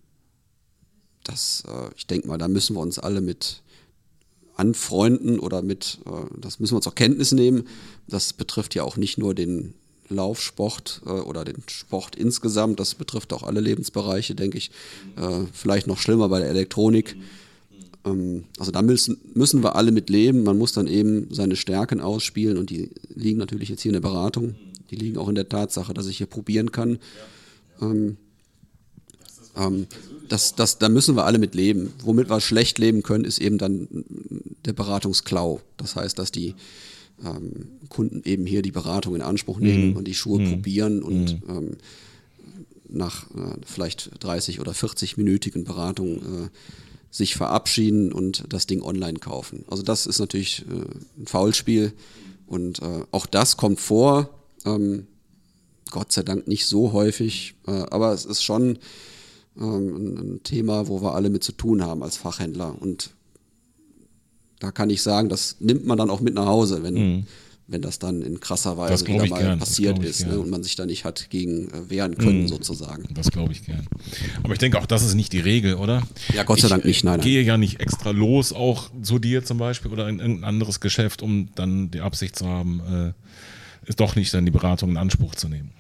das, 1.24 1.64
äh, 1.68 1.90
ich 1.96 2.06
denke 2.06 2.28
mal, 2.28 2.38
da 2.38 2.48
müssen 2.48 2.76
wir 2.76 2.82
uns 2.82 3.00
alle 3.00 3.22
mit 3.22 3.64
anfreunden 4.62 5.40
oder 5.40 5.64
mit, 5.64 6.00
äh, 6.06 6.40
das 6.40 6.60
müssen 6.60 6.76
wir 6.78 6.82
zur 6.82 6.96
Kenntnis 6.96 7.32
nehmen. 7.32 7.64
Das 8.08 8.34
betrifft 8.34 8.76
ja 8.76 8.84
auch 8.84 8.96
nicht 8.96 9.18
nur 9.18 9.34
den 9.34 9.74
Laufsport 10.08 11.02
äh, 11.06 11.10
oder 11.10 11.44
den 11.44 11.64
Sport 11.68 12.16
insgesamt, 12.16 12.80
das 12.80 12.94
betrifft 12.94 13.34
auch 13.34 13.44
alle 13.44 13.60
Lebensbereiche, 13.60 14.36
denke 14.36 14.60
ich. 14.60 14.70
Äh, 15.18 15.46
vielleicht 15.52 15.88
noch 15.88 15.98
schlimmer 15.98 16.30
bei 16.30 16.40
der 16.40 16.50
Elektronik. 16.50 17.16
Ähm, 18.06 18.44
also 18.60 18.72
da 18.72 18.84
müssen, 18.84 19.18
müssen 19.34 19.64
wir 19.64 19.76
alle 19.76 19.92
mit 19.92 20.10
leben. 20.12 20.44
Man 20.44 20.60
muss 20.60 20.74
dann 20.74 20.88
eben 20.88 21.28
seine 21.32 21.56
Stärken 21.56 22.00
ausspielen 22.00 22.58
und 22.58 22.70
die 22.70 22.92
liegen 23.14 23.40
natürlich 23.40 23.70
jetzt 23.70 23.82
hier 23.82 23.90
in 23.90 24.02
der 24.02 24.08
Beratung. 24.08 24.56
Die 24.92 24.96
liegen 24.96 25.18
auch 25.18 25.30
in 25.30 25.36
der 25.36 25.50
Tatsache, 25.50 25.94
dass 25.94 26.08
ich 26.08 26.18
hier 26.18 26.28
probieren 26.28 26.72
kann. 26.72 27.00
Ähm, 27.82 28.18
ähm, 29.58 29.88
das, 30.30 30.56
das, 30.56 30.78
da 30.78 30.88
müssen 30.88 31.16
wir 31.16 31.26
alle 31.26 31.40
mit 31.40 31.56
leben. 31.56 31.94
Womit 32.04 32.30
wir 32.30 32.40
schlecht 32.40 32.80
leben 32.80 33.04
können, 33.04 33.26
ist 33.26 33.40
eben 33.40 33.58
dann 33.58 33.88
der 34.66 34.74
Beratungsklau. 34.74 35.62
Das 35.78 35.96
heißt, 35.96 36.18
dass 36.18 36.32
die 36.32 36.56
ähm, 37.24 37.68
Kunden 37.90 38.22
eben 38.24 38.46
hier 38.46 38.62
die 38.62 38.72
Beratung 38.72 39.16
in 39.16 39.22
Anspruch 39.22 39.60
nehmen 39.60 39.96
und 39.96 40.08
die 40.08 40.14
Schuhe 40.14 40.44
probieren 40.48 41.04
und 41.04 41.42
ähm, 41.50 41.78
nach 42.88 43.30
äh, 43.32 43.58
vielleicht 43.66 44.12
30 44.24 44.60
oder 44.60 44.72
40-minütigen 44.72 45.64
Beratungen 45.64 46.46
äh, 46.46 46.50
sich 47.10 47.36
verabschieden 47.36 48.14
und 48.14 48.46
das 48.50 48.68
Ding 48.68 48.82
online 48.82 49.20
kaufen. 49.20 49.66
Also 49.68 49.84
das 49.84 50.06
ist 50.06 50.20
natürlich 50.20 50.66
äh, 50.70 51.22
ein 51.22 51.28
Faulspiel 51.28 51.94
und 52.48 52.82
äh, 52.82 53.04
auch 53.12 53.26
das 53.26 53.58
kommt 53.58 53.80
vor. 53.80 54.30
Ähm, 54.66 55.08
Gott 55.90 56.12
sei 56.14 56.24
Dank 56.24 56.48
nicht 56.48 56.66
so 56.66 56.94
häufig, 56.94 57.56
äh, 57.68 57.72
aber 57.72 58.14
es 58.14 58.26
ist 58.26 58.44
schon 58.44 58.80
ähm, 59.60 60.18
ein, 60.18 60.44
Thema, 60.44 60.88
wo 60.88 61.02
wir 61.02 61.14
alle 61.14 61.30
mit 61.30 61.44
zu 61.44 61.52
tun 61.52 61.84
haben 61.84 62.04
als 62.04 62.18
Fachhändler. 62.18 62.76
Und 62.80 63.12
da 64.60 64.72
kann 64.72 64.90
ich 64.90 65.02
sagen, 65.02 65.30
das 65.30 65.58
nimmt 65.60 65.86
man 65.86 65.98
dann 65.98 66.10
auch 66.10 66.22
mit 66.22 66.34
nach 66.34 66.46
Hause, 66.46 66.84
wenn, 66.84 67.26
wenn 67.68 67.82
das 67.82 68.00
dann 68.00 68.22
in 68.22 68.40
krasser 68.40 68.78
Weise 68.78 69.08
wieder 69.08 69.26
mal 69.28 69.40
gern, 69.40 69.60
passiert 69.60 70.04
ist 70.04 70.28
ne, 70.28 70.38
und 70.40 70.50
man 70.50 70.62
sich 70.62 70.76
da 70.76 70.86
nicht 70.86 71.06
hat 71.06 71.30
gegen 71.30 71.70
äh, 71.70 71.90
wehren 71.90 72.18
können, 72.18 72.48
sozusagen. 72.48 73.06
Das 73.14 73.32
glaube 73.32 73.54
ich 73.54 73.66
gern. 73.66 73.88
Aber 74.44 74.54
ich 74.54 74.60
denke 74.60 74.78
auch, 74.78 74.86
das 74.86 75.04
ist 75.04 75.16
nicht 75.16 75.32
die 75.34 75.40
Regel, 75.40 75.76
oder? 75.76 76.04
Ja, 76.34 76.44
Gott 76.44 76.60
sei 76.60 76.68
ich, 76.68 76.72
Dank 76.72 76.86
nicht, 76.86 77.04
nein, 77.04 77.20
Ich 77.20 77.26
gehe 77.26 77.42
ja 77.42 77.58
nicht 77.58 77.80
extra 77.80 78.12
los, 78.12 78.52
auch 78.52 78.90
zu 79.02 79.20
dir 79.20 79.44
zum 79.44 79.58
Beispiel 79.58 79.92
oder 79.92 80.10
in 80.10 80.20
irgendein 80.20 80.44
anderes 80.44 80.80
Geschäft, 80.80 81.22
um 81.22 81.50
dann 81.56 81.92
die 81.92 82.02
Absicht 82.02 82.36
zu 82.36 82.46
haben, 82.46 82.82
äh, 83.86 83.90
ist 83.90 84.00
doch 84.00 84.16
nicht 84.16 84.34
dann 84.34 84.46
die 84.46 84.52
Beratung 84.52 84.92
in 84.92 84.98
Anspruch 84.98 85.36
zu 85.36 85.48
nehmen. 85.48 85.72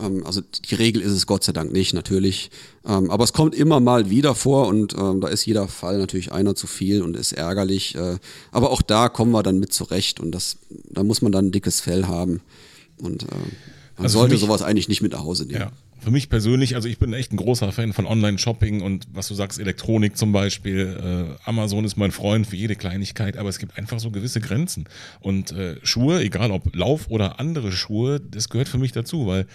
Ähm, 0.00 0.26
also 0.26 0.40
die 0.40 0.74
Regel 0.74 1.02
ist 1.02 1.12
es 1.12 1.26
Gott 1.26 1.44
sei 1.44 1.52
Dank 1.52 1.72
nicht, 1.72 1.94
natürlich. 1.94 2.50
Ähm, 2.86 3.10
aber 3.10 3.24
es 3.24 3.32
kommt 3.32 3.54
immer 3.54 3.80
mal 3.80 4.10
wieder 4.10 4.34
vor 4.34 4.66
und 4.68 4.94
ähm, 4.94 5.20
da 5.20 5.28
ist 5.28 5.44
jeder 5.46 5.68
Fall 5.68 5.98
natürlich 5.98 6.32
einer 6.32 6.54
zu 6.54 6.66
viel 6.66 7.02
und 7.02 7.16
ist 7.16 7.32
ärgerlich. 7.32 7.94
Äh, 7.94 8.18
aber 8.50 8.70
auch 8.70 8.82
da 8.82 9.08
kommen 9.08 9.32
wir 9.32 9.42
dann 9.42 9.58
mit 9.58 9.72
zurecht 9.72 10.20
und 10.20 10.32
das, 10.32 10.56
da 10.88 11.02
muss 11.02 11.22
man 11.22 11.32
dann 11.32 11.46
ein 11.46 11.52
dickes 11.52 11.80
Fell 11.80 12.06
haben. 12.06 12.40
Und 12.98 13.24
äh, 13.24 13.26
man 13.96 14.06
Also 14.06 14.20
sollte 14.20 14.36
sowas 14.36 14.62
eigentlich 14.62 14.88
nicht 14.88 15.02
mit 15.02 15.12
nach 15.12 15.24
Hause 15.24 15.44
nehmen. 15.44 15.60
Ja. 15.60 15.72
Für 16.02 16.10
mich 16.10 16.28
persönlich, 16.30 16.74
also 16.76 16.88
ich 16.88 16.98
bin 16.98 17.12
echt 17.12 17.32
ein 17.32 17.36
großer 17.36 17.70
Fan 17.72 17.92
von 17.92 18.06
Online-Shopping 18.06 18.80
und 18.80 19.06
was 19.12 19.28
du 19.28 19.34
sagst, 19.34 19.58
Elektronik 19.60 20.16
zum 20.16 20.32
Beispiel. 20.32 21.36
Äh, 21.36 21.48
Amazon 21.48 21.84
ist 21.84 21.96
mein 21.96 22.10
Freund 22.10 22.46
für 22.46 22.56
jede 22.56 22.74
Kleinigkeit, 22.74 23.36
aber 23.36 23.48
es 23.50 23.58
gibt 23.58 23.76
einfach 23.76 24.00
so 24.00 24.10
gewisse 24.10 24.40
Grenzen. 24.40 24.84
Und 25.20 25.52
äh, 25.52 25.76
Schuhe, 25.82 26.20
egal 26.22 26.50
ob 26.52 26.74
Lauf 26.74 27.08
oder 27.10 27.38
andere 27.38 27.70
Schuhe, 27.70 28.18
das 28.20 28.48
gehört 28.48 28.68
für 28.68 28.78
mich 28.78 28.92
dazu, 28.92 29.26
weil 29.26 29.46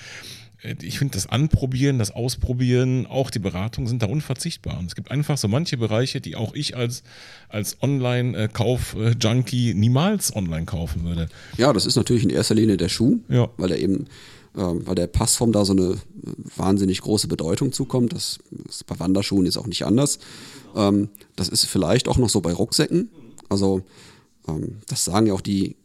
äh, 0.62 0.76
ich 0.84 1.00
finde, 1.00 1.14
das 1.16 1.26
Anprobieren, 1.28 1.98
das 1.98 2.12
Ausprobieren, 2.12 3.08
auch 3.08 3.32
die 3.32 3.40
Beratung 3.40 3.88
sind 3.88 4.04
da 4.04 4.06
unverzichtbar. 4.06 4.78
Und 4.78 4.86
es 4.86 4.96
gibt 4.96 5.10
einfach 5.10 5.38
so 5.40 5.48
manche 5.48 5.78
Bereiche, 5.78 6.22
die 6.22 6.36
auch 6.36 6.54
ich 6.54 6.78
als, 6.78 7.02
als 7.50 7.82
Online-Kauf-Junkie 7.82 9.74
niemals 9.74 10.36
online 10.36 10.66
kaufen 10.66 11.04
würde. 11.06 11.28
Ja, 11.58 11.74
das 11.74 11.86
ist 11.86 11.96
natürlich 11.96 12.24
in 12.24 12.30
erster 12.30 12.56
Linie 12.56 12.78
der 12.78 12.90
Schuh, 12.90 13.20
Ja. 13.30 13.50
weil 13.58 13.72
er 13.72 13.80
eben, 13.80 14.06
weil 14.56 14.96
der 14.96 15.08
Passform 15.08 15.52
da 15.52 15.66
so 15.66 15.74
eine 15.74 15.92
äh, 15.92 15.98
wahnsinnig 16.56 17.02
große 17.02 17.28
Bedeutung 17.28 17.72
zukommt. 17.72 18.14
Das 18.14 18.40
ist 18.68 18.86
bei 18.86 19.00
Wanderschuhen 19.00 19.46
ist 19.46 19.58
auch 19.58 19.68
nicht 19.68 19.86
anders. 19.86 20.20
Ähm, 20.76 21.10
das 21.36 21.50
ist 21.50 21.66
vielleicht 21.66 22.08
auch 22.08 22.18
noch 22.18 22.30
so 22.30 22.42
bei 22.42 22.54
Rucksäcken. 22.54 23.10
Also 23.50 23.82
ähm, 24.48 24.78
das 24.88 25.06
sagen 25.06 25.28
ja 25.28 25.34
auch 25.34 25.42
die, 25.42 25.76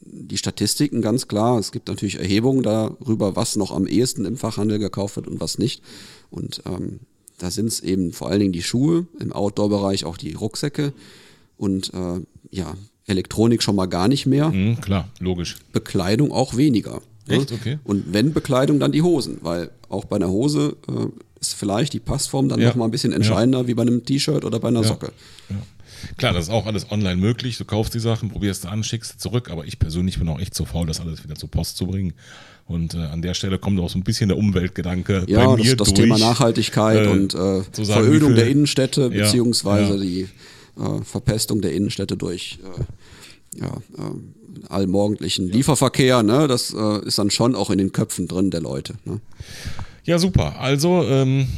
die 0.00 0.38
Statistiken 0.38 1.02
ganz 1.02 1.28
klar. 1.28 1.58
Es 1.58 1.72
gibt 1.72 1.88
natürlich 1.88 2.18
Erhebungen 2.18 2.62
darüber, 2.62 3.36
was 3.36 3.56
noch 3.56 3.72
am 3.72 3.86
ehesten 3.86 4.24
im 4.24 4.36
Fachhandel 4.36 4.78
gekauft 4.78 5.16
wird 5.16 5.26
und 5.26 5.40
was 5.40 5.58
nicht. 5.58 5.82
Und 6.30 6.62
ähm, 6.66 7.00
da 7.38 7.50
sind 7.50 7.66
es 7.66 7.80
eben 7.80 8.12
vor 8.12 8.28
allen 8.28 8.40
Dingen 8.40 8.52
die 8.52 8.62
Schuhe, 8.62 9.06
im 9.20 9.32
Outdoor-Bereich 9.32 10.04
auch 10.04 10.16
die 10.16 10.34
Rucksäcke 10.34 10.92
und 11.56 11.92
äh, 11.94 12.20
ja, 12.50 12.74
Elektronik 13.06 13.62
schon 13.62 13.76
mal 13.76 13.86
gar 13.86 14.08
nicht 14.08 14.26
mehr. 14.26 14.50
Mhm, 14.50 14.80
klar, 14.80 15.08
logisch. 15.18 15.56
Bekleidung 15.72 16.32
auch 16.32 16.56
weniger. 16.56 17.00
Ne? 17.28 17.36
Echt? 17.36 17.52
Okay. 17.52 17.78
Und 17.84 18.12
wenn 18.12 18.32
Bekleidung, 18.32 18.80
dann 18.80 18.92
die 18.92 19.02
Hosen, 19.02 19.38
weil 19.42 19.70
auch 19.88 20.04
bei 20.04 20.16
einer 20.16 20.28
Hose 20.28 20.76
äh, 20.88 21.06
ist 21.40 21.54
vielleicht 21.54 21.92
die 21.92 22.00
Passform 22.00 22.48
dann 22.48 22.60
Ja. 22.60 22.68
noch 22.68 22.74
mal 22.76 22.84
ein 22.86 22.90
bisschen 22.90 23.12
entscheidender 23.12 23.66
wie 23.68 23.74
bei 23.74 23.82
einem 23.82 24.04
T-Shirt 24.04 24.44
oder 24.44 24.58
bei 24.60 24.68
einer 24.68 24.82
Ja. 24.82 24.88
Socke. 24.88 25.12
Ja. 25.50 25.56
Klar, 26.16 26.32
das 26.32 26.44
ist 26.44 26.50
auch 26.50 26.66
alles 26.66 26.90
online 26.92 27.16
möglich. 27.16 27.58
Du 27.58 27.64
kaufst 27.64 27.92
die 27.94 27.98
Sachen, 28.00 28.28
probierst 28.30 28.62
sie 28.62 28.68
an, 28.68 28.84
schickst 28.84 29.12
sie 29.12 29.18
zurück. 29.18 29.50
Aber 29.50 29.64
ich 29.66 29.78
persönlich 29.80 30.18
bin 30.18 30.28
auch 30.28 30.38
echt 30.40 30.54
zu 30.54 30.64
faul, 30.64 30.86
das 30.86 31.00
alles 31.00 31.24
wieder 31.24 31.34
zur 31.34 31.50
Post 31.50 31.76
zu 31.76 31.86
bringen. 31.86 32.12
Und 32.66 32.94
äh, 32.94 32.98
an 32.98 33.22
der 33.22 33.34
Stelle 33.34 33.58
kommt 33.58 33.80
auch 33.80 33.88
so 33.90 33.98
ein 33.98 34.04
bisschen 34.04 34.28
der 34.28 34.38
Umweltgedange 34.38 35.24
Ja, 35.26 35.56
das, 35.56 35.66
das 35.76 35.88
durch. 35.88 35.94
Thema 35.94 36.18
Nachhaltigkeit 36.18 37.06
äh, 37.06 37.08
und 37.08 37.34
äh, 37.34 37.38
sagen, 37.38 38.04
Verödung 38.04 38.34
der 38.34 38.46
Innenstädte, 38.48 39.02
Ja, 39.02 39.08
beziehungsweise 39.08 39.94
ja. 39.94 40.00
die 40.00 40.20
äh, 40.78 41.02
Verpestung 41.02 41.60
der 41.62 41.72
Innenstädte 41.72 42.16
durch 42.16 42.58
äh, 42.62 42.82
ja, 43.56 43.76
äh, 43.96 44.68
allmorgendlichen 44.68 45.48
Lieferverkehr. 45.48 46.22
Ne? 46.22 46.48
Das 46.48 46.74
äh, 46.74 47.06
ist 47.06 47.18
dann 47.18 47.30
schon 47.30 47.54
auch 47.54 47.70
in 47.70 47.78
den 47.78 47.92
Köpfen 47.92 48.28
drin 48.28 48.50
der 48.50 48.60
Leute. 48.60 48.94
Ne? 49.04 49.20
Ja, 50.04 50.18
super. 50.18 50.60
Also, 50.60 51.04
ähm, 51.04 51.48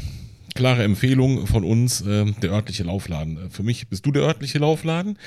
klare 0.54 0.82
Empfehlung 0.82 1.46
von 1.46 1.64
uns, 1.64 2.02
ähm, 2.06 2.34
der 2.42 2.50
örtliche 2.50 2.82
Laufladen. 2.82 3.46
Äh, 3.46 3.50
Für 3.50 3.62
mich 3.62 3.88
bist 3.88 4.04
du 4.06 4.12
der 4.12 4.22
örtliche 4.22 4.58
Laufladen. 4.58 5.18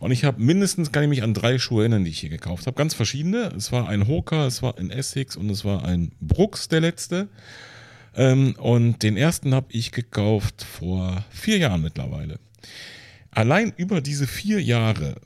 Und 0.00 0.12
ich 0.12 0.24
habe 0.24 0.42
mindestens, 0.42 0.92
kann 0.92 1.02
ich 1.02 1.08
mich 1.08 1.22
an 1.22 1.34
drei 1.34 1.58
Schuhe 1.58 1.82
erinnern, 1.82 2.04
die 2.04 2.10
ich 2.10 2.20
hier 2.20 2.30
gekauft 2.30 2.66
habe. 2.66 2.76
Ganz 2.76 2.94
verschiedene. 2.94 3.52
Es 3.56 3.72
war 3.72 3.88
ein 3.88 4.06
Hoka, 4.06 4.46
es 4.46 4.62
war 4.62 4.78
ein 4.78 4.90
Essex 4.90 5.36
und 5.36 5.50
es 5.50 5.64
war 5.64 5.84
ein 5.84 6.12
Brooks, 6.20 6.68
der 6.68 6.80
letzte. 6.80 7.28
Ähm, 8.16 8.54
und 8.58 9.02
den 9.02 9.16
ersten 9.16 9.54
habe 9.54 9.66
ich 9.70 9.92
gekauft 9.92 10.64
vor 10.64 11.24
vier 11.30 11.58
Jahren 11.58 11.82
mittlerweile. 11.82 12.38
Allein 13.30 13.72
über 13.76 14.00
diese 14.00 14.26
vier 14.26 14.62
Jahre, 14.62 15.16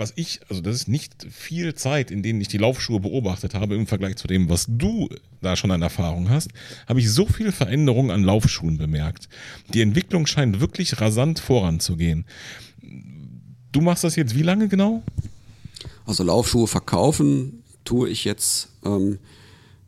was 0.00 0.14
ich, 0.16 0.40
also 0.48 0.62
das 0.62 0.74
ist 0.74 0.88
nicht 0.88 1.26
viel 1.30 1.74
Zeit, 1.74 2.10
in 2.10 2.22
denen 2.22 2.40
ich 2.40 2.48
die 2.48 2.56
Laufschuhe 2.56 3.00
beobachtet 3.00 3.54
habe 3.54 3.76
im 3.76 3.86
Vergleich 3.86 4.16
zu 4.16 4.26
dem, 4.26 4.48
was 4.48 4.64
du 4.66 5.10
da 5.42 5.56
schon 5.56 5.70
an 5.70 5.82
Erfahrung 5.82 6.30
hast, 6.30 6.48
habe 6.88 7.00
ich 7.00 7.12
so 7.12 7.26
viel 7.26 7.52
Veränderung 7.52 8.10
an 8.10 8.24
Laufschuhen 8.24 8.78
bemerkt. 8.78 9.28
Die 9.74 9.82
Entwicklung 9.82 10.26
scheint 10.26 10.58
wirklich 10.58 11.00
rasant 11.00 11.38
voranzugehen. 11.38 12.24
Du 13.72 13.82
machst 13.82 14.02
das 14.02 14.16
jetzt 14.16 14.34
wie 14.34 14.42
lange 14.42 14.68
genau? 14.68 15.02
Also 16.06 16.24
Laufschuhe 16.24 16.66
verkaufen 16.66 17.62
tue 17.84 18.08
ich 18.08 18.24
jetzt, 18.24 18.68
ähm, 18.84 19.18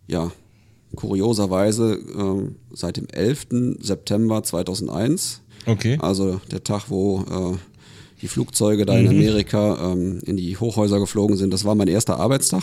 ja, 0.06 0.30
kurioserweise 0.94 1.94
ähm, 1.94 2.56
seit 2.70 2.98
dem 2.98 3.08
11. 3.08 3.78
September 3.80 4.42
2001. 4.42 5.40
Okay. 5.64 5.96
Also 6.02 6.42
der 6.50 6.62
Tag, 6.64 6.90
wo 6.90 7.54
äh, 7.54 7.71
die 8.22 8.28
Flugzeuge 8.28 8.86
da 8.86 8.96
in 8.96 9.08
Amerika 9.08 9.92
ähm, 9.92 10.20
in 10.24 10.36
die 10.36 10.56
Hochhäuser 10.56 11.00
geflogen 11.00 11.36
sind. 11.36 11.52
Das 11.52 11.64
war 11.64 11.74
mein 11.74 11.88
erster 11.88 12.18
Arbeitstag 12.18 12.62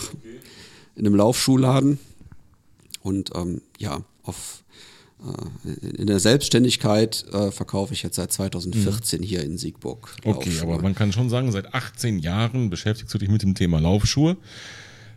in 0.96 1.06
einem 1.06 1.14
Laufschuhladen. 1.14 1.98
Und 3.02 3.30
ähm, 3.34 3.60
ja, 3.78 4.02
auf, 4.22 4.62
äh, 5.22 5.86
in 5.86 6.06
der 6.06 6.18
Selbstständigkeit 6.18 7.24
äh, 7.32 7.50
verkaufe 7.50 7.92
ich 7.94 8.02
jetzt 8.02 8.16
seit 8.16 8.32
2014 8.32 9.22
hier 9.22 9.42
in 9.42 9.58
Siegburg. 9.58 10.16
Okay, 10.24 10.48
Laufschuhe. 10.50 10.74
aber 10.74 10.82
man 10.82 10.94
kann 10.94 11.12
schon 11.12 11.30
sagen, 11.30 11.52
seit 11.52 11.74
18 11.74 12.18
Jahren 12.18 12.70
beschäftigst 12.70 13.12
du 13.12 13.18
dich 13.18 13.28
mit 13.28 13.42
dem 13.42 13.54
Thema 13.54 13.80
Laufschuhe. 13.80 14.36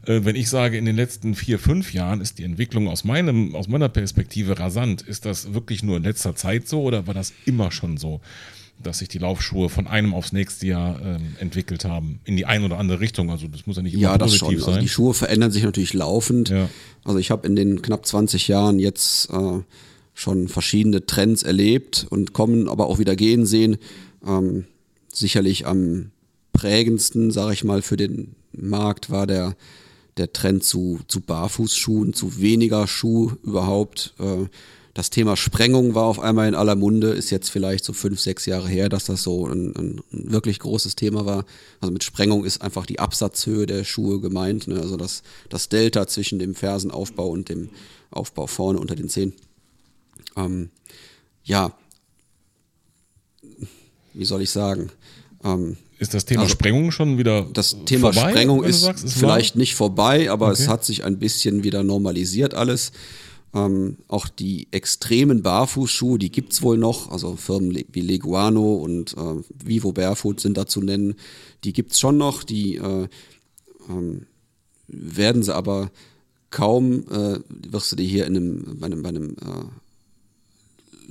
Äh, 0.06 0.22
Wenn 0.24 0.36
ich 0.36 0.50
sage, 0.50 0.78
in 0.78 0.86
den 0.86 0.96
letzten 0.96 1.36
vier, 1.36 1.60
fünf 1.60 1.94
Jahren 1.94 2.22
ist 2.22 2.38
die 2.40 2.44
Entwicklung 2.44 2.88
aus, 2.90 3.04
meinem, 3.04 3.56
aus 3.56 3.68
meiner 3.68 3.90
Perspektive 3.90 4.60
rasant, 4.60 5.02
ist 5.02 5.26
das 5.26 5.54
wirklich 5.54 5.84
nur 5.84 5.98
in 5.98 6.04
letzter 6.04 6.36
Zeit 6.36 6.68
so 6.68 6.84
oder 6.84 7.08
war 7.08 7.14
das 7.14 7.34
immer 7.46 7.72
schon 7.72 7.98
so, 7.98 8.22
dass 8.82 9.00
sich 9.00 9.08
die 9.08 9.18
Laufschuhe 9.18 9.70
von 9.70 9.88
einem 9.88 10.14
aufs 10.14 10.34
nächste 10.34 10.68
Jahr 10.68 11.00
ähm, 11.02 11.36
entwickelt 11.40 11.86
haben? 11.86 12.20
In 12.26 12.36
die 12.36 12.46
eine 12.46 12.66
oder 12.66 12.78
andere 12.80 13.00
Richtung. 13.00 13.30
Also 13.30 13.48
das 13.48 13.66
muss 13.66 13.78
ja 13.78 13.82
nicht 13.84 13.94
immer 13.94 14.04
Ja, 14.04 14.18
das 14.18 14.32
positiv 14.32 14.48
schon. 14.48 14.56
Also 14.58 14.72
sein. 14.72 14.82
die 14.82 14.90
Schuhe 14.90 15.14
verändern 15.14 15.52
sich 15.52 15.64
natürlich 15.64 15.94
laufend. 15.94 16.50
Ja. 16.50 16.70
Also 17.04 17.20
ich 17.20 17.32
habe 17.32 17.48
in 17.48 17.56
den 17.56 17.82
knapp 17.82 18.06
20 18.06 18.48
Jahren 18.48 18.80
jetzt 18.80 19.30
äh, 19.30 19.62
schon 20.14 20.48
verschiedene 20.48 21.06
Trends 21.06 21.44
erlebt 21.44 22.06
und 22.10 22.34
kommen, 22.34 22.68
aber 22.68 22.88
auch 22.88 23.00
wieder 23.00 23.16
gehen 23.16 23.46
sehen. 23.46 23.78
Ähm, 24.26 24.66
sicherlich 25.12 25.66
am 25.66 26.12
prägendsten, 26.52 27.32
sage 27.32 27.54
ich 27.54 27.64
mal, 27.64 27.82
für 27.82 27.98
den 27.98 28.36
Markt 28.52 29.10
war 29.10 29.28
der, 29.28 29.56
der 30.18 30.32
Trend 30.34 30.64
zu, 30.64 31.00
zu 31.08 31.22
Barfußschuhen, 31.22 32.14
zu 32.14 32.40
weniger 32.40 32.88
Schuh 32.88 33.32
überhaupt. 33.44 34.14
Äh, 34.20 34.46
das 34.94 35.10
Thema 35.10 35.36
Sprengung 35.36 35.96
war 35.96 36.04
auf 36.04 36.20
einmal 36.20 36.48
in 36.48 36.54
aller 36.54 36.76
Munde, 36.76 37.10
ist 37.10 37.32
jetzt 37.32 37.50
vielleicht 37.50 37.84
so 37.84 37.94
fünf, 37.94 38.20
sechs 38.20 38.46
Jahre 38.46 38.68
her, 38.68 38.90
dass 38.90 39.06
das 39.06 39.24
so 39.24 39.48
ein, 39.48 39.76
ein, 39.76 40.02
wirklich 40.12 40.60
großes 40.60 40.96
Thema 40.96 41.26
war. 41.26 41.46
Also 41.82 41.92
mit 41.92 42.04
Sprengung 42.04 42.46
ist 42.46 42.62
einfach 42.62 42.86
die 42.86 43.00
Absatzhöhe 43.00 43.66
der 43.66 43.86
Schuhe 43.86 44.20
gemeint, 44.20 44.68
ne? 44.68 44.80
also 44.80 44.96
das, 44.96 45.24
das 45.50 45.70
Delta 45.70 46.06
zwischen 46.06 46.38
dem 46.38 46.54
Fersenaufbau 46.54 47.28
und 47.28 47.50
dem 47.50 47.70
Aufbau 48.12 48.46
vorne 48.46 48.80
unter 48.80 48.96
den 48.96 49.10
Zehen. 49.10 49.34
Ähm, 50.38 50.70
ja, 51.44 51.74
wie 54.14 54.26
soll 54.26 54.44
ich 54.44 54.52
sagen? 54.52 54.92
Ähm, 55.44 55.78
ist 55.98 56.14
das 56.14 56.26
Thema 56.26 56.44
also, 56.44 56.52
Sprengung 56.52 56.92
schon 56.92 57.18
wieder 57.18 57.48
das 57.52 57.78
Thema 57.86 58.14
vorbei, 58.14 58.32
Sprengung 58.32 58.64
ist 58.64 58.82
sagst, 58.82 59.06
war? 59.06 59.12
vielleicht 59.12 59.56
nicht 59.56 59.74
vorbei, 59.74 60.30
aber 60.30 60.48
Okay. 60.52 60.62
es 60.62 60.68
hat 60.68 60.86
sich 60.86 61.04
ein 61.04 61.18
bisschen 61.18 61.64
wieder 61.64 61.82
normalisiert 61.84 62.54
alles. 62.54 62.92
Ähm, 63.54 63.98
auch 64.08 64.28
die 64.30 64.68
extremen 64.72 65.44
Barfußschuhe, 65.44 66.18
die 66.18 66.32
gibt's 66.32 66.62
wohl 66.62 66.78
noch. 66.78 67.12
Also 67.12 67.36
Firmen 67.36 67.84
wie 67.92 68.02
Leguano 68.02 68.76
und 68.76 69.16
äh, 69.16 69.44
Vivo 69.64 69.92
Barefoot 69.92 70.40
sind 70.40 70.58
da 70.58 70.66
zu 70.66 70.82
nennen. 70.82 71.16
Die 71.64 71.74
gibt's 71.74 72.00
schon 72.00 72.18
noch. 72.18 72.44
Die 72.44 72.78
äh, 72.78 73.08
ähm, 73.90 74.26
werden 74.88 75.44
sie 75.44 75.54
aber 75.54 75.92
kaum, 76.50 77.06
äh, 77.10 77.40
wirst 77.48 77.92
du 77.92 77.96
die 77.96 78.08
hier 78.08 78.26
in 78.26 78.36
einem, 78.36 78.80
bei 78.80 78.88
einem, 78.88 79.04
bei 79.04 79.10
einem 79.10 79.32
äh, 79.32 79.66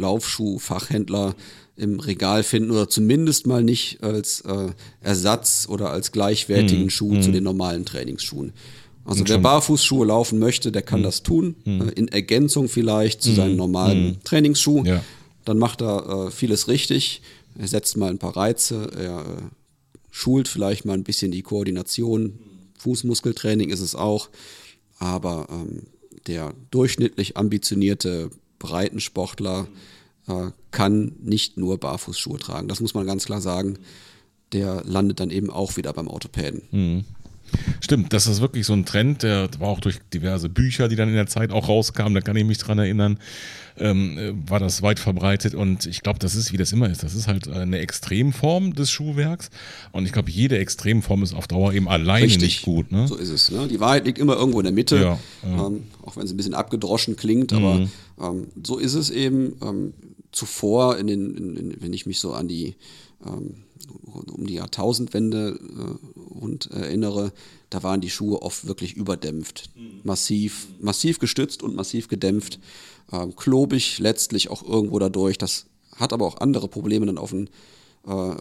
Laufschuhfachhändler 0.01 1.35
im 1.77 2.01
Regal 2.01 2.43
finden 2.43 2.71
oder 2.71 2.89
zumindest 2.89 3.47
mal 3.47 3.63
nicht 3.63 4.03
als 4.03 4.43
äh, 4.43 4.71
Ersatz 5.01 5.67
oder 5.69 5.91
als 5.91 6.13
gleichwertigen 6.13 6.91
Schuh 6.91 7.21
zu 7.21 7.33
den 7.33 7.45
normalen 7.45 7.85
Trainingsschuhen. 7.85 8.53
Also 9.05 9.25
wer 9.27 9.39
barfußschuhe 9.39 10.07
laufen 10.07 10.39
möchte, 10.39 10.71
der 10.71 10.83
kann 10.83 11.03
das 11.03 11.23
tun, 11.23 11.57
äh, 11.67 11.91
in 11.95 12.09
Ergänzung 12.09 12.69
vielleicht 12.69 13.23
zu 13.23 13.33
seinem 13.33 13.57
normalen 13.57 14.19
Trainingsschuh. 14.25 14.85
Ja. 14.85 15.03
Dann 15.45 15.59
macht 15.59 15.83
er 15.83 16.27
äh, 16.27 16.31
vieles 16.31 16.69
richtig. 16.69 17.23
Er 17.59 17.69
setzt 17.69 17.97
mal 17.97 18.11
ein 18.11 18.19
paar 18.19 18.37
Reize, 18.37 18.91
er 18.97 19.21
äh, 19.21 19.43
schult 20.11 20.49
vielleicht 20.49 20.85
mal 20.85 20.95
ein 20.95 21.05
bisschen 21.05 21.33
die 21.33 21.43
Koordination. 21.43 22.39
Fußmuskeltraining 22.79 23.71
ist 23.71 23.81
es 23.81 23.95
auch. 23.95 24.29
Aber 24.99 25.49
ähm, 25.51 25.83
der 26.29 26.55
durchschnittlich 26.71 27.37
ambitionierte 27.37 28.31
Breitensportler 28.59 29.67
äh, 30.29 30.51
kann 30.71 31.17
nicht 31.21 31.57
nur 31.57 31.79
Barfußschuhe 31.79 32.39
tragen. 32.39 32.69
Das 32.69 32.81
muss 32.81 32.95
man 32.95 33.07
ganz 33.07 33.25
klar 33.25 33.41
sagen. 33.41 33.79
Der 34.53 34.85
landet 34.85 35.19
dann 35.19 35.31
eben 35.31 35.51
auch 35.51 35.77
wieder 35.77 35.93
beim 35.93 36.07
Orthopäden. 36.09 37.05
Stimmt, 37.81 38.13
das 38.13 38.27
ist 38.27 38.41
wirklich 38.41 38.65
so 38.67 38.73
ein 38.73 38.85
Trend, 38.87 39.23
der 39.23 39.49
war 39.59 39.69
auch 39.69 39.81
durch 39.81 39.99
diverse 40.15 40.49
Bücher, 40.49 40.89
die 40.89 40.97
dann 40.97 41.09
in 41.09 41.15
der 41.15 41.27
Zeit 41.27 41.51
auch 41.53 41.69
rauskamen, 41.69 42.15
da 42.15 42.21
kann 42.21 42.37
ich 42.37 42.45
mich 42.45 42.59
dran 42.59 42.79
erinnern, 42.79 43.19
ähm, 43.79 44.19
äh, 44.19 44.33
war 44.51 44.59
das 44.61 44.83
weit 44.83 44.99
verbreitet 44.99 45.55
und 45.55 45.87
ich 45.87 46.03
glaube, 46.03 46.19
das 46.19 46.35
ist, 46.35 46.53
wie 46.53 46.57
das 46.57 46.73
immer 46.73 46.89
ist, 46.89 47.03
das 47.03 47.15
ist 47.15 47.27
halt 47.27 47.49
eine 47.49 47.79
Extremform 47.79 48.75
des 48.75 48.91
Schuhwerks 48.91 49.51
und 49.93 50.07
ich 50.07 50.13
glaube, 50.13 50.31
jede 50.31 50.59
Extremform 50.59 51.23
ist 51.23 51.35
auf 51.35 51.47
Dauer 51.47 51.73
eben 51.73 51.89
alleine 51.89 52.27
nicht 52.27 52.63
gut. 52.63 52.91
Ne? 52.93 53.07
So 53.09 53.17
ist 53.17 53.31
es. 53.31 53.51
Ne? 53.51 53.69
Die 53.69 53.81
Wahrheit 53.81 54.07
liegt 54.07 54.19
immer 54.19 54.37
irgendwo 54.37 54.61
in 54.61 54.65
der 54.65 54.73
Mitte, 54.73 54.97
Ja, 54.97 55.19
ja. 55.43 55.67
Ähm, 55.67 55.85
auch 56.03 56.17
wenn 56.17 56.25
es 56.25 56.31
ein 56.33 56.37
bisschen 56.37 56.55
abgedroschen 56.55 57.17
klingt, 57.17 57.53
aber 57.53 57.75
Mhm. 57.75 57.89
ähm, 58.21 58.47
so 58.63 58.79
ist 58.79 58.95
es 58.95 59.11
eben. 59.11 59.55
Ähm, 59.63 59.95
zuvor, 60.35 60.97
in 60.97 61.07
den, 61.09 61.37
in, 61.37 61.57
in, 61.57 61.77
wenn 61.83 61.93
ich 61.93 62.07
mich 62.07 62.19
so 62.19 62.33
an 62.33 62.49
die 62.49 62.75
ähm, 63.27 63.65
um 64.13 64.47
die 64.47 64.55
Jahrtausendwende 64.55 65.59
äh, 65.59 66.19
und 66.41 66.71
erinnere, 66.71 67.33
da 67.71 67.83
waren 67.83 68.01
die 68.01 68.11
Schuhe 68.11 68.43
oft 68.43 68.67
wirklich 68.67 68.95
überdämpft, 68.95 69.71
massiv, 70.05 70.69
massiv 70.81 71.19
gestützt 71.19 71.63
und 71.63 71.75
massiv 71.75 72.09
gedämpft, 72.09 72.59
ähm, 73.13 73.35
klobig 73.37 73.99
letztlich 73.99 74.51
auch 74.51 74.63
irgendwo 74.63 74.99
dadurch. 74.99 75.39
Das 75.39 75.67
hat 75.97 76.13
aber 76.13 76.27
auch 76.27 76.39
andere 76.39 76.69
Probleme 76.69 77.07
dann 77.07 77.19
auf 77.19 77.31
den 77.31 77.49
äh, 78.07 78.11
äh, 78.11 78.35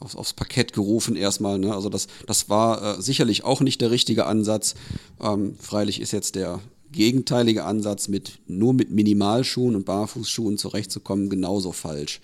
aufs, 0.00 0.16
aufs 0.16 0.32
Parkett 0.32 0.72
gerufen 0.72 1.14
erstmal. 1.14 1.60
Ne? 1.60 1.72
Also 1.72 1.88
das, 1.88 2.08
das 2.26 2.48
war 2.48 2.98
äh, 2.98 3.02
sicherlich 3.02 3.44
auch 3.44 3.60
nicht 3.60 3.80
der 3.80 3.92
richtige 3.92 4.26
Ansatz. 4.26 4.74
Ähm, 5.20 5.54
freilich 5.60 6.00
ist 6.00 6.10
jetzt 6.10 6.34
der 6.34 6.60
gegenteilige 6.90 7.64
Ansatz, 7.64 8.08
mit 8.08 8.40
nur 8.48 8.74
mit 8.74 8.90
Minimalschuhen 8.90 9.76
und 9.76 9.84
Barfußschuhen 9.84 10.58
zurechtzukommen, 10.58 11.30
genauso 11.30 11.70
falsch. 11.70 12.20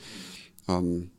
Ähm, 0.66 1.11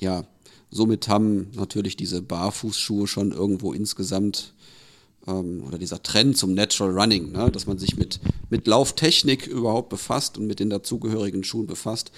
ja, 0.00 0.24
somit 0.70 1.08
haben 1.08 1.48
natürlich 1.54 1.96
diese 1.96 2.22
Barfußschuhe 2.22 3.06
schon 3.06 3.32
irgendwo 3.32 3.72
insgesamt 3.72 4.52
ähm, 5.26 5.62
oder 5.66 5.78
dieser 5.78 6.02
Trend 6.02 6.36
zum 6.36 6.54
Natural 6.54 6.98
Running, 6.98 7.32
ne, 7.32 7.50
dass 7.50 7.66
man 7.66 7.78
sich 7.78 7.96
mit, 7.96 8.20
mit 8.50 8.66
Lauftechnik 8.66 9.46
überhaupt 9.46 9.88
befasst 9.88 10.38
und 10.38 10.46
mit 10.46 10.60
den 10.60 10.70
dazugehörigen 10.70 11.44
Schuhen 11.44 11.66
befasst, 11.66 12.10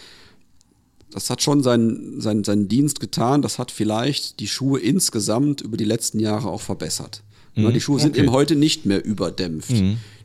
das 1.11 1.31
hat 1.31 1.43
schon 1.43 1.63
seinen, 1.63 2.21
seinen, 2.21 2.45
seinen 2.45 2.69
Dienst 2.69 3.01
getan. 3.01 3.41
Das 3.41 3.59
hat 3.59 3.71
vielleicht 3.71 4.41
die 4.41 4.49
Schuhe 4.49 4.79
insgesamt 4.79 5.63
über 5.63 5.79
die 5.79 5.85
letzten 5.85 6.21
Jahre 6.21 6.51
auch 6.51 6.61
verbessert. 6.61 7.23
Ne, 7.55 7.73
die 7.73 7.81
Schuhe 7.81 7.99
sind 7.99 8.11
okay. 8.11 8.21
eben 8.21 8.31
heute 8.31 8.55
nicht 8.55 8.87
mehr 8.87 9.05
überdämpft. 9.05 9.71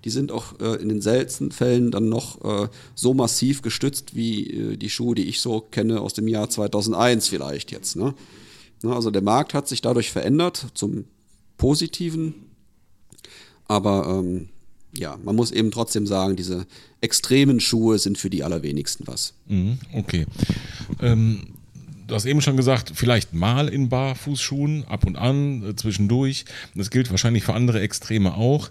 Die 0.05 0.09
sind 0.09 0.31
auch 0.31 0.59
äh, 0.59 0.81
in 0.81 0.89
den 0.89 1.01
seltensten 1.01 1.51
Fällen 1.51 1.91
dann 1.91 2.09
noch 2.09 2.43
äh, 2.43 2.67
so 2.95 3.13
massiv 3.13 3.61
gestützt 3.61 4.15
wie 4.15 4.49
äh, 4.49 4.77
die 4.77 4.89
Schuhe, 4.89 5.15
die 5.15 5.27
ich 5.29 5.39
so 5.39 5.61
kenne 5.61 6.01
aus 6.01 6.13
dem 6.13 6.27
Jahr 6.27 6.49
2001 6.49 7.27
vielleicht 7.27 7.71
jetzt. 7.71 7.95
Ne? 7.95 8.13
Ne, 8.83 8.93
also 8.93 9.09
der 9.09 9.21
Markt 9.21 9.53
hat 9.53 9.67
sich 9.67 9.81
dadurch 9.81 10.11
verändert 10.11 10.67
zum 10.73 11.05
Positiven. 11.57 12.35
Aber 13.65 14.07
ähm, 14.07 14.49
ja, 14.95 15.17
man 15.23 15.35
muss 15.35 15.51
eben 15.51 15.71
trotzdem 15.71 16.05
sagen, 16.05 16.35
diese 16.35 16.67
extremen 17.01 17.59
Schuhe 17.59 17.97
sind 17.97 18.17
für 18.17 18.29
die 18.29 18.43
allerwenigsten 18.43 19.07
was. 19.07 19.33
Mhm, 19.47 19.79
okay. 19.93 20.25
Ähm, 21.01 21.47
du 22.07 22.13
hast 22.13 22.25
eben 22.25 22.41
schon 22.41 22.57
gesagt, 22.57 22.91
vielleicht 22.93 23.33
mal 23.33 23.69
in 23.69 23.89
Barfußschuhen, 23.89 24.85
ab 24.85 25.05
und 25.05 25.15
an, 25.15 25.63
äh, 25.63 25.75
zwischendurch. 25.75 26.45
Das 26.75 26.89
gilt 26.89 27.09
wahrscheinlich 27.09 27.43
für 27.43 27.53
andere 27.53 27.79
Extreme 27.79 28.35
auch. 28.35 28.69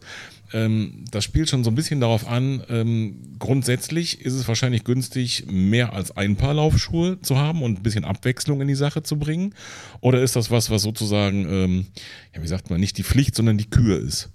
Ähm, 0.53 1.05
das 1.11 1.25
spielt 1.25 1.49
schon 1.49 1.65
so 1.65 1.71
ein 1.71 1.75
bisschen 1.75 2.01
darauf 2.01 2.29
an, 2.29 2.63
ähm, 2.69 3.37
grundsätzlich 3.39 4.21
ist 4.21 4.35
es 4.35 4.47
wahrscheinlich 4.47 4.85
günstig, 4.85 5.47
mehr 5.49 5.93
als 5.93 6.17
ein 6.17 6.37
Paar 6.37 6.55
Laufschuhe 6.55 7.21
zu 7.23 7.39
haben 7.39 7.63
und 7.63 7.79
ein 7.79 7.83
bisschen 7.83 8.05
Abwechslung 8.05 8.61
in 8.61 8.69
die 8.69 8.75
Sache 8.75 9.03
zu 9.03 9.19
bringen. 9.19 9.55
Oder 10.01 10.23
ist 10.23 10.37
das 10.37 10.51
was, 10.51 10.71
was 10.71 10.83
sozusagen, 10.83 11.47
ähm, 11.49 11.87
ja, 12.35 12.43
wie 12.43 12.49
sagt 12.49 12.71
man, 12.71 12.81
nicht 12.81 12.99
die 12.99 13.05
Pflicht, 13.05 13.35
sondern 13.35 13.59
die 13.59 13.71
Kür 13.71 13.99
ist? 13.99 14.29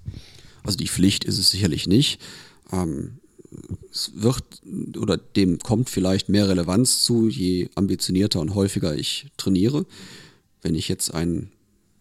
Also 0.63 0.78
die 0.78 0.88
Pflicht 0.88 1.24
ist 1.24 1.38
es 1.38 1.51
sicherlich 1.51 1.88
nicht. 1.88 2.20
Ähm, 2.72 3.20
es 3.91 4.11
wird 4.15 4.43
oder 4.97 5.18
dem 5.18 5.59
kommt 5.59 5.89
vielleicht 5.89 6.30
mehr 6.30 6.49
Relevanz 6.49 7.03
zu, 7.03 7.30
je 7.30 7.70
ambitionierter 7.76 8.41
und 8.41 8.55
häufiger 8.55 8.95
ich 8.95 9.28
trainiere. 9.38 9.86
Wenn 10.61 10.76
ich 10.76 10.89
jetzt 10.89 11.13
ein 11.13 11.51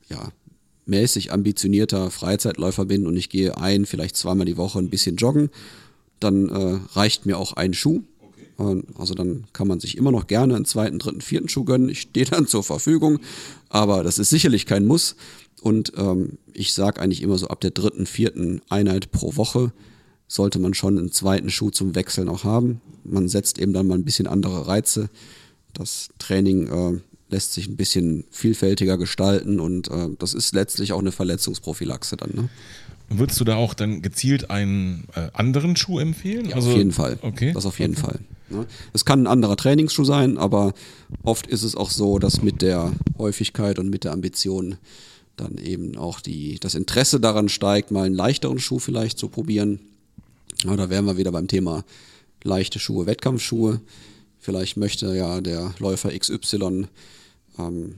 ja, 0.08 0.32
mäßig 0.86 1.32
ambitionierter 1.32 2.10
Freizeitläufer 2.10 2.84
bin 2.84 3.06
und 3.06 3.16
ich 3.16 3.28
gehe 3.28 3.58
ein, 3.58 3.86
vielleicht 3.86 4.16
zweimal 4.16 4.46
die 4.46 4.56
Woche 4.56 4.78
ein 4.78 4.90
bisschen 4.90 5.16
joggen, 5.16 5.50
dann 6.20 6.48
äh, 6.48 6.78
reicht 6.92 7.26
mir 7.26 7.38
auch 7.38 7.52
ein 7.52 7.74
Schuh. 7.74 8.02
Okay. 8.58 8.82
Also 8.96 9.14
dann 9.14 9.44
kann 9.52 9.68
man 9.68 9.80
sich 9.80 9.96
immer 9.96 10.12
noch 10.12 10.26
gerne 10.26 10.56
einen 10.56 10.64
zweiten, 10.64 10.98
dritten, 10.98 11.20
vierten 11.20 11.48
Schuh 11.48 11.64
gönnen. 11.64 11.88
Ich 11.88 12.02
stehe 12.02 12.26
dann 12.30 12.46
zur 12.46 12.64
Verfügung, 12.64 13.18
aber 13.68 14.02
das 14.02 14.18
ist 14.18 14.30
sicherlich 14.30 14.66
kein 14.66 14.86
Muss. 14.86 15.16
Und 15.60 15.92
ähm, 15.96 16.38
ich 16.52 16.72
sage 16.72 17.00
eigentlich 17.00 17.22
immer 17.22 17.38
so 17.38 17.48
ab 17.48 17.60
der 17.60 17.70
dritten, 17.70 18.06
vierten 18.06 18.62
Einheit 18.68 19.10
pro 19.10 19.36
Woche 19.36 19.72
sollte 20.28 20.58
man 20.58 20.74
schon 20.74 20.98
einen 20.98 21.12
zweiten 21.12 21.50
Schuh 21.50 21.70
zum 21.70 21.94
Wechseln 21.94 22.28
auch 22.28 22.44
haben. 22.44 22.80
Man 23.04 23.28
setzt 23.28 23.58
eben 23.58 23.72
dann 23.72 23.86
mal 23.86 23.94
ein 23.94 24.04
bisschen 24.04 24.26
andere 24.26 24.66
Reize. 24.66 25.08
Das 25.72 26.08
Training 26.18 26.66
äh, 26.68 27.00
lässt 27.28 27.52
sich 27.52 27.68
ein 27.68 27.76
bisschen 27.76 28.24
vielfältiger 28.30 28.98
gestalten 28.98 29.60
und 29.60 29.88
äh, 29.88 30.08
das 30.18 30.34
ist 30.34 30.54
letztlich 30.54 30.92
auch 30.92 31.00
eine 31.00 31.12
Verletzungsprophylaxe 31.12 32.16
dann. 32.16 32.30
Ne? 32.34 32.48
Würdest 33.08 33.38
du 33.40 33.44
da 33.44 33.56
auch 33.56 33.74
dann 33.74 34.02
gezielt 34.02 34.50
einen 34.50 35.04
äh, 35.14 35.28
anderen 35.32 35.76
Schuh 35.76 35.98
empfehlen? 35.98 36.48
Ja, 36.48 36.56
also, 36.56 36.70
auf 36.70 36.76
jeden 36.76 36.92
Fall. 36.92 37.18
Okay. 37.22 37.52
Das 37.52 37.66
auf 37.66 37.78
jeden 37.78 37.94
okay. 37.94 38.02
Fall. 38.02 38.20
Ne? 38.48 38.66
Es 38.92 39.04
kann 39.04 39.22
ein 39.22 39.26
anderer 39.26 39.56
Trainingsschuh 39.56 40.04
sein, 40.04 40.38
aber 40.38 40.74
oft 41.22 41.46
ist 41.46 41.62
es 41.62 41.76
auch 41.76 41.90
so, 41.90 42.18
dass 42.18 42.42
mit 42.42 42.62
der 42.62 42.92
Häufigkeit 43.18 43.78
und 43.78 43.90
mit 43.90 44.04
der 44.04 44.12
Ambition 44.12 44.76
dann 45.36 45.58
eben 45.58 45.96
auch 45.96 46.20
die, 46.20 46.58
das 46.58 46.74
Interesse 46.74 47.20
daran 47.20 47.48
steigt, 47.48 47.90
mal 47.90 48.06
einen 48.06 48.14
leichteren 48.14 48.58
Schuh 48.58 48.78
vielleicht 48.78 49.18
zu 49.18 49.28
probieren. 49.28 49.80
Ja, 50.64 50.76
da 50.76 50.90
wären 50.90 51.04
wir 51.04 51.16
wieder 51.16 51.32
beim 51.32 51.48
Thema 51.48 51.84
leichte 52.42 52.78
Schuhe, 52.78 53.06
Wettkampfschuhe. 53.06 53.80
Vielleicht 54.38 54.76
möchte 54.76 55.14
ja 55.14 55.40
der 55.40 55.74
Läufer 55.78 56.16
XY, 56.16 56.86
ähm, 57.58 57.96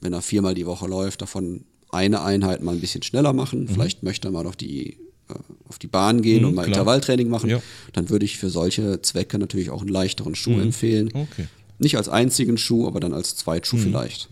wenn 0.00 0.12
er 0.12 0.22
viermal 0.22 0.54
die 0.54 0.66
Woche 0.66 0.86
läuft, 0.86 1.22
davon 1.22 1.64
eine 1.90 2.22
Einheit 2.22 2.62
mal 2.62 2.72
ein 2.72 2.80
bisschen 2.80 3.02
schneller 3.02 3.32
machen. 3.32 3.62
Mhm. 3.62 3.68
Vielleicht 3.68 4.02
möchte 4.02 4.28
er 4.28 4.32
mal 4.32 4.46
auf 4.46 4.56
die, 4.56 4.98
äh, 5.28 5.34
auf 5.68 5.78
die 5.78 5.86
Bahn 5.86 6.22
gehen 6.22 6.42
mhm, 6.42 6.48
und 6.48 6.54
mal 6.54 6.62
klar. 6.62 6.78
Intervalltraining 6.78 7.28
machen. 7.28 7.50
Ja. 7.50 7.62
Dann 7.92 8.10
würde 8.10 8.24
ich 8.24 8.38
für 8.38 8.50
solche 8.50 9.02
Zwecke 9.02 9.38
natürlich 9.38 9.70
auch 9.70 9.80
einen 9.80 9.90
leichteren 9.90 10.34
Schuh 10.34 10.52
mhm. 10.52 10.62
empfehlen. 10.62 11.10
Okay. 11.14 11.46
Nicht 11.78 11.96
als 11.96 12.08
einzigen 12.08 12.58
Schuh, 12.58 12.86
aber 12.86 13.00
dann 13.00 13.12
als 13.12 13.36
Zweitschuh 13.36 13.76
mhm. 13.76 13.82
vielleicht. 13.82 14.28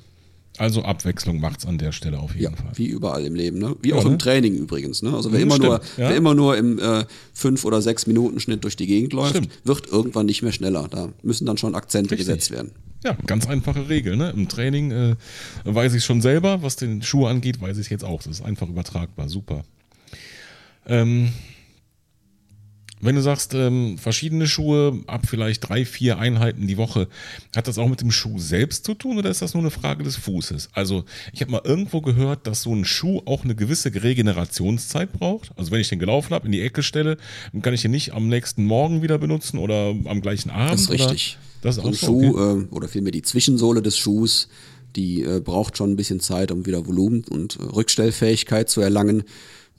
Also 0.56 0.82
Abwechslung 0.82 1.40
macht 1.40 1.60
es 1.60 1.66
an 1.66 1.78
der 1.78 1.90
Stelle 1.90 2.20
auf 2.20 2.32
jeden 2.34 2.54
ja, 2.54 2.56
Fall. 2.56 2.70
Wie 2.74 2.86
überall 2.86 3.24
im 3.24 3.34
Leben, 3.34 3.58
ne? 3.58 3.74
Wie 3.82 3.88
ja, 3.88 3.96
auch 3.96 4.04
ne? 4.04 4.12
im 4.12 4.18
Training 4.20 4.54
übrigens. 4.54 5.02
Ne? 5.02 5.12
Also 5.12 5.32
wer 5.32 5.40
immer, 5.40 5.58
nur, 5.58 5.74
ja. 5.74 5.80
wer 5.96 6.14
immer 6.14 6.34
nur 6.34 6.56
im 6.56 6.78
äh, 6.78 7.04
fünf 7.32 7.64
oder 7.64 7.82
sechs 7.82 8.06
Minuten 8.06 8.38
Schnitt 8.38 8.62
durch 8.62 8.76
die 8.76 8.86
Gegend 8.86 9.12
läuft, 9.12 9.30
stimmt. 9.30 9.48
wird 9.64 9.88
irgendwann 9.88 10.26
nicht 10.26 10.42
mehr 10.42 10.52
schneller. 10.52 10.86
Da 10.88 11.08
müssen 11.22 11.44
dann 11.44 11.58
schon 11.58 11.74
Akzente 11.74 12.12
Richtig. 12.12 12.28
gesetzt 12.28 12.52
werden. 12.52 12.70
Ja, 13.04 13.16
ganz 13.26 13.46
einfache 13.46 13.88
Regel. 13.88 14.16
Ne? 14.16 14.30
Im 14.30 14.48
Training 14.48 14.90
äh, 14.90 15.16
weiß 15.64 15.92
ich 15.94 16.04
schon 16.04 16.22
selber, 16.22 16.62
was 16.62 16.76
den 16.76 17.02
Schuh 17.02 17.26
angeht, 17.26 17.60
weiß 17.60 17.76
ich 17.78 17.90
jetzt 17.90 18.04
auch. 18.04 18.22
Das 18.22 18.38
ist 18.40 18.44
einfach 18.44 18.68
übertragbar. 18.68 19.28
Super. 19.28 19.62
Ähm, 20.86 21.30
wenn 23.04 23.14
du 23.14 23.22
sagst, 23.22 23.54
ähm, 23.54 23.98
verschiedene 23.98 24.46
Schuhe 24.46 25.00
ab 25.06 25.22
vielleicht 25.26 25.68
drei, 25.68 25.84
vier 25.84 26.18
Einheiten 26.18 26.66
die 26.66 26.76
Woche, 26.76 27.08
hat 27.54 27.68
das 27.68 27.78
auch 27.78 27.88
mit 27.88 28.00
dem 28.00 28.10
Schuh 28.10 28.38
selbst 28.38 28.84
zu 28.84 28.94
tun 28.94 29.18
oder 29.18 29.30
ist 29.30 29.42
das 29.42 29.54
nur 29.54 29.62
eine 29.62 29.70
Frage 29.70 30.04
des 30.04 30.16
Fußes? 30.16 30.70
Also 30.72 31.04
ich 31.32 31.40
habe 31.40 31.52
mal 31.52 31.62
irgendwo 31.64 32.00
gehört, 32.00 32.46
dass 32.46 32.62
so 32.62 32.74
ein 32.74 32.84
Schuh 32.84 33.20
auch 33.26 33.44
eine 33.44 33.54
gewisse 33.54 33.94
Regenerationszeit 33.94 35.12
braucht. 35.12 35.50
Also 35.56 35.70
wenn 35.70 35.80
ich 35.80 35.88
den 35.88 35.98
gelaufen 35.98 36.34
habe, 36.34 36.46
in 36.46 36.52
die 36.52 36.60
Ecke 36.60 36.82
stelle, 36.82 37.16
dann 37.52 37.62
kann 37.62 37.74
ich 37.74 37.82
den 37.82 37.90
nicht 37.90 38.12
am 38.12 38.28
nächsten 38.28 38.64
Morgen 38.64 39.02
wieder 39.02 39.18
benutzen 39.18 39.58
oder 39.58 39.94
am 40.04 40.20
gleichen 40.20 40.50
Abend. 40.50 40.72
Das 40.72 40.82
ist 40.82 40.90
richtig. 40.90 41.38
Das 41.62 41.76
ist 41.76 41.82
so 41.82 41.88
ein 41.88 41.94
Schuh 41.94 42.36
okay. 42.36 42.60
äh, 42.60 42.74
oder 42.74 42.88
vielmehr 42.88 43.12
die 43.12 43.22
Zwischensohle 43.22 43.80
des 43.80 43.96
Schuhs, 43.96 44.48
die 44.96 45.22
äh, 45.22 45.40
braucht 45.40 45.76
schon 45.78 45.92
ein 45.92 45.96
bisschen 45.96 46.20
Zeit, 46.20 46.50
um 46.50 46.66
wieder 46.66 46.86
Volumen 46.86 47.24
und 47.30 47.56
äh, 47.56 47.62
Rückstellfähigkeit 47.62 48.68
zu 48.68 48.80
erlangen. 48.80 49.24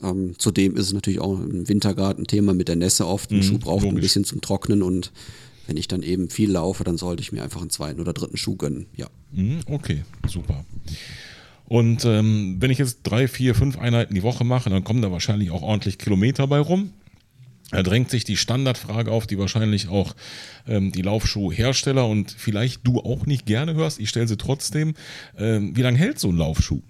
Ähm, 0.03 0.35
zudem 0.37 0.75
ist 0.75 0.87
es 0.87 0.93
natürlich 0.93 1.19
auch 1.19 1.39
im 1.39 1.67
Wintergarten 1.67 2.23
ein 2.23 2.27
Thema 2.27 2.53
mit 2.53 2.67
der 2.67 2.75
Nässe 2.75 3.07
oft. 3.07 3.31
Ein 3.31 3.37
mhm, 3.37 3.43
Schuh 3.43 3.59
braucht 3.59 3.83
logisch. 3.83 3.97
ein 3.97 4.01
bisschen 4.01 4.23
zum 4.25 4.41
Trocknen 4.41 4.83
und 4.83 5.11
wenn 5.67 5.77
ich 5.77 5.87
dann 5.87 6.03
eben 6.03 6.29
viel 6.29 6.51
laufe, 6.51 6.83
dann 6.83 6.97
sollte 6.97 7.21
ich 7.21 7.31
mir 7.31 7.43
einfach 7.43 7.61
einen 7.61 7.69
zweiten 7.69 7.99
oder 7.99 8.13
dritten 8.13 8.37
Schuh 8.37 8.55
gönnen. 8.55 8.85
Ja. 8.95 9.07
Mhm, 9.31 9.61
okay, 9.67 10.03
super. 10.27 10.63
Und 11.65 12.05
ähm, 12.05 12.57
wenn 12.59 12.69
ich 12.69 12.77
jetzt 12.77 12.99
drei, 13.03 13.27
vier, 13.27 13.55
fünf 13.55 13.77
Einheiten 13.79 14.13
die 14.13 14.21
Woche 14.23 14.43
mache, 14.43 14.69
dann 14.69 14.83
kommen 14.83 15.01
da 15.01 15.11
wahrscheinlich 15.11 15.49
auch 15.49 15.63
ordentlich 15.63 15.97
Kilometer 15.97 16.45
bei 16.45 16.59
rum. 16.59 16.91
Da 17.71 17.81
drängt 17.81 18.11
sich 18.11 18.23
die 18.23 18.37
Standardfrage 18.37 19.11
auf, 19.11 19.25
die 19.25 19.39
wahrscheinlich 19.39 19.87
auch 19.87 20.15
ähm, 20.67 20.91
die 20.91 21.01
Laufschuhhersteller 21.01 22.07
und 22.07 22.31
vielleicht 22.37 22.85
du 22.85 22.99
auch 22.99 23.25
nicht 23.25 23.47
gerne 23.47 23.73
hörst. 23.73 23.99
Ich 23.99 24.09
stelle 24.09 24.27
sie 24.27 24.37
trotzdem. 24.37 24.93
Ähm, 25.37 25.75
wie 25.75 25.81
lange 25.81 25.97
hält 25.97 26.19
so 26.19 26.29
ein 26.29 26.37
Laufschuh? 26.37 26.81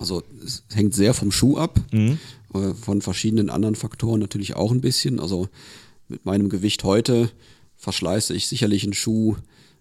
Also 0.00 0.22
es 0.44 0.64
hängt 0.74 0.94
sehr 0.94 1.12
vom 1.12 1.30
Schuh 1.30 1.58
ab, 1.58 1.78
mhm. 1.92 2.18
äh, 2.54 2.72
von 2.74 3.02
verschiedenen 3.02 3.50
anderen 3.50 3.74
Faktoren 3.74 4.18
natürlich 4.18 4.56
auch 4.56 4.72
ein 4.72 4.80
bisschen. 4.80 5.20
Also 5.20 5.48
mit 6.08 6.24
meinem 6.24 6.48
Gewicht 6.48 6.84
heute 6.84 7.30
verschleiße 7.76 8.34
ich 8.34 8.48
sicherlich 8.48 8.82
einen 8.82 8.94
Schuh 8.94 9.36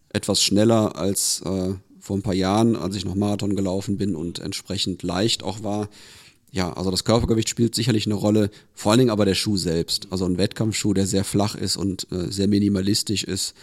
etwas 0.09 0.43
schneller 0.43 0.97
als 0.97 1.41
äh, 1.45 1.73
vor 2.01 2.17
ein 2.17 2.21
paar 2.21 2.33
Jahren, 2.33 2.75
als 2.75 2.95
ich 2.97 3.05
noch 3.05 3.15
Marathon 3.15 3.55
gelaufen 3.55 3.97
bin 3.97 4.15
und 4.15 4.39
entsprechend 4.39 5.03
leicht 5.03 5.41
auch 5.41 5.63
war. 5.63 5.87
Ja, 6.51 6.73
also 6.73 6.91
das 6.91 7.05
Körpergewicht 7.05 7.47
spielt 7.47 7.73
sicherlich 7.73 8.05
eine 8.05 8.15
Rolle, 8.15 8.49
vor 8.73 8.91
allen 8.91 8.99
Dingen 8.99 9.11
aber 9.11 9.23
der 9.23 9.35
Schuh 9.35 9.55
selbst. 9.55 10.07
Also 10.09 10.25
ein 10.25 10.37
Wettkampfschuh, 10.37 10.93
der 10.93 11.07
sehr 11.07 11.23
flach 11.23 11.55
ist 11.55 11.77
und 11.77 12.11
äh, 12.11 12.29
sehr 12.29 12.47
minimalistisch 12.47 13.23
ist, 13.23 13.53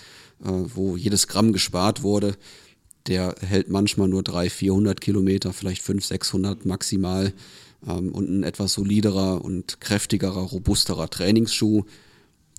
äh, 0.43 0.49
wo 0.49 0.97
jedes 0.97 1.27
Gramm 1.29 1.53
gespart 1.53 2.03
wurde, 2.03 2.37
der 3.07 3.35
hält 3.41 3.69
manchmal 3.69 4.09
nur 4.09 4.23
300, 4.23 4.53
400 4.53 5.01
Kilometer, 5.01 5.53
vielleicht 5.53 5.83
500, 5.83 6.09
600 6.09 6.67
maximal. 6.67 7.33
Ähm, 7.87 8.13
und 8.13 8.29
ein 8.29 8.43
etwas 8.43 8.73
soliderer 8.73 9.45
und 9.45 9.81
kräftigerer, 9.81 10.41
robusterer 10.41 11.09
Trainingsschuh, 11.09 11.85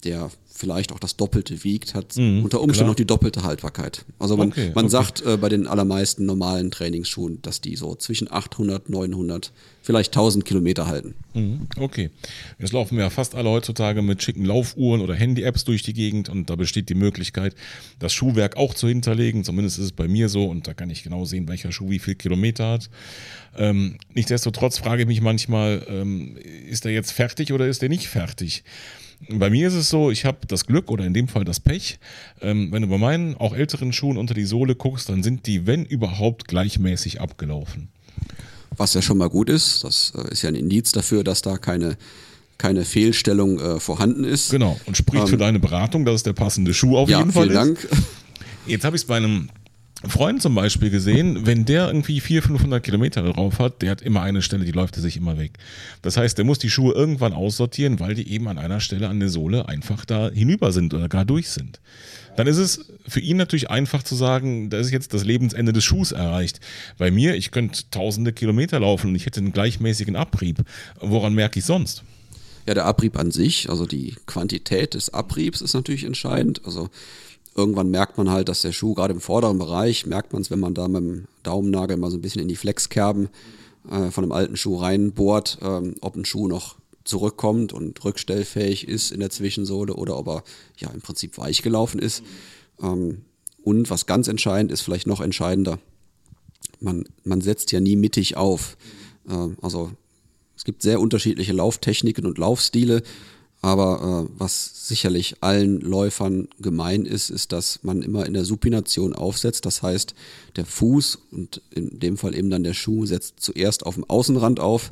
der 0.03 0.29
vielleicht 0.57 0.91
auch 0.91 0.99
das 0.99 1.15
Doppelte 1.15 1.63
wiegt, 1.63 1.93
hat 1.93 2.17
mhm, 2.17 2.43
unter 2.43 2.61
Umständen 2.61 2.85
klar. 2.85 2.87
noch 2.89 2.95
die 2.95 3.05
doppelte 3.05 3.43
Haltbarkeit. 3.43 4.05
Also 4.17 4.35
man, 4.37 4.49
okay, 4.49 4.71
man 4.73 4.85
okay. 4.85 4.91
sagt 4.91 5.23
äh, 5.23 5.37
bei 5.37 5.49
den 5.49 5.67
allermeisten 5.67 6.25
normalen 6.25 6.71
Trainingsschuhen, 6.71 7.41
dass 7.43 7.61
die 7.61 7.75
so 7.75 7.95
zwischen 7.95 8.31
800, 8.31 8.89
900, 8.89 9.51
vielleicht 9.83 10.11
1000 10.11 10.45
Kilometer 10.45 10.87
halten. 10.87 11.13
Mhm, 11.35 11.67
okay. 11.77 12.09
Jetzt 12.57 12.73
laufen 12.73 12.97
wir 12.97 13.03
ja 13.03 13.09
fast 13.11 13.35
alle 13.35 13.49
heutzutage 13.49 14.01
mit 14.01 14.23
schicken 14.23 14.45
Laufuhren 14.45 15.01
oder 15.01 15.13
Handy-Apps 15.13 15.63
durch 15.63 15.83
die 15.83 15.93
Gegend 15.93 16.27
und 16.27 16.49
da 16.49 16.55
besteht 16.55 16.89
die 16.89 16.95
Möglichkeit, 16.95 17.55
das 17.99 18.13
Schuhwerk 18.13 18.57
auch 18.57 18.73
zu 18.73 18.87
hinterlegen. 18.87 19.43
Zumindest 19.43 19.77
ist 19.77 19.85
es 19.85 19.91
bei 19.91 20.07
mir 20.07 20.27
so 20.27 20.45
und 20.45 20.67
da 20.67 20.73
kann 20.73 20.89
ich 20.89 21.03
genau 21.03 21.25
sehen, 21.25 21.47
welcher 21.47 21.71
Schuh 21.71 21.91
wie 21.91 21.99
viel 21.99 22.15
Kilometer 22.15 22.71
hat. 22.71 22.89
Ähm, 23.55 23.97
nichtsdestotrotz 24.13 24.79
frage 24.79 25.03
ich 25.03 25.07
mich 25.07 25.21
manchmal, 25.21 25.85
ähm, 25.87 26.35
ist 26.67 26.85
der 26.85 26.93
jetzt 26.93 27.11
fertig 27.11 27.53
oder 27.53 27.67
ist 27.67 27.81
der 27.81 27.89
nicht 27.89 28.07
fertig? 28.07 28.63
Bei 29.29 29.49
mir 29.49 29.67
ist 29.67 29.73
es 29.73 29.89
so, 29.89 30.11
ich 30.11 30.25
habe 30.25 30.39
das 30.47 30.65
Glück 30.65 30.91
oder 30.91 31.05
in 31.05 31.13
dem 31.13 31.27
Fall 31.27 31.43
das 31.43 31.59
Pech. 31.59 31.99
Ähm, 32.41 32.71
wenn 32.71 32.83
du 32.83 32.87
bei 32.87 32.97
meinen 32.97 33.35
auch 33.35 33.55
älteren 33.55 33.91
Schuhen 33.91 34.17
unter 34.17 34.33
die 34.33 34.45
Sohle 34.45 34.75
guckst, 34.75 35.09
dann 35.09 35.23
sind 35.23 35.47
die, 35.47 35.65
wenn 35.65 35.85
überhaupt, 35.85 36.47
gleichmäßig 36.47 37.19
abgelaufen. 37.19 37.89
Was 38.75 38.93
ja 38.93 39.01
schon 39.01 39.17
mal 39.17 39.29
gut 39.29 39.49
ist. 39.49 39.83
Das 39.83 40.13
äh, 40.15 40.31
ist 40.31 40.43
ja 40.43 40.49
ein 40.49 40.55
Indiz 40.55 40.91
dafür, 40.91 41.23
dass 41.23 41.41
da 41.41 41.57
keine 41.57 41.97
keine 42.57 42.85
Fehlstellung 42.85 43.59
äh, 43.59 43.79
vorhanden 43.79 44.23
ist. 44.23 44.49
Genau, 44.49 44.79
und 44.85 44.97
spricht 44.97 45.25
ähm, 45.25 45.29
für 45.29 45.37
deine 45.37 45.59
Beratung, 45.59 46.05
dass 46.05 46.15
es 46.15 46.23
der 46.23 46.33
passende 46.33 46.73
Schuh 46.73 46.97
auf 46.97 47.07
ja, 47.07 47.19
jeden 47.19 47.31
Fall 47.31 47.49
vielen 47.49 47.75
ist. 47.75 47.83
Dank. 47.83 48.03
Jetzt 48.65 48.83
habe 48.83 48.95
ich 48.95 49.03
es 49.03 49.07
bei 49.07 49.17
einem 49.17 49.49
Freund 50.05 50.43
zum 50.43 50.53
Beispiel 50.53 50.91
gesehen, 50.91 51.47
wenn 51.47 51.65
der 51.65 51.87
irgendwie 51.87 52.19
400, 52.19 52.59
500 52.59 52.83
Kilometer 52.83 53.23
drauf 53.23 53.57
hat, 53.57 53.81
der 53.81 53.89
hat 53.89 54.03
immer 54.03 54.21
eine 54.21 54.43
Stelle, 54.43 54.63
die 54.63 54.71
läuft 54.71 54.95
er 54.95 55.01
sich 55.01 55.17
immer 55.17 55.39
weg. 55.39 55.53
Das 56.03 56.17
heißt, 56.17 56.37
der 56.37 56.45
muss 56.45 56.59
die 56.59 56.69
Schuhe 56.69 56.93
irgendwann 56.93 57.33
aussortieren, 57.33 57.99
weil 57.99 58.13
die 58.13 58.31
eben 58.31 58.47
an 58.47 58.59
einer 58.59 58.79
Stelle 58.79 59.09
an 59.09 59.19
der 59.19 59.29
Sohle 59.29 59.67
einfach 59.67 60.05
da 60.05 60.29
hinüber 60.29 60.71
sind 60.71 60.93
oder 60.93 61.09
gar 61.09 61.25
durch 61.25 61.49
sind. 61.49 61.79
dann 62.35 62.45
ist 62.45 62.57
es 62.57 62.93
für 63.07 63.19
ihn 63.19 63.37
natürlich 63.37 63.71
einfach 63.71 64.03
zu 64.03 64.13
sagen, 64.13 64.69
da 64.69 64.77
ist 64.77 64.91
jetzt 64.91 65.15
das 65.15 65.23
Lebensende 65.23 65.73
des 65.73 65.83
Schuhs 65.83 66.11
erreicht. 66.11 66.59
Bei 66.99 67.09
mir, 67.09 67.35
ich 67.35 67.49
könnte 67.49 67.89
tausende 67.89 68.33
Kilometer 68.33 68.79
laufen 68.79 69.09
und 69.09 69.15
ich 69.15 69.25
hätte 69.25 69.39
einen 69.39 69.51
gleichmäßigen 69.51 70.15
Abrieb. 70.15 70.63
Woran 70.99 71.33
merke 71.33 71.57
ich 71.57 71.65
sonst? 71.65 72.03
Ja, 72.67 72.75
der 72.75 72.85
Abrieb 72.85 73.17
an 73.17 73.31
sich, 73.31 73.69
also 73.69 73.87
die 73.87 74.15
Quantität 74.27 74.93
des 74.93 75.09
Abriebs 75.09 75.61
ist 75.61 75.73
natürlich 75.73 76.03
entscheidend. 76.03 76.61
Also 76.65 76.89
irgendwann 77.57 77.89
merkt 77.89 78.17
man 78.17 78.29
halt, 78.29 78.47
dass 78.47 78.61
der 78.61 78.71
Schuh 78.71 78.93
gerade 78.93 79.13
im 79.13 79.19
vorderen 79.19 79.57
Bereich, 79.57 80.05
merkt 80.05 80.31
man 80.31 80.43
es, 80.43 80.51
wenn 80.51 80.59
man 80.59 80.75
da 80.75 80.87
mit 80.87 81.01
dem 81.01 81.25
Daumennagel 81.43 81.97
mal 81.97 82.11
so 82.11 82.17
ein 82.17 82.21
bisschen 82.21 82.41
in 82.41 82.47
die 82.47 82.55
Flexkerben 82.55 83.29
äh, 83.89 84.11
von 84.11 84.23
einem 84.23 84.31
alten 84.31 84.55
Schuh 84.55 84.77
reinbohrt, 84.77 85.57
ähm, 85.61 85.95
ob 86.01 86.15
ein 86.15 86.25
Schuh 86.25 86.47
noch 86.47 86.75
zurückkommt 87.03 87.73
und 87.73 88.03
rückstellfähig 88.03 88.87
ist 88.87 89.11
in 89.11 89.19
der 89.19 89.31
Zwischensohle 89.31 89.95
oder 89.95 90.17
ob 90.17 90.27
er 90.27 90.43
ja 90.77 90.89
im 90.91 91.01
Prinzip 91.01 91.37
weich 91.37 91.63
gelaufen 91.63 91.99
ist. 91.99 92.23
Ähm, 92.81 93.23
und 93.63 93.89
was 93.89 94.05
ganz 94.05 94.27
entscheidend 94.27 94.71
ist, 94.71 94.81
vielleicht 94.81 95.07
noch 95.07 95.19
entscheidender, 95.19 95.79
man, 96.79 97.05
man 97.23 97.41
setzt 97.41 97.71
ja 97.71 97.79
nie 97.79 97.95
mittig 97.95 98.37
auf. 98.37 98.77
Ähm, 99.27 99.57
also 99.61 99.91
es 100.55 100.63
gibt 100.63 100.83
sehr 100.83 100.99
unterschiedliche 100.99 101.53
Lauftechniken 101.53 102.25
und 102.25 102.37
Laufstile, 102.37 103.01
aber 103.61 104.27
äh, 104.27 104.33
was 104.37 104.87
sicherlich 104.87 105.37
allen 105.41 105.81
Läufern 105.81 106.47
gemein 106.59 107.05
ist, 107.05 107.29
ist, 107.29 107.51
dass 107.51 107.79
man 107.83 108.01
immer 108.01 108.25
in 108.25 108.33
der 108.33 108.45
Supination 108.45 109.13
aufsetzt. 109.13 109.65
Das 109.65 109.81
heißt, 109.81 110.13
der 110.55 110.65
Fuß 110.65 111.19
und 111.31 111.61
in 111.71 111.99
dem 111.99 112.17
Fall 112.17 112.35
eben 112.35 112.49
dann 112.49 112.63
der 112.63 112.73
Schuh 112.73 113.05
setzt 113.05 113.39
zuerst 113.39 113.85
auf 113.85 113.95
dem 113.95 114.05
Außenrand 114.07 114.59
auf 114.59 114.91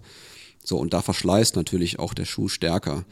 so, 0.65 0.77
und 0.77 0.93
da 0.93 1.03
verschleißt 1.03 1.55
natürlich 1.55 1.99
auch 1.99 2.15
der 2.15 2.25
Schuh 2.25 2.47
stärker. 2.47 3.05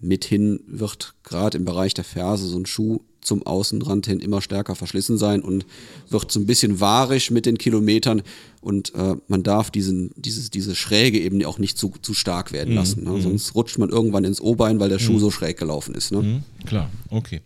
Mithin 0.00 0.60
wird 0.66 1.14
gerade 1.24 1.58
im 1.58 1.64
Bereich 1.64 1.94
der 1.94 2.04
Ferse 2.04 2.46
so 2.46 2.58
ein 2.58 2.66
Schuh 2.66 3.00
zum 3.20 3.44
Außenrand 3.44 4.06
hin 4.06 4.20
immer 4.20 4.40
stärker 4.40 4.74
verschlissen 4.74 5.18
sein 5.18 5.42
und 5.42 5.66
wird 6.08 6.30
so 6.32 6.40
ein 6.40 6.46
bisschen 6.46 6.80
wahrisch 6.80 7.30
mit 7.30 7.46
den 7.46 7.58
Kilometern 7.58 8.22
und 8.60 8.94
äh, 8.94 9.16
man 9.28 9.42
darf 9.42 9.70
diesen, 9.70 10.12
dieses, 10.16 10.50
diese 10.50 10.74
Schräge 10.74 11.20
eben 11.20 11.44
auch 11.44 11.58
nicht 11.58 11.76
zu, 11.76 11.92
zu 12.00 12.14
stark 12.14 12.52
werden 12.52 12.70
mhm, 12.70 12.76
lassen. 12.76 13.04
Ne? 13.04 13.10
Mhm. 13.10 13.22
Sonst 13.22 13.54
rutscht 13.54 13.78
man 13.78 13.90
irgendwann 13.90 14.24
ins 14.24 14.40
O-Bein, 14.40 14.80
weil 14.80 14.88
der 14.88 14.98
Schuh 14.98 15.14
mhm. 15.14 15.18
so 15.18 15.30
schräg 15.30 15.58
gelaufen 15.58 15.94
ist. 15.94 16.12
Ne? 16.12 16.22
Mhm, 16.22 16.42
klar, 16.64 16.90
okay. 17.10 17.40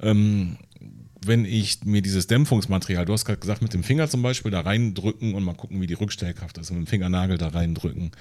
Ähm, 0.00 0.56
wenn 1.24 1.44
ich 1.44 1.84
mir 1.84 2.02
dieses 2.02 2.26
Dämpfungsmaterial, 2.26 3.04
du 3.04 3.12
hast 3.12 3.24
gerade 3.24 3.40
gesagt, 3.40 3.62
mit 3.62 3.74
dem 3.74 3.82
Finger 3.82 4.08
zum 4.08 4.22
Beispiel 4.22 4.50
da 4.50 4.60
reindrücken 4.60 5.34
und 5.34 5.44
mal 5.44 5.54
gucken, 5.54 5.80
wie 5.80 5.86
die 5.86 5.94
Rückstellkraft 5.94 6.58
ist, 6.58 6.70
mit 6.70 6.78
dem 6.78 6.86
Fingernagel 6.86 7.38
da 7.38 7.48
reindrücken. 7.48 8.12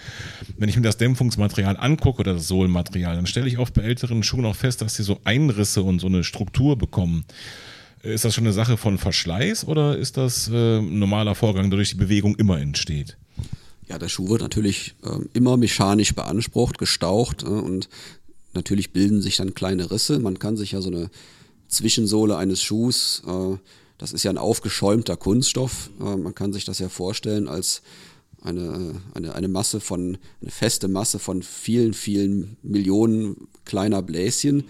Wenn 0.58 0.70
ich 0.70 0.76
mir 0.76 0.82
das 0.82 0.98
Dämpfungsmaterial 0.98 1.78
angucke 1.78 2.20
oder 2.20 2.34
das 2.34 2.48
Sohlenmaterial, 2.48 3.16
dann 3.16 3.28
stelle 3.28 3.48
ich 3.48 3.58
oft 3.58 3.74
bei 3.74 3.84
älteren 3.84 4.24
Schuhen 4.24 4.45
auch 4.45 4.56
fest, 4.56 4.82
dass 4.82 4.95
sie 4.95 5.04
so 5.04 5.20
Einrisse 5.24 5.84
und 5.84 6.00
so 6.00 6.08
eine 6.08 6.24
Struktur 6.24 6.78
bekommen. 6.78 7.26
Ist 8.04 8.26
das 8.26 8.36
schon 8.36 8.45
eine 8.45 8.54
Sache 8.54 8.78
von 8.78 8.98
Verschleiß 8.98 9.66
oder 9.66 9.98
ist 9.98 10.18
das 10.18 10.50
äh, 10.50 10.78
ein 10.78 11.00
normaler 11.00 11.36
Vorgang, 11.36 11.70
der 11.70 11.78
durch 11.78 11.89
die 11.89 11.95
Bewegung 11.95 12.36
immer 12.36 12.60
entsteht? 12.60 13.18
Ja, 13.88 13.98
der 13.98 14.10
Schuh 14.10 14.30
wird 14.30 14.41
natürlich 14.41 14.95
äh, 15.04 15.20
immer 15.34 15.58
mechanisch 15.58 16.14
beansprucht, 16.14 16.78
gestaucht 16.78 17.43
äh, 17.43 17.48
und 17.48 17.89
natürlich 18.54 18.91
bilden 18.91 19.22
sich 19.22 19.38
dann 19.38 19.54
kleine 19.54 19.91
Risse. 19.91 20.20
Man 20.20 20.39
kann 20.39 20.58
sich 20.58 20.74
ja 20.74 20.82
so 20.82 20.89
eine 20.89 21.10
Zwischensohle 21.68 22.38
eines 22.38 22.61
Schuhs, 22.61 23.22
äh, 23.28 23.57
das 23.97 24.13
ist 24.13 24.24
ja 24.24 24.32
ein 24.32 24.38
aufgeschäumter 24.38 25.18
Kunststoff. 25.18 25.89
Äh, 25.99 26.15
man 26.18 26.36
kann 26.36 26.53
sich 26.53 26.65
das 26.65 26.80
ja 26.80 26.89
vorstellen 26.89 27.47
als 27.47 27.82
eine, 28.41 29.01
eine, 29.13 29.34
eine 29.36 29.47
Masse 29.47 29.80
von, 29.80 30.18
eine 30.41 30.51
feste 30.51 30.88
Masse 30.88 31.20
von 31.20 31.41
vielen, 31.41 31.93
vielen 31.93 32.57
Millionen 32.61 33.47
kleiner 33.65 34.01
Bläschen. 34.01 34.65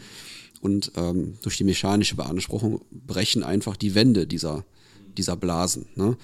Und 0.62 0.92
ähm, 0.96 1.38
durch 1.44 1.58
die 1.58 1.64
mechanische 1.64 2.16
Beanspruchung 2.16 2.82
brechen 2.90 3.44
einfach 3.44 3.76
die 3.76 3.94
Wände 3.96 4.26
dieser, 4.26 4.66
dieser 5.18 5.36
Blasen. 5.36 5.88
Ne? 5.96 6.18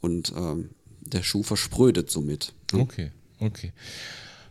Und 0.00 0.32
ähm, 0.36 0.70
der 1.00 1.22
Schuh 1.22 1.42
versprödet 1.42 2.10
somit. 2.10 2.52
Ne? 2.72 2.80
Okay, 2.80 3.12
okay. 3.38 3.72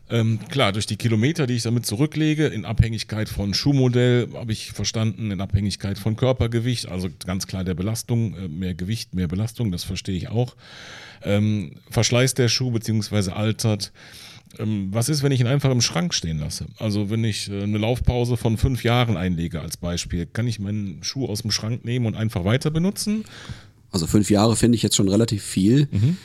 Ähm, 0.10 0.40
klar, 0.50 0.72
durch 0.72 0.86
die 0.86 0.98
Kilometer, 0.98 1.48
die 1.48 1.56
ich 1.56 1.64
damit 1.64 1.86
zurücklege, 1.86 2.48
in 2.48 2.66
Abhängigkeit 2.66 3.28
von 3.28 3.54
Schuhmodell, 3.54 4.30
habe 4.34 4.52
ich 4.52 4.72
verstanden, 4.72 5.32
in 5.32 5.42
Abhängigkeit 5.42 5.98
von 5.98 6.16
Körpergewicht, 6.16 6.88
also 6.88 7.10
ganz 7.26 7.48
klar 7.48 7.64
der 7.64 7.74
Belastung, 7.74 8.36
äh, 8.36 8.48
mehr 8.48 8.76
Gewicht, 8.76 9.16
mehr 9.16 9.28
Belastung, 9.28 9.72
das 9.72 9.84
verstehe 9.84 10.16
ich 10.16 10.30
auch. 10.30 10.56
Ähm, 11.24 11.72
verschleißt 11.90 12.38
der 12.38 12.50
Schuh 12.50 12.70
bzw. 12.72 13.32
altert. 13.32 13.92
Ähm, 14.60 14.90
was 14.92 15.10
ist, 15.10 15.24
wenn 15.24 15.32
ich 15.32 15.40
ihn 15.40 15.48
einfach 15.48 15.72
im 15.72 15.82
Schrank 15.82 16.14
stehen 16.14 16.38
lasse? 16.38 16.68
Also 16.78 17.10
wenn 17.10 17.24
ich 17.24 17.50
äh, 17.50 17.64
eine 17.64 17.80
Laufpause 17.80 18.38
von 18.38 18.58
fünf 18.58 18.84
Jahren 18.84 19.18
einlege 19.18 19.62
als 19.62 19.76
Beispiel, 19.78 20.28
kann 20.28 20.48
ich 20.48 20.60
meinen 20.60 21.04
Schuh 21.04 21.26
aus 21.26 21.42
dem 21.42 21.52
Schrank 21.52 21.84
nehmen 21.84 22.06
und 22.06 22.16
einfach 22.16 22.46
weiter 22.46 22.70
benutzen? 22.70 23.26
Also 23.92 24.08
fünf 24.08 24.30
Jahre 24.30 24.56
finde 24.56 24.76
ich 24.76 24.84
jetzt 24.84 24.96
schon 24.96 25.10
relativ 25.10 25.44
viel. 25.44 25.88
Mhm. 25.92 26.18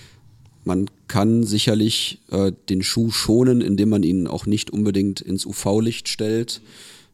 Man 0.64 0.90
kann 1.08 1.44
sicherlich 1.44 2.20
äh, 2.30 2.52
den 2.68 2.82
Schuh 2.82 3.11
schonen, 3.11 3.61
indem 3.61 3.88
man 3.88 4.02
ihn 4.02 4.26
auch 4.26 4.46
nicht 4.46 4.70
unbedingt 4.70 5.20
ins 5.20 5.46
UV-Licht 5.46 6.08
stellt. 6.08 6.61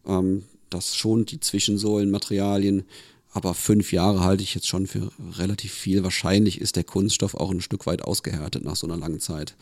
Ähm, 0.07 0.42
das 0.70 0.97
schont 0.97 1.30
die 1.30 1.40
Zwischensohlenmaterialien. 1.40 2.84
Aber 3.32 3.55
fünf 3.55 3.92
Jahre 3.92 4.20
halte 4.20 4.42
ich 4.42 4.55
jetzt 4.55 4.66
schon 4.66 4.86
für 4.86 5.11
relativ 5.38 5.72
viel. 5.72 6.03
Wahrscheinlich 6.03 6.61
ist 6.61 6.76
der 6.76 6.84
Kunststoff 6.84 7.34
auch 7.34 7.51
ein 7.51 7.61
Stück 7.61 7.86
weit 7.86 8.03
ausgehärtet 8.03 8.64
nach 8.64 8.76
so 8.76 8.86
einer 8.86 8.97
langen 8.97 9.20
Zeit. 9.20 9.55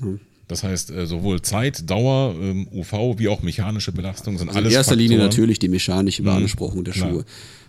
Ja. 0.00 0.14
Das 0.46 0.62
heißt, 0.62 0.90
äh, 0.90 1.06
sowohl 1.06 1.40
Zeit, 1.42 1.88
Dauer, 1.88 2.34
ähm, 2.38 2.68
UV 2.70 3.18
wie 3.18 3.28
auch 3.28 3.42
mechanische 3.42 3.92
Belastung 3.92 4.36
sind 4.36 4.48
also 4.48 4.58
alles. 4.58 4.72
In 4.72 4.76
erster 4.76 4.90
Faktoren. 4.92 5.08
Linie 5.08 5.18
natürlich 5.18 5.58
die 5.58 5.68
mechanische 5.68 6.22
mhm. 6.22 6.26
Beanspruchung 6.26 6.80
mhm, 6.80 6.84
der 6.84 6.92
Schuhe. 6.92 7.24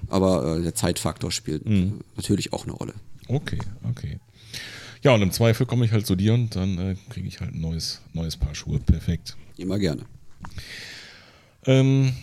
Aber 0.10 0.58
äh, 0.58 0.62
der 0.62 0.76
Zeitfaktor 0.76 1.32
spielt 1.32 1.66
mhm. 1.68 2.02
natürlich 2.16 2.54
auch 2.54 2.66
eine 2.66 2.74
Rolle. 2.74 2.94
Okay, 3.28 3.60
okay. 3.90 4.20
Ja, 5.06 5.14
und 5.14 5.22
im 5.22 5.30
Zweifel 5.30 5.68
komme 5.68 5.86
ich 5.86 5.92
halt 5.92 6.08
zu 6.08 6.16
dir 6.16 6.34
und 6.34 6.56
dann 6.56 6.80
äh, 6.80 6.96
kriege 7.12 7.28
ich 7.28 7.40
halt 7.40 7.54
ein 7.54 7.62
neues, 7.62 8.02
neues 8.14 8.36
Paar 8.38 8.56
Schuhe. 8.56 8.80
Perfekt. 8.80 9.38
Immer 9.56 9.78
gerne. 9.78 10.02
Ähm, 11.68 12.14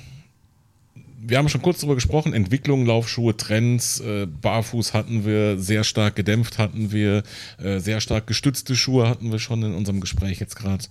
wir 1.21 1.39
haben 1.39 1.49
schon 1.49 1.63
kurz 1.63 1.79
darüber 1.79 1.95
gesprochen, 1.95 2.33
Entwicklung, 2.33 2.85
Laufschuhe, 2.85 3.37
Trends, 3.37 4.01
äh, 4.01 4.27
Barfuß 4.27 4.95
hatten 4.95 5.25
wir, 5.25 5.61
sehr 5.61 5.85
stark 5.85 6.17
gedämpft 6.17 6.59
hatten 6.59 6.91
wir, 6.91 7.23
äh, 7.63 7.79
sehr 7.79 8.01
stark 8.01 8.27
gestützte 8.27 8.75
Schuhe 8.75 9.09
hatten 9.09 9.31
wir 9.31 9.39
schon 9.39 9.63
in 9.63 9.75
unserem 9.75 10.01
Gespräch 10.01 10.41
jetzt 10.41 10.57
gerade. 10.57 10.85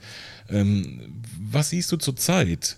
Ähm, 0.49 1.01
was 1.41 1.71
siehst 1.71 1.91
du 1.91 1.97
zur 1.97 2.15
Zeit? 2.15 2.77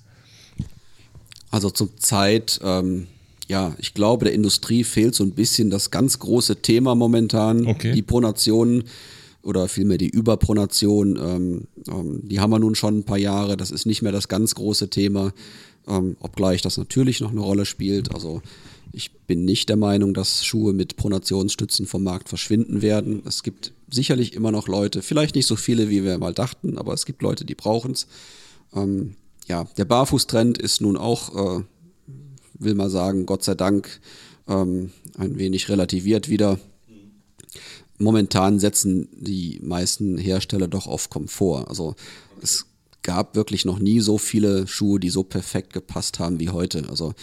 Also 1.51 1.70
zur 1.70 1.95
Zeit 1.97 2.59
ähm, 2.64 3.05
ja, 3.47 3.75
ich 3.77 3.93
glaube, 3.93 4.25
der 4.25 4.33
Industrie 4.33 4.83
fehlt 4.83 5.15
so 5.15 5.23
ein 5.23 5.31
bisschen 5.31 5.69
das 5.69 5.91
ganz 5.91 6.19
große 6.19 6.61
Thema 6.61 6.95
momentan, 6.95 7.67
okay. 7.67 7.91
die 7.93 8.01
Pronation 8.01 8.83
oder 9.41 9.67
vielmehr 9.67 9.97
die 9.97 10.09
Überpronation. 10.09 11.17
Ähm, 11.17 11.67
ähm, 11.87 12.21
die 12.23 12.39
haben 12.39 12.51
wir 12.51 12.59
nun 12.59 12.75
schon 12.75 12.99
ein 12.99 13.03
paar 13.03 13.17
Jahre, 13.17 13.57
das 13.57 13.71
ist 13.71 13.85
nicht 13.85 14.01
mehr 14.01 14.11
das 14.11 14.27
ganz 14.27 14.55
große 14.55 14.89
Thema, 14.89 15.33
ähm, 15.87 16.15
obgleich 16.19 16.61
das 16.61 16.77
natürlich 16.77 17.19
noch 17.19 17.31
eine 17.31 17.41
Rolle 17.41 17.65
spielt. 17.65 18.13
Also 18.13 18.41
ich 18.93 19.11
bin 19.11 19.43
nicht 19.43 19.69
der 19.69 19.75
Meinung, 19.75 20.13
dass 20.13 20.45
Schuhe 20.45 20.71
mit 20.71 20.95
Pronationsstützen 20.95 21.85
vom 21.85 22.03
Markt 22.03 22.29
verschwinden 22.29 22.81
werden. 22.81 23.23
Es 23.25 23.43
gibt 23.43 23.73
sicherlich 23.91 24.33
immer 24.33 24.51
noch 24.51 24.67
Leute, 24.67 25.01
vielleicht 25.01 25.35
nicht 25.35 25.47
so 25.47 25.55
viele, 25.55 25.89
wie 25.89 26.03
wir 26.03 26.17
mal 26.17 26.33
dachten, 26.33 26.77
aber 26.77 26.93
es 26.93 27.05
gibt 27.05 27.21
Leute, 27.21 27.43
die 27.43 27.55
brauchen 27.55 27.91
es. 27.91 28.07
Ähm, 28.73 29.15
ja, 29.47 29.65
der 29.77 29.85
Barfußtrend 29.85 30.57
ist 30.57 30.79
nun 30.79 30.95
auch 30.95 31.59
äh, 31.59 31.63
will 32.64 32.76
mal 32.76 32.89
sagen, 32.89 33.26
Gott 33.26 33.43
sei 33.43 33.55
Dank 33.55 33.99
ähm, 34.47 34.91
ein 35.18 35.38
wenig 35.38 35.70
relativiert 35.70 36.30
wieder. 36.30 36.59
Momentan 37.97 38.59
setzen 38.59 39.07
die 39.14 39.59
meisten 39.61 40.18
Hersteller 40.18 40.68
doch 40.68 40.88
auf 40.88 41.09
Komfort. 41.09 41.68
Also 41.68 41.95
es 42.41 42.66
gab 43.03 43.36
wirklich 43.36 43.66
noch 43.66 43.80
nie 43.80 43.99
so 43.99 44.18
viele 44.18 44.68
Schuhe, 44.68 44.99
die 44.99 45.09
so 45.09 45.24
perfekt 45.24 45.74
gepasst 45.74 46.20
haben 46.20 46.39
wie 46.39 46.49
heute. 46.49 46.89
Also 46.89 47.14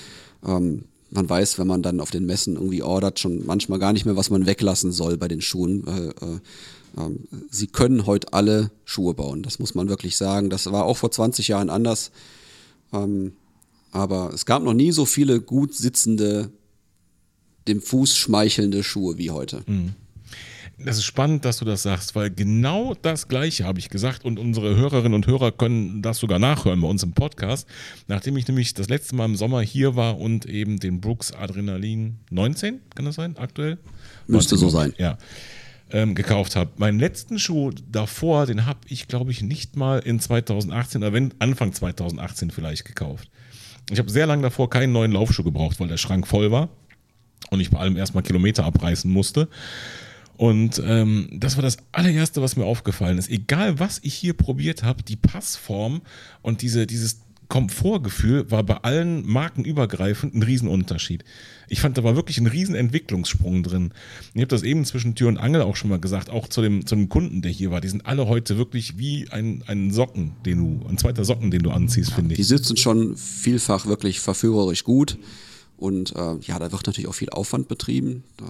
ähm, 0.46 0.84
man 1.10 1.28
weiß, 1.28 1.58
wenn 1.58 1.66
man 1.66 1.82
dann 1.82 2.00
auf 2.00 2.10
den 2.10 2.26
Messen 2.26 2.54
irgendwie 2.54 2.82
ordert, 2.82 3.18
schon 3.18 3.44
manchmal 3.44 3.78
gar 3.78 3.92
nicht 3.92 4.06
mehr, 4.06 4.16
was 4.16 4.30
man 4.30 4.46
weglassen 4.46 4.92
soll 4.92 5.16
bei 5.16 5.28
den 5.28 5.40
Schuhen. 5.40 5.86
Äh, 5.86 6.08
äh, 6.24 6.40
sie 7.50 7.66
können 7.66 8.06
heute 8.06 8.32
alle 8.32 8.70
Schuhe 8.84 9.14
bauen, 9.14 9.42
das 9.42 9.58
muss 9.58 9.74
man 9.74 9.88
wirklich 9.88 10.16
sagen. 10.16 10.50
Das 10.50 10.70
war 10.70 10.84
auch 10.84 10.96
vor 10.96 11.10
20 11.10 11.48
Jahren 11.48 11.70
anders. 11.70 12.10
Ähm, 12.92 13.32
aber 13.90 14.32
es 14.32 14.46
gab 14.46 14.62
noch 14.62 14.74
nie 14.74 14.92
so 14.92 15.04
viele 15.04 15.40
gut 15.40 15.74
sitzende, 15.74 16.50
dem 17.68 17.80
Fuß 17.80 18.16
schmeichelnde 18.16 18.82
Schuhe 18.82 19.18
wie 19.18 19.30
heute. 19.30 19.62
Mhm. 19.66 19.94
Das 20.82 20.96
ist 20.96 21.04
spannend, 21.04 21.44
dass 21.44 21.58
du 21.58 21.66
das 21.66 21.82
sagst, 21.82 22.14
weil 22.14 22.30
genau 22.30 22.94
das 23.02 23.28
Gleiche 23.28 23.64
habe 23.64 23.78
ich 23.78 23.90
gesagt 23.90 24.24
und 24.24 24.38
unsere 24.38 24.76
Hörerinnen 24.76 25.12
und 25.12 25.26
Hörer 25.26 25.52
können 25.52 26.00
das 26.00 26.18
sogar 26.18 26.38
nachhören 26.38 26.80
bei 26.80 26.88
uns 26.88 27.02
im 27.02 27.12
Podcast. 27.12 27.68
Nachdem 28.08 28.36
ich 28.38 28.48
nämlich 28.48 28.72
das 28.72 28.88
letzte 28.88 29.14
Mal 29.14 29.26
im 29.26 29.36
Sommer 29.36 29.60
hier 29.60 29.94
war 29.94 30.18
und 30.18 30.46
eben 30.46 30.80
den 30.80 31.00
Brooks 31.00 31.32
Adrenalin 31.32 32.16
19, 32.30 32.80
kann 32.94 33.04
das 33.04 33.16
sein, 33.16 33.36
aktuell? 33.36 33.76
Müsste 34.26 34.56
so 34.56 34.70
sein. 34.70 34.94
Ja. 34.96 35.18
Ähm, 35.90 36.14
gekauft 36.14 36.56
habe. 36.56 36.70
Meinen 36.76 36.98
letzten 36.98 37.38
Schuh 37.38 37.72
davor, 37.90 38.46
den 38.46 38.64
habe 38.64 38.80
ich, 38.86 39.06
glaube 39.06 39.32
ich, 39.32 39.42
nicht 39.42 39.76
mal 39.76 39.98
in 39.98 40.18
2018 40.18 41.02
oder 41.02 41.12
wenn 41.12 41.34
Anfang 41.40 41.74
2018 41.74 42.50
vielleicht 42.50 42.86
gekauft. 42.86 43.28
Ich 43.90 43.98
habe 43.98 44.10
sehr 44.10 44.26
lange 44.26 44.42
davor 44.42 44.70
keinen 44.70 44.92
neuen 44.92 45.12
Laufschuh 45.12 45.42
gebraucht, 45.42 45.80
weil 45.80 45.88
der 45.88 45.96
Schrank 45.96 46.26
voll 46.26 46.50
war 46.50 46.68
und 47.50 47.60
ich 47.60 47.70
bei 47.70 47.78
allem 47.78 47.96
erstmal 47.96 48.22
Kilometer 48.22 48.64
abreißen 48.64 49.10
musste. 49.10 49.48
Und 50.36 50.80
ähm, 50.86 51.28
das 51.32 51.56
war 51.56 51.62
das 51.62 51.76
allererste, 51.92 52.40
was 52.40 52.56
mir 52.56 52.64
aufgefallen 52.64 53.18
ist. 53.18 53.28
Egal, 53.28 53.78
was 53.78 54.00
ich 54.02 54.14
hier 54.14 54.32
probiert 54.32 54.82
habe, 54.82 55.02
die 55.02 55.16
Passform 55.16 56.00
und 56.40 56.62
diese, 56.62 56.86
dieses 56.86 57.20
Komfortgefühl 57.50 58.50
war 58.50 58.62
bei 58.62 58.76
allen 58.78 59.26
Marken 59.26 59.64
übergreifend 59.64 60.34
ein 60.34 60.42
Riesenunterschied. 60.42 61.24
Ich 61.68 61.80
fand, 61.80 61.98
da 61.98 62.04
war 62.04 62.16
wirklich 62.16 62.38
ein 62.38 62.46
Riesenentwicklungssprung 62.46 63.62
drin. 63.62 63.92
Ich 64.32 64.40
habe 64.40 64.48
das 64.48 64.62
eben 64.62 64.86
zwischen 64.86 65.14
Tür 65.14 65.28
und 65.28 65.36
Angel 65.36 65.60
auch 65.60 65.76
schon 65.76 65.90
mal 65.90 66.00
gesagt, 66.00 66.30
auch 66.30 66.48
zu 66.48 66.62
dem, 66.62 66.86
zu 66.86 66.94
dem 66.94 67.10
Kunden, 67.10 67.42
der 67.42 67.50
hier 67.50 67.70
war. 67.70 67.82
Die 67.82 67.88
sind 67.88 68.06
alle 68.06 68.28
heute 68.28 68.56
wirklich 68.56 68.96
wie 68.96 69.28
ein, 69.30 69.62
ein 69.66 69.90
Socken, 69.90 70.32
den 70.46 70.58
du, 70.58 70.86
ein 70.88 70.96
zweiter 70.96 71.24
Socken, 71.24 71.50
den 71.50 71.62
du 71.62 71.70
anziehst, 71.70 72.12
finde 72.12 72.32
ich. 72.32 72.38
Die 72.38 72.44
sitzen 72.44 72.76
schon 72.76 73.16
vielfach 73.16 73.86
wirklich 73.86 74.20
verführerisch 74.20 74.84
gut. 74.84 75.18
Und 75.76 76.14
äh, 76.16 76.36
ja, 76.42 76.58
da 76.58 76.72
wird 76.72 76.86
natürlich 76.86 77.08
auch 77.08 77.14
viel 77.14 77.30
Aufwand 77.30 77.68
betrieben. 77.68 78.24
Da 78.36 78.46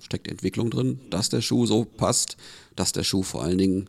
steckt 0.00 0.28
Entwicklung 0.28 0.70
drin, 0.70 1.00
dass 1.08 1.30
der 1.30 1.40
Schuh 1.40 1.66
so 1.66 1.84
passt, 1.84 2.36
dass 2.76 2.92
der 2.92 3.02
Schuh 3.02 3.22
vor 3.22 3.42
allen 3.42 3.58
Dingen 3.58 3.88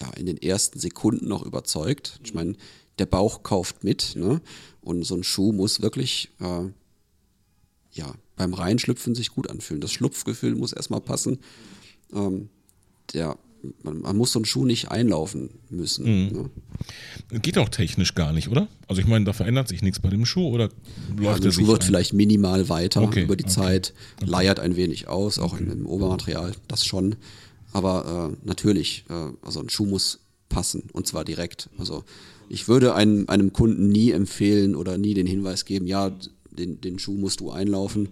ja, 0.00 0.10
in 0.16 0.26
den 0.26 0.36
ersten 0.36 0.78
Sekunden 0.78 1.28
noch 1.28 1.44
überzeugt. 1.44 2.20
Ich 2.24 2.34
meine, 2.34 2.54
der 3.00 3.06
Bauch 3.06 3.42
kauft 3.42 3.82
mit 3.82 4.14
ne? 4.14 4.40
und 4.80 5.04
so 5.04 5.16
ein 5.16 5.24
Schuh 5.24 5.52
muss 5.52 5.82
wirklich 5.82 6.30
äh, 6.40 6.68
ja, 7.92 8.14
beim 8.36 8.54
Reinschlüpfen 8.54 9.14
sich 9.14 9.30
gut 9.30 9.50
anfühlen. 9.50 9.80
Das 9.80 9.92
Schlupfgefühl 9.92 10.54
muss 10.54 10.72
erstmal 10.72 11.00
passen. 11.00 11.38
Ähm, 12.12 12.48
der 13.12 13.36
man, 13.82 14.00
man, 14.00 14.16
muss 14.16 14.32
so 14.32 14.38
einen 14.38 14.46
Schuh 14.46 14.64
nicht 14.64 14.90
einlaufen 14.90 15.50
müssen. 15.68 16.04
Mhm. 16.04 16.50
Ne? 17.30 17.40
Geht 17.40 17.58
auch 17.58 17.68
technisch 17.68 18.14
gar 18.14 18.32
nicht, 18.32 18.48
oder? 18.48 18.68
Also 18.86 19.02
ich 19.02 19.06
meine, 19.06 19.24
da 19.24 19.32
verändert 19.32 19.68
sich 19.68 19.82
nichts 19.82 20.00
bei 20.00 20.08
dem 20.08 20.24
Schuh 20.24 20.48
oder 20.48 20.70
läuft 21.16 21.20
ja, 21.20 21.38
der 21.38 21.50
Schuh 21.50 21.66
wird 21.66 21.82
ein? 21.82 21.86
vielleicht 21.86 22.12
minimal 22.12 22.68
weiter 22.68 23.02
okay, 23.02 23.24
über 23.24 23.36
die 23.36 23.44
okay. 23.44 23.52
Zeit, 23.52 23.94
okay. 24.16 24.30
leiert 24.30 24.60
ein 24.60 24.76
wenig 24.76 25.08
aus, 25.08 25.38
auch 25.38 25.58
im, 25.58 25.70
im 25.70 25.86
Obermaterial, 25.86 26.52
das 26.68 26.86
schon. 26.86 27.16
Aber 27.72 28.32
äh, 28.32 28.46
natürlich, 28.46 29.04
äh, 29.10 29.32
also 29.42 29.60
ein 29.60 29.68
Schuh 29.68 29.86
muss 29.86 30.20
passen 30.48 30.84
und 30.92 31.06
zwar 31.06 31.24
direkt. 31.24 31.68
Also 31.78 32.04
ich 32.50 32.66
würde 32.66 32.94
einem, 32.94 33.28
einem 33.28 33.52
Kunden 33.52 33.88
nie 33.88 34.10
empfehlen 34.10 34.74
oder 34.74 34.98
nie 34.98 35.14
den 35.14 35.26
Hinweis 35.26 35.64
geben, 35.64 35.86
ja, 35.86 36.10
den, 36.50 36.80
den 36.80 36.98
Schuh 36.98 37.16
musst 37.16 37.38
du 37.38 37.52
einlaufen. 37.52 38.08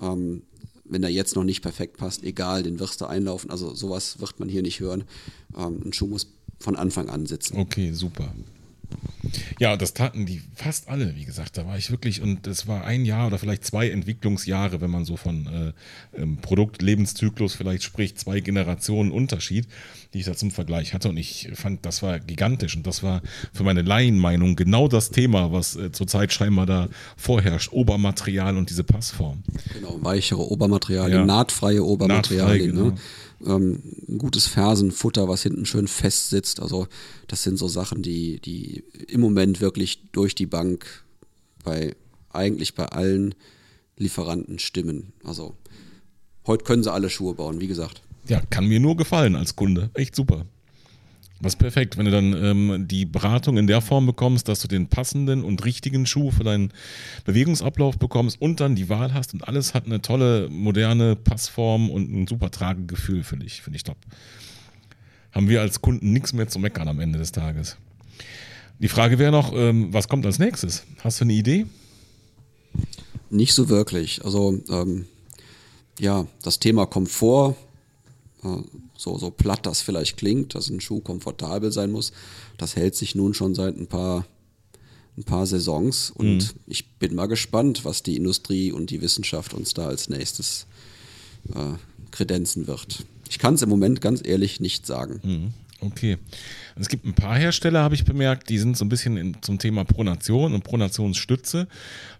Ähm, 0.00 0.42
wenn 0.84 1.02
er 1.02 1.10
jetzt 1.10 1.34
noch 1.34 1.42
nicht 1.42 1.60
perfekt 1.60 1.96
passt, 1.96 2.22
egal, 2.22 2.62
den 2.62 2.78
wirst 2.78 3.00
du 3.00 3.06
einlaufen. 3.06 3.50
Also 3.50 3.74
sowas 3.74 4.20
wird 4.20 4.38
man 4.38 4.48
hier 4.48 4.62
nicht 4.62 4.78
hören. 4.78 5.04
Ähm, 5.56 5.80
ein 5.84 5.92
Schuh 5.92 6.06
muss 6.06 6.28
von 6.60 6.76
Anfang 6.76 7.08
an 7.08 7.26
sitzen. 7.26 7.58
Okay, 7.58 7.92
super. 7.92 8.32
Ja, 9.58 9.76
das 9.76 9.92
taten 9.94 10.26
die 10.26 10.42
fast 10.54 10.88
alle, 10.88 11.14
wie 11.16 11.24
gesagt. 11.24 11.58
Da 11.58 11.66
war 11.66 11.76
ich 11.76 11.90
wirklich, 11.90 12.22
und 12.22 12.46
es 12.46 12.66
war 12.66 12.84
ein 12.84 13.04
Jahr 13.04 13.26
oder 13.26 13.38
vielleicht 13.38 13.64
zwei 13.64 13.90
Entwicklungsjahre, 13.90 14.80
wenn 14.80 14.90
man 14.90 15.04
so 15.04 15.16
von 15.16 15.46
äh, 16.16 16.20
ähm, 16.20 16.38
Produktlebenszyklus 16.38 17.54
vielleicht 17.54 17.82
spricht, 17.82 18.18
zwei 18.18 18.40
Generationen 18.40 19.12
Unterschied, 19.12 19.66
die 20.14 20.20
ich 20.20 20.26
da 20.26 20.34
zum 20.34 20.50
Vergleich 20.50 20.94
hatte. 20.94 21.08
Und 21.08 21.16
ich 21.16 21.50
fand, 21.54 21.84
das 21.84 22.02
war 22.02 22.18
gigantisch. 22.18 22.76
Und 22.76 22.86
das 22.86 23.02
war 23.02 23.22
für 23.52 23.62
meine 23.62 23.82
Laienmeinung 23.82 24.56
genau 24.56 24.88
das 24.88 25.10
Thema, 25.10 25.52
was 25.52 25.76
äh, 25.76 25.92
zurzeit 25.92 26.32
scheinbar 26.32 26.66
da 26.66 26.88
vorherrscht. 27.16 27.72
Obermaterial 27.72 28.56
und 28.56 28.70
diese 28.70 28.84
Passform. 28.84 29.42
Genau, 29.74 29.98
weichere 30.02 30.50
Obermaterialien, 30.50 31.20
ja. 31.20 31.26
nahtfreie 31.26 31.84
Obermaterialien. 31.84 32.74
Nahtfrei, 32.74 32.84
ne? 32.84 32.90
genau. 32.90 32.96
ne? 32.96 33.00
Ähm, 33.46 33.82
ein 34.08 34.18
gutes 34.18 34.46
Fersenfutter, 34.46 35.28
was 35.28 35.42
hinten 35.42 35.66
schön 35.66 35.88
fest 35.88 36.30
sitzt. 36.30 36.60
Also 36.60 36.86
das 37.26 37.42
sind 37.42 37.58
so 37.58 37.68
Sachen, 37.68 38.02
die, 38.02 38.40
die 38.40 38.84
im 39.08 39.20
Moment 39.20 39.60
wirklich 39.60 40.02
durch 40.12 40.34
die 40.34 40.46
Bank 40.46 41.04
bei 41.64 41.94
eigentlich 42.30 42.74
bei 42.74 42.86
allen 42.86 43.34
Lieferanten 43.96 44.58
stimmen. 44.58 45.12
Also 45.24 45.54
heute 46.46 46.64
können 46.64 46.82
sie 46.82 46.92
alle 46.92 47.10
Schuhe 47.10 47.34
bauen, 47.34 47.60
wie 47.60 47.66
gesagt. 47.66 48.02
Ja, 48.28 48.40
kann 48.50 48.66
mir 48.66 48.80
nur 48.80 48.96
gefallen 48.96 49.34
als 49.34 49.56
Kunde. 49.56 49.90
Echt 49.94 50.14
super. 50.14 50.46
Das 51.42 51.54
ist 51.54 51.58
perfekt, 51.58 51.96
wenn 51.96 52.04
du 52.04 52.10
dann 52.10 52.32
ähm, 52.34 52.86
die 52.86 53.06
Beratung 53.06 53.56
in 53.56 53.66
der 53.66 53.80
Form 53.80 54.04
bekommst, 54.04 54.46
dass 54.48 54.60
du 54.60 54.68
den 54.68 54.88
passenden 54.88 55.42
und 55.42 55.64
richtigen 55.64 56.04
Schuh 56.04 56.30
für 56.30 56.44
deinen 56.44 56.70
Bewegungsablauf 57.24 57.98
bekommst 57.98 58.40
und 58.42 58.60
dann 58.60 58.74
die 58.74 58.90
Wahl 58.90 59.14
hast 59.14 59.32
und 59.32 59.48
alles 59.48 59.72
hat 59.72 59.86
eine 59.86 60.02
tolle, 60.02 60.48
moderne 60.50 61.16
Passform 61.16 61.88
und 61.88 62.12
ein 62.12 62.26
super 62.26 62.50
Tragegefühl, 62.50 63.22
finde 63.22 63.46
ich, 63.46 63.62
finde 63.62 63.78
ich 63.78 63.84
top. 63.84 63.96
Haben 65.32 65.48
wir 65.48 65.62
als 65.62 65.80
Kunden 65.80 66.12
nichts 66.12 66.34
mehr 66.34 66.48
zu 66.48 66.58
meckern 66.58 66.88
am 66.88 67.00
Ende 67.00 67.18
des 67.18 67.32
Tages. 67.32 67.78
Die 68.78 68.88
Frage 68.88 69.18
wäre 69.18 69.32
noch, 69.32 69.54
ähm, 69.54 69.92
was 69.94 70.08
kommt 70.08 70.26
als 70.26 70.38
nächstes? 70.38 70.84
Hast 71.02 71.20
du 71.20 71.24
eine 71.24 71.32
Idee? 71.32 71.64
Nicht 73.30 73.54
so 73.54 73.70
wirklich. 73.70 74.24
Also 74.24 74.60
ähm, 74.68 75.06
ja, 75.98 76.26
das 76.42 76.58
Thema 76.58 76.86
Komfort 76.86 77.56
so, 79.00 79.16
so 79.16 79.30
platt 79.30 79.64
das 79.64 79.80
vielleicht 79.80 80.18
klingt, 80.18 80.54
dass 80.54 80.68
ein 80.68 80.80
Schuh 80.80 81.00
komfortabel 81.00 81.72
sein 81.72 81.90
muss, 81.90 82.12
das 82.58 82.76
hält 82.76 82.94
sich 82.94 83.14
nun 83.14 83.32
schon 83.32 83.54
seit 83.54 83.76
ein 83.78 83.86
paar, 83.86 84.26
ein 85.16 85.24
paar 85.24 85.46
Saisons 85.46 86.10
und 86.10 86.36
mhm. 86.36 86.60
ich 86.66 86.90
bin 86.98 87.14
mal 87.14 87.26
gespannt, 87.26 87.86
was 87.86 88.02
die 88.02 88.16
Industrie 88.16 88.72
und 88.72 88.90
die 88.90 89.00
Wissenschaft 89.00 89.54
uns 89.54 89.72
da 89.72 89.86
als 89.86 90.10
nächstes 90.10 90.66
äh, 91.54 91.78
kredenzen 92.10 92.66
wird. 92.66 93.06
Ich 93.30 93.38
kann 93.38 93.54
es 93.54 93.62
im 93.62 93.70
Moment 93.70 94.02
ganz 94.02 94.20
ehrlich 94.22 94.60
nicht 94.60 94.86
sagen. 94.86 95.20
Mhm. 95.22 95.54
Okay. 95.82 96.18
Es 96.76 96.90
gibt 96.90 97.06
ein 97.06 97.14
paar 97.14 97.38
Hersteller, 97.38 97.82
habe 97.82 97.94
ich 97.94 98.04
bemerkt, 98.04 98.50
die 98.50 98.58
sind 98.58 98.76
so 98.76 98.84
ein 98.84 98.90
bisschen 98.90 99.16
in, 99.16 99.36
zum 99.40 99.58
Thema 99.58 99.84
Pronation 99.84 100.52
und 100.52 100.62
Pronationsstütze, 100.62 101.68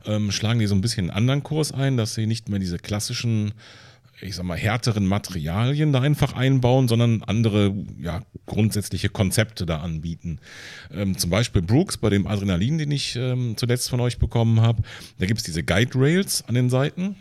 ähm, 0.06 0.32
schlagen 0.32 0.60
die 0.60 0.66
so 0.66 0.74
ein 0.74 0.80
bisschen 0.80 1.10
einen 1.10 1.16
anderen 1.16 1.42
Kurs 1.42 1.72
ein, 1.72 1.98
dass 1.98 2.14
sie 2.14 2.26
nicht 2.26 2.48
mehr 2.48 2.58
diese 2.58 2.78
klassischen 2.78 3.52
ich 4.22 4.36
sag 4.36 4.44
mal, 4.44 4.56
härteren 4.56 5.06
Materialien 5.06 5.92
da 5.92 6.00
einfach 6.00 6.34
einbauen, 6.34 6.88
sondern 6.88 7.22
andere, 7.22 7.74
ja, 8.00 8.22
grundsätzliche 8.46 9.08
Konzepte 9.08 9.66
da 9.66 9.78
anbieten. 9.78 10.38
Ähm, 10.92 11.16
zum 11.16 11.30
Beispiel 11.30 11.62
Brooks 11.62 11.96
bei 11.96 12.10
dem 12.10 12.26
Adrenalin, 12.26 12.78
den 12.78 12.90
ich 12.90 13.16
ähm, 13.16 13.54
zuletzt 13.56 13.90
von 13.90 14.00
euch 14.00 14.18
bekommen 14.18 14.60
habe. 14.60 14.82
Da 15.18 15.26
gibt 15.26 15.38
es 15.38 15.44
diese 15.44 15.62
Guide 15.62 15.92
Rails 15.94 16.44
an 16.46 16.54
den 16.54 16.70
Seiten. 16.70 17.16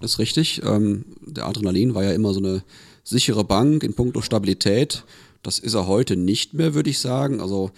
Das 0.00 0.12
ist 0.12 0.18
richtig. 0.18 0.62
Ähm, 0.64 1.04
der 1.26 1.46
Adrenalin 1.46 1.94
war 1.94 2.04
ja 2.04 2.12
immer 2.12 2.32
so 2.32 2.40
eine 2.40 2.62
sichere 3.04 3.44
Bank 3.44 3.82
in 3.82 3.94
puncto 3.94 4.22
Stabilität. 4.22 5.04
Das 5.42 5.58
ist 5.58 5.74
er 5.74 5.86
heute 5.86 6.16
nicht 6.16 6.54
mehr, 6.54 6.74
würde 6.74 6.90
ich 6.90 6.98
sagen. 6.98 7.40
Also 7.40 7.70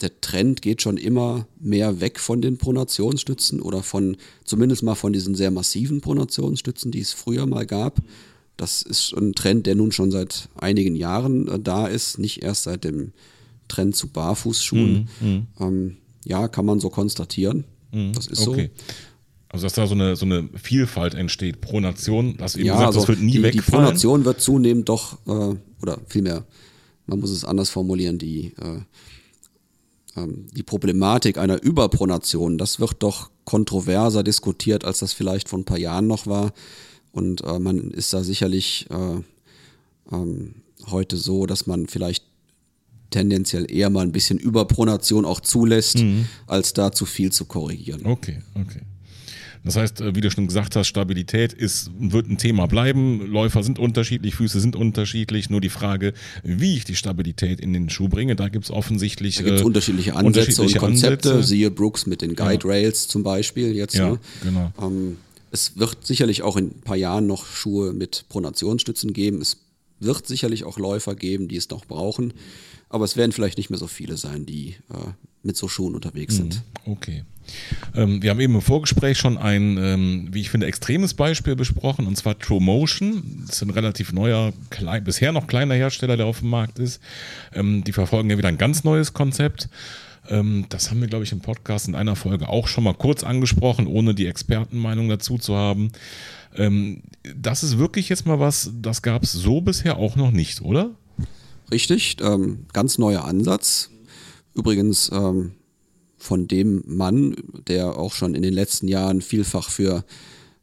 der 0.00 0.20
Trend 0.20 0.62
geht 0.62 0.82
schon 0.82 0.96
immer 0.96 1.46
mehr 1.58 2.00
weg 2.00 2.18
von 2.20 2.40
den 2.40 2.56
Pronationsstützen 2.56 3.60
oder 3.60 3.82
von, 3.82 4.16
zumindest 4.44 4.82
mal 4.82 4.94
von 4.94 5.12
diesen 5.12 5.34
sehr 5.34 5.50
massiven 5.50 6.00
Pronationsstützen, 6.00 6.90
die 6.90 7.00
es 7.00 7.12
früher 7.12 7.46
mal 7.46 7.66
gab. 7.66 8.00
Das 8.56 8.82
ist 8.82 9.12
ein 9.14 9.34
Trend, 9.34 9.66
der 9.66 9.74
nun 9.74 9.92
schon 9.92 10.10
seit 10.10 10.48
einigen 10.54 10.96
Jahren 10.96 11.48
äh, 11.48 11.58
da 11.58 11.86
ist, 11.86 12.18
nicht 12.18 12.42
erst 12.42 12.64
seit 12.64 12.84
dem 12.84 13.12
Trend 13.68 13.96
zu 13.96 14.08
Barfußschuhen. 14.08 15.08
Mhm, 15.20 15.28
mhm. 15.28 15.46
ähm, 15.60 15.96
ja, 16.24 16.48
kann 16.48 16.66
man 16.66 16.80
so 16.80 16.90
konstatieren. 16.90 17.64
Mhm, 17.92 18.12
das 18.12 18.26
ist 18.26 18.46
okay. 18.46 18.70
so. 18.74 18.94
Also 19.48 19.66
dass 19.66 19.72
da 19.72 19.86
so 19.86 19.94
eine, 19.94 20.14
so 20.14 20.26
eine 20.26 20.48
Vielfalt 20.54 21.14
entsteht. 21.14 21.60
Pronation, 21.60 22.36
das 22.36 22.54
eben 22.54 22.66
ja, 22.66 22.74
gesagt, 22.74 22.86
also 22.88 23.00
das 23.00 23.08
wird 23.08 23.20
nie 23.20 23.32
die, 23.32 23.42
wegfallen. 23.42 23.64
Die 23.64 23.70
Pronation 23.70 24.24
wird 24.24 24.40
zunehmend 24.40 24.88
doch, 24.88 25.18
äh, 25.26 25.56
oder 25.82 25.98
vielmehr, 26.06 26.44
man 27.06 27.18
muss 27.18 27.30
es 27.30 27.44
anders 27.44 27.68
formulieren, 27.68 28.18
die 28.18 28.52
äh, 28.58 28.80
die 30.28 30.62
Problematik 30.62 31.38
einer 31.38 31.62
Überpronation, 31.62 32.58
das 32.58 32.80
wird 32.80 33.02
doch 33.02 33.30
kontroverser 33.44 34.22
diskutiert, 34.22 34.84
als 34.84 35.00
das 35.00 35.12
vielleicht 35.12 35.48
vor 35.48 35.58
ein 35.58 35.64
paar 35.64 35.78
Jahren 35.78 36.06
noch 36.06 36.26
war. 36.26 36.52
Und 37.12 37.42
äh, 37.42 37.58
man 37.58 37.90
ist 37.90 38.12
da 38.12 38.22
sicherlich 38.22 38.86
äh, 38.90 40.14
ähm, 40.14 40.54
heute 40.86 41.16
so, 41.16 41.46
dass 41.46 41.66
man 41.66 41.86
vielleicht 41.86 42.24
tendenziell 43.10 43.70
eher 43.70 43.90
mal 43.90 44.02
ein 44.02 44.12
bisschen 44.12 44.38
Überpronation 44.38 45.24
auch 45.24 45.40
zulässt, 45.40 45.98
mhm. 45.98 46.26
als 46.46 46.72
da 46.72 46.92
zu 46.92 47.06
viel 47.06 47.32
zu 47.32 47.44
korrigieren. 47.44 48.06
Okay, 48.06 48.38
okay. 48.54 48.82
Das 49.64 49.76
heißt, 49.76 50.00
äh, 50.00 50.14
wie 50.14 50.20
du 50.20 50.30
schon 50.30 50.46
gesagt 50.46 50.76
hast, 50.76 50.86
Stabilität 50.86 51.52
ist, 51.52 51.90
wird 51.98 52.28
ein 52.28 52.38
Thema 52.38 52.66
bleiben. 52.66 53.26
Läufer 53.26 53.62
sind 53.62 53.78
unterschiedlich, 53.78 54.34
Füße 54.34 54.60
sind 54.60 54.76
unterschiedlich. 54.76 55.50
Nur 55.50 55.60
die 55.60 55.68
Frage, 55.68 56.14
wie 56.42 56.76
ich 56.76 56.84
die 56.84 56.96
Stabilität 56.96 57.60
in 57.60 57.72
den 57.72 57.90
Schuh 57.90 58.08
bringe, 58.08 58.36
da 58.36 58.48
gibt 58.48 58.64
es 58.64 58.70
offensichtlich 58.70 59.36
da 59.36 59.42
gibt's 59.42 59.60
äh, 59.60 59.64
unterschiedliche 59.64 60.16
Ansätze 60.16 60.26
unterschiedliche 60.52 60.80
und 60.80 60.86
Konzepte. 60.86 61.30
Ansätze. 61.30 61.48
Siehe 61.48 61.70
Brooks 61.70 62.06
mit 62.06 62.22
den 62.22 62.34
Guide 62.34 62.66
Rails 62.66 63.08
zum 63.08 63.22
Beispiel 63.22 63.74
jetzt. 63.74 63.94
Ja, 63.94 64.12
ne? 64.12 64.20
genau. 64.42 64.72
Ähm, 64.80 65.16
es 65.50 65.76
wird 65.76 66.06
sicherlich 66.06 66.42
auch 66.42 66.56
in 66.56 66.66
ein 66.66 66.80
paar 66.82 66.96
Jahren 66.96 67.26
noch 67.26 67.44
Schuhe 67.44 67.92
mit 67.92 68.24
Pronationsstützen 68.28 69.12
geben. 69.12 69.40
Es 69.40 69.58
wird 69.98 70.26
sicherlich 70.26 70.64
auch 70.64 70.78
Läufer 70.78 71.14
geben, 71.14 71.48
die 71.48 71.56
es 71.56 71.68
noch 71.68 71.84
brauchen. 71.84 72.32
Aber 72.88 73.04
es 73.04 73.16
werden 73.16 73.32
vielleicht 73.32 73.58
nicht 73.58 73.70
mehr 73.70 73.78
so 73.78 73.86
viele 73.86 74.16
sein, 74.16 74.46
die 74.46 74.76
äh, 74.90 75.12
mit 75.42 75.56
so 75.56 75.68
Schuhen 75.68 75.94
unterwegs 75.94 76.36
sind. 76.36 76.62
Mhm. 76.86 76.92
Okay. 76.92 77.24
Ähm, 77.94 78.22
wir 78.22 78.30
haben 78.30 78.40
eben 78.40 78.54
im 78.54 78.60
Vorgespräch 78.60 79.18
schon 79.18 79.38
ein, 79.38 79.76
ähm, 79.78 80.28
wie 80.30 80.40
ich 80.40 80.50
finde, 80.50 80.66
extremes 80.66 81.14
Beispiel 81.14 81.56
besprochen, 81.56 82.06
und 82.06 82.16
zwar 82.16 82.38
True 82.38 82.60
Motion. 82.60 83.44
Das 83.46 83.56
ist 83.56 83.62
ein 83.62 83.70
relativ 83.70 84.12
neuer, 84.12 84.52
klein, 84.70 85.02
bisher 85.04 85.32
noch 85.32 85.46
kleiner 85.46 85.74
Hersteller, 85.74 86.16
der 86.16 86.26
auf 86.26 86.40
dem 86.40 86.50
Markt 86.50 86.78
ist. 86.78 87.00
Ähm, 87.52 87.82
die 87.84 87.92
verfolgen 87.92 88.30
ja 88.30 88.38
wieder 88.38 88.48
ein 88.48 88.58
ganz 88.58 88.84
neues 88.84 89.12
Konzept. 89.12 89.68
Ähm, 90.28 90.66
das 90.68 90.90
haben 90.90 91.00
wir, 91.00 91.08
glaube 91.08 91.24
ich, 91.24 91.32
im 91.32 91.40
Podcast 91.40 91.88
in 91.88 91.94
einer 91.94 92.16
Folge 92.16 92.48
auch 92.48 92.68
schon 92.68 92.84
mal 92.84 92.94
kurz 92.94 93.24
angesprochen, 93.24 93.86
ohne 93.86 94.14
die 94.14 94.26
Expertenmeinung 94.26 95.08
dazu 95.08 95.38
zu 95.38 95.56
haben. 95.56 95.90
Ähm, 96.56 97.02
das 97.36 97.62
ist 97.62 97.78
wirklich 97.78 98.08
jetzt 98.08 98.26
mal 98.26 98.38
was, 98.38 98.70
das 98.80 99.02
gab 99.02 99.22
es 99.22 99.32
so 99.32 99.60
bisher 99.60 99.96
auch 99.96 100.16
noch 100.16 100.30
nicht, 100.30 100.62
oder? 100.62 100.90
Richtig, 101.70 102.16
ähm, 102.20 102.66
ganz 102.72 102.98
neuer 102.98 103.24
Ansatz. 103.24 103.90
Übrigens 104.60 105.10
ähm, 105.10 105.52
von 106.18 106.46
dem 106.46 106.84
Mann, 106.86 107.34
der 107.66 107.96
auch 107.96 108.12
schon 108.12 108.34
in 108.34 108.42
den 108.42 108.52
letzten 108.52 108.88
Jahren 108.88 109.22
vielfach 109.22 109.70
für 109.70 110.04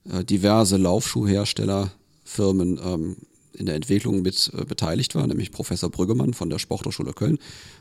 äh, 0.08 0.24
diverse 0.24 0.78
Laufschuhherstellerfirmen 0.78 2.80
ähm, 2.80 3.16
in 3.54 3.66
der 3.66 3.74
Entwicklung 3.74 4.22
mit 4.22 4.52
äh, 4.54 4.66
beteiligt 4.66 5.16
war, 5.16 5.26
nämlich 5.26 5.52
Professor 5.52 5.89
Brüggemann 5.89 6.36
von 6.36 6.52
der 6.52 6.60
Sporthochschule 6.60 7.14
Köln, 7.14 7.39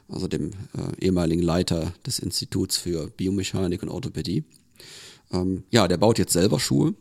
also 0.09 0.27
dem 0.27 0.53
äh, 0.73 1.05
ehemaligen 1.05 1.43
Leiter 1.43 1.93
des 2.07 2.19
Instituts 2.19 2.79
für 2.79 3.09
Biomechanik 3.09 3.83
und 3.83 3.91
Orthopädie. 3.91 4.45
Ähm, 5.33 5.64
ja, 5.71 5.87
der 5.87 5.99
baut 5.99 6.19
jetzt 6.19 6.33
selber 6.33 6.59
Schuhe, 6.59 6.95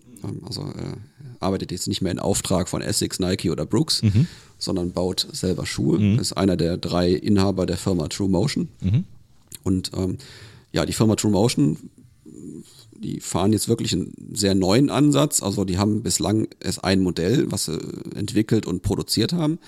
also 0.45 0.63
äh, 0.63 0.97
arbeitet 1.39 1.72
jetzt 1.72 1.88
nicht 1.88 2.01
mehr 2.01 2.11
in 2.11 2.20
Auftrag 2.20 2.70
von 2.70 2.82
Essex, 2.82 3.20
Nike 3.20 3.51
oder 3.51 3.66
Brooks, 3.66 4.01
mhm. 4.01 4.28
sondern 4.57 4.91
baut 4.91 5.28
selber 5.32 5.66
Schuhe. 5.66 5.99
Mhm. 5.99 6.20
Ist 6.20 6.34
einer 6.34 6.57
der 6.57 6.78
drei 6.78 7.11
Inhaber 7.11 7.66
der 7.66 7.78
Firma 7.78 8.07
True 8.07 8.30
Motion. 8.30 8.70
Mhm. 8.82 9.03
Und 9.63 9.91
ähm, 9.95 10.18
ja, 10.72 10.86
die 10.86 10.93
Firma 10.93 11.16
True 11.16 11.32
Motion 11.32 11.78
die 12.97 13.20
fahren 13.20 13.53
jetzt 13.53 13.68
wirklich 13.68 13.93
einen 13.93 14.13
sehr 14.34 14.55
neuen 14.55 14.89
Ansatz. 14.89 15.43
Also 15.43 15.66
die 15.66 15.78
haben 15.78 16.01
bislang 16.01 16.47
erst 16.59 16.84
ein 16.84 17.01
Modell, 17.01 17.51
was 17.51 17.66
sie 17.66 17.80
entwickelt 18.16 18.66
und 18.66 18.82
produziert 18.82 19.34
haben. 19.34 19.59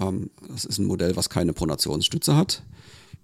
Ähm, 0.00 0.30
das 0.48 0.64
ist 0.64 0.78
ein 0.78 0.86
Modell, 0.86 1.16
was 1.16 1.30
keine 1.30 1.52
Pronationsstütze 1.52 2.36
hat. 2.36 2.62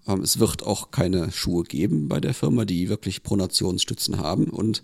Ähm, 0.06 0.20
es 0.22 0.38
wird 0.38 0.64
auch 0.64 0.90
keine 0.90 1.30
Schuhe 1.30 1.64
geben 1.64 2.08
bei 2.08 2.20
der 2.20 2.34
Firma, 2.34 2.64
die 2.64 2.88
wirklich 2.88 3.22
Pronationsstützen 3.22 4.18
haben. 4.18 4.44
Und 4.44 4.82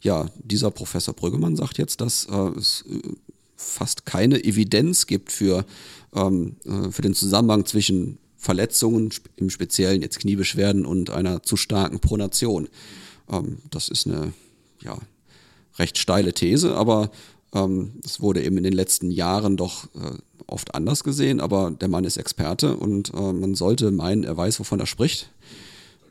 ja, 0.00 0.28
dieser 0.42 0.70
Professor 0.70 1.14
Brüggemann 1.14 1.56
sagt 1.56 1.78
jetzt, 1.78 2.00
dass 2.00 2.26
äh, 2.26 2.58
es 2.58 2.84
äh, 2.88 3.00
fast 3.56 4.06
keine 4.06 4.42
Evidenz 4.42 5.06
gibt 5.06 5.30
für, 5.30 5.64
ähm, 6.14 6.56
äh, 6.64 6.90
für 6.90 7.02
den 7.02 7.14
Zusammenhang 7.14 7.66
zwischen 7.66 8.18
Verletzungen, 8.36 9.10
im 9.36 9.50
Speziellen 9.50 10.00
jetzt 10.00 10.18
Kniebeschwerden 10.20 10.86
und 10.86 11.10
einer 11.10 11.42
zu 11.42 11.56
starken 11.56 12.00
Pronation. 12.00 12.68
Ähm, 13.30 13.58
das 13.70 13.88
ist 13.90 14.06
eine 14.06 14.32
ja, 14.82 14.98
recht 15.78 15.98
steile 15.98 16.32
These, 16.32 16.74
aber 16.74 17.10
ähm, 17.52 17.92
es 18.04 18.20
wurde 18.20 18.42
eben 18.42 18.56
in 18.56 18.64
den 18.64 18.72
letzten 18.72 19.10
Jahren 19.10 19.58
doch 19.58 19.84
äh, 19.94 20.16
oft 20.46 20.74
anders 20.74 21.04
gesehen. 21.04 21.40
Aber 21.40 21.70
der 21.70 21.88
Mann 21.88 22.04
ist 22.04 22.16
Experte 22.16 22.76
und 22.76 23.12
äh, 23.14 23.32
man 23.32 23.54
sollte 23.54 23.90
meinen, 23.90 24.24
er 24.24 24.36
weiß, 24.36 24.60
wovon 24.60 24.80
er 24.80 24.86
spricht. 24.86 25.30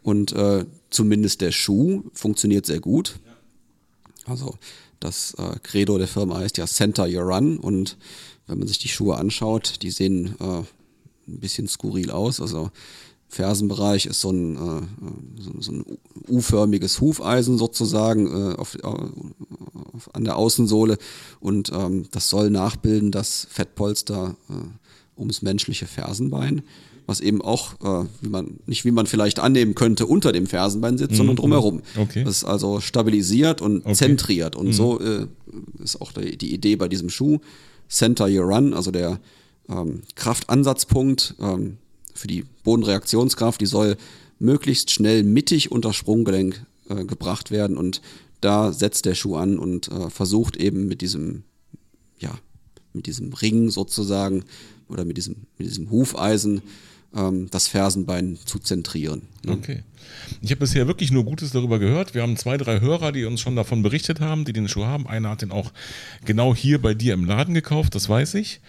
Und 0.03 0.31
äh, 0.33 0.65
zumindest 0.89 1.41
der 1.41 1.51
Schuh 1.51 2.03
funktioniert 2.13 2.65
sehr 2.65 2.79
gut. 2.79 3.19
Also 4.25 4.55
das 4.99 5.33
äh, 5.35 5.59
Credo 5.63 5.97
der 5.97 6.07
Firma 6.07 6.37
heißt 6.37 6.57
ja 6.57 6.67
Center 6.67 7.07
Your 7.07 7.23
Run. 7.23 7.57
Und 7.57 7.97
wenn 8.47 8.59
man 8.59 8.67
sich 8.67 8.79
die 8.79 8.89
Schuhe 8.89 9.17
anschaut, 9.17 9.81
die 9.81 9.91
sehen 9.91 10.35
äh, 10.39 10.63
ein 11.27 11.39
bisschen 11.39 11.67
skurril 11.67 12.11
aus. 12.11 12.41
Also 12.41 12.71
Fersenbereich 13.29 14.07
ist 14.07 14.21
so 14.21 14.31
ein, 14.31 14.55
äh, 14.55 15.41
so, 15.41 15.61
so, 15.61 15.71
ein 15.71 15.85
U-förmiges 16.27 16.99
Hufeisen 16.99 17.57
sozusagen 17.57 18.27
äh, 18.27 18.55
auf, 18.55 18.75
äh, 18.75 18.81
auf, 18.81 20.13
an 20.13 20.25
der 20.25 20.35
Außensohle. 20.35 20.97
Und 21.39 21.71
ähm, 21.71 22.07
das 22.11 22.29
soll 22.29 22.49
nachbilden 22.49 23.11
das 23.11 23.47
Fettpolster 23.49 24.35
äh, 24.49 25.19
ums 25.19 25.43
menschliche 25.43 25.85
Fersenbein, 25.85 26.63
was 27.09 27.19
eben 27.19 27.41
auch, 27.41 27.73
äh, 27.81 28.07
wie 28.21 28.29
man, 28.29 28.59
nicht 28.67 28.85
wie 28.85 28.91
man 28.91 29.07
vielleicht 29.07 29.39
annehmen 29.39 29.75
könnte, 29.75 30.05
unter 30.05 30.31
dem 30.31 30.47
Fersenbein 30.47 30.97
sitzt, 30.97 31.13
mhm. 31.13 31.17
sondern 31.17 31.35
drumherum. 31.35 31.81
Okay. 31.97 32.23
Das 32.23 32.37
ist 32.37 32.43
also 32.45 32.79
stabilisiert 32.79 33.61
und 33.61 33.85
okay. 33.85 33.95
zentriert 33.95 34.55
und 34.55 34.67
mhm. 34.67 34.73
so 34.73 34.99
äh, 35.01 35.27
ist 35.83 35.99
auch 36.01 36.11
die, 36.13 36.37
die 36.37 36.53
Idee 36.53 36.75
bei 36.75 36.87
diesem 36.87 37.09
Schuh. 37.09 37.39
Center 37.89 38.27
Your 38.27 38.45
Run, 38.45 38.73
also 38.73 38.91
der 38.91 39.19
ähm, 39.67 40.03
Kraftansatzpunkt, 40.15 41.35
ähm, 41.39 41.77
für 42.13 42.27
die 42.27 42.45
Bodenreaktionskraft, 42.63 43.59
die 43.61 43.65
soll 43.65 43.97
möglichst 44.37 44.91
schnell 44.91 45.23
mittig 45.23 45.71
unter 45.71 45.93
Sprunggelenk 45.93 46.65
äh, 46.89 47.05
gebracht 47.05 47.49
werden 47.49 47.77
und 47.77 48.01
da 48.41 48.71
setzt 48.71 49.05
der 49.05 49.15
Schuh 49.15 49.35
an 49.35 49.57
und 49.57 49.89
äh, 49.89 50.09
versucht 50.09 50.55
eben 50.57 50.87
mit 50.87 51.01
diesem, 51.01 51.43
ja, 52.19 52.37
mit 52.93 53.07
diesem 53.07 53.33
Ring 53.33 53.69
sozusagen 53.69 54.43
oder 54.89 55.05
mit 55.05 55.17
diesem, 55.17 55.35
mit 55.57 55.67
diesem 55.67 55.89
Hufeisen 55.89 56.61
das 57.11 57.67
Fersenbein 57.67 58.37
zu 58.45 58.59
zentrieren. 58.59 59.23
Ne? 59.43 59.53
Okay. 59.53 59.83
Ich 60.41 60.51
habe 60.51 60.59
bisher 60.59 60.87
wirklich 60.87 61.11
nur 61.11 61.25
Gutes 61.25 61.51
darüber 61.51 61.79
gehört. 61.79 62.13
Wir 62.13 62.21
haben 62.21 62.37
zwei, 62.37 62.57
drei 62.57 62.79
Hörer, 62.81 63.11
die 63.11 63.25
uns 63.25 63.41
schon 63.41 63.55
davon 63.55 63.81
berichtet 63.81 64.19
haben, 64.19 64.45
die 64.45 64.53
den 64.53 64.67
Schuh 64.67 64.85
haben. 64.85 65.07
Einer 65.07 65.29
hat 65.29 65.41
den 65.41 65.51
auch 65.51 65.71
genau 66.25 66.55
hier 66.55 66.81
bei 66.81 66.93
dir 66.93 67.13
im 67.13 67.25
Laden 67.25 67.53
gekauft, 67.53 67.95
das 67.95 68.09
weiß 68.09 68.35
ich. 68.35 68.61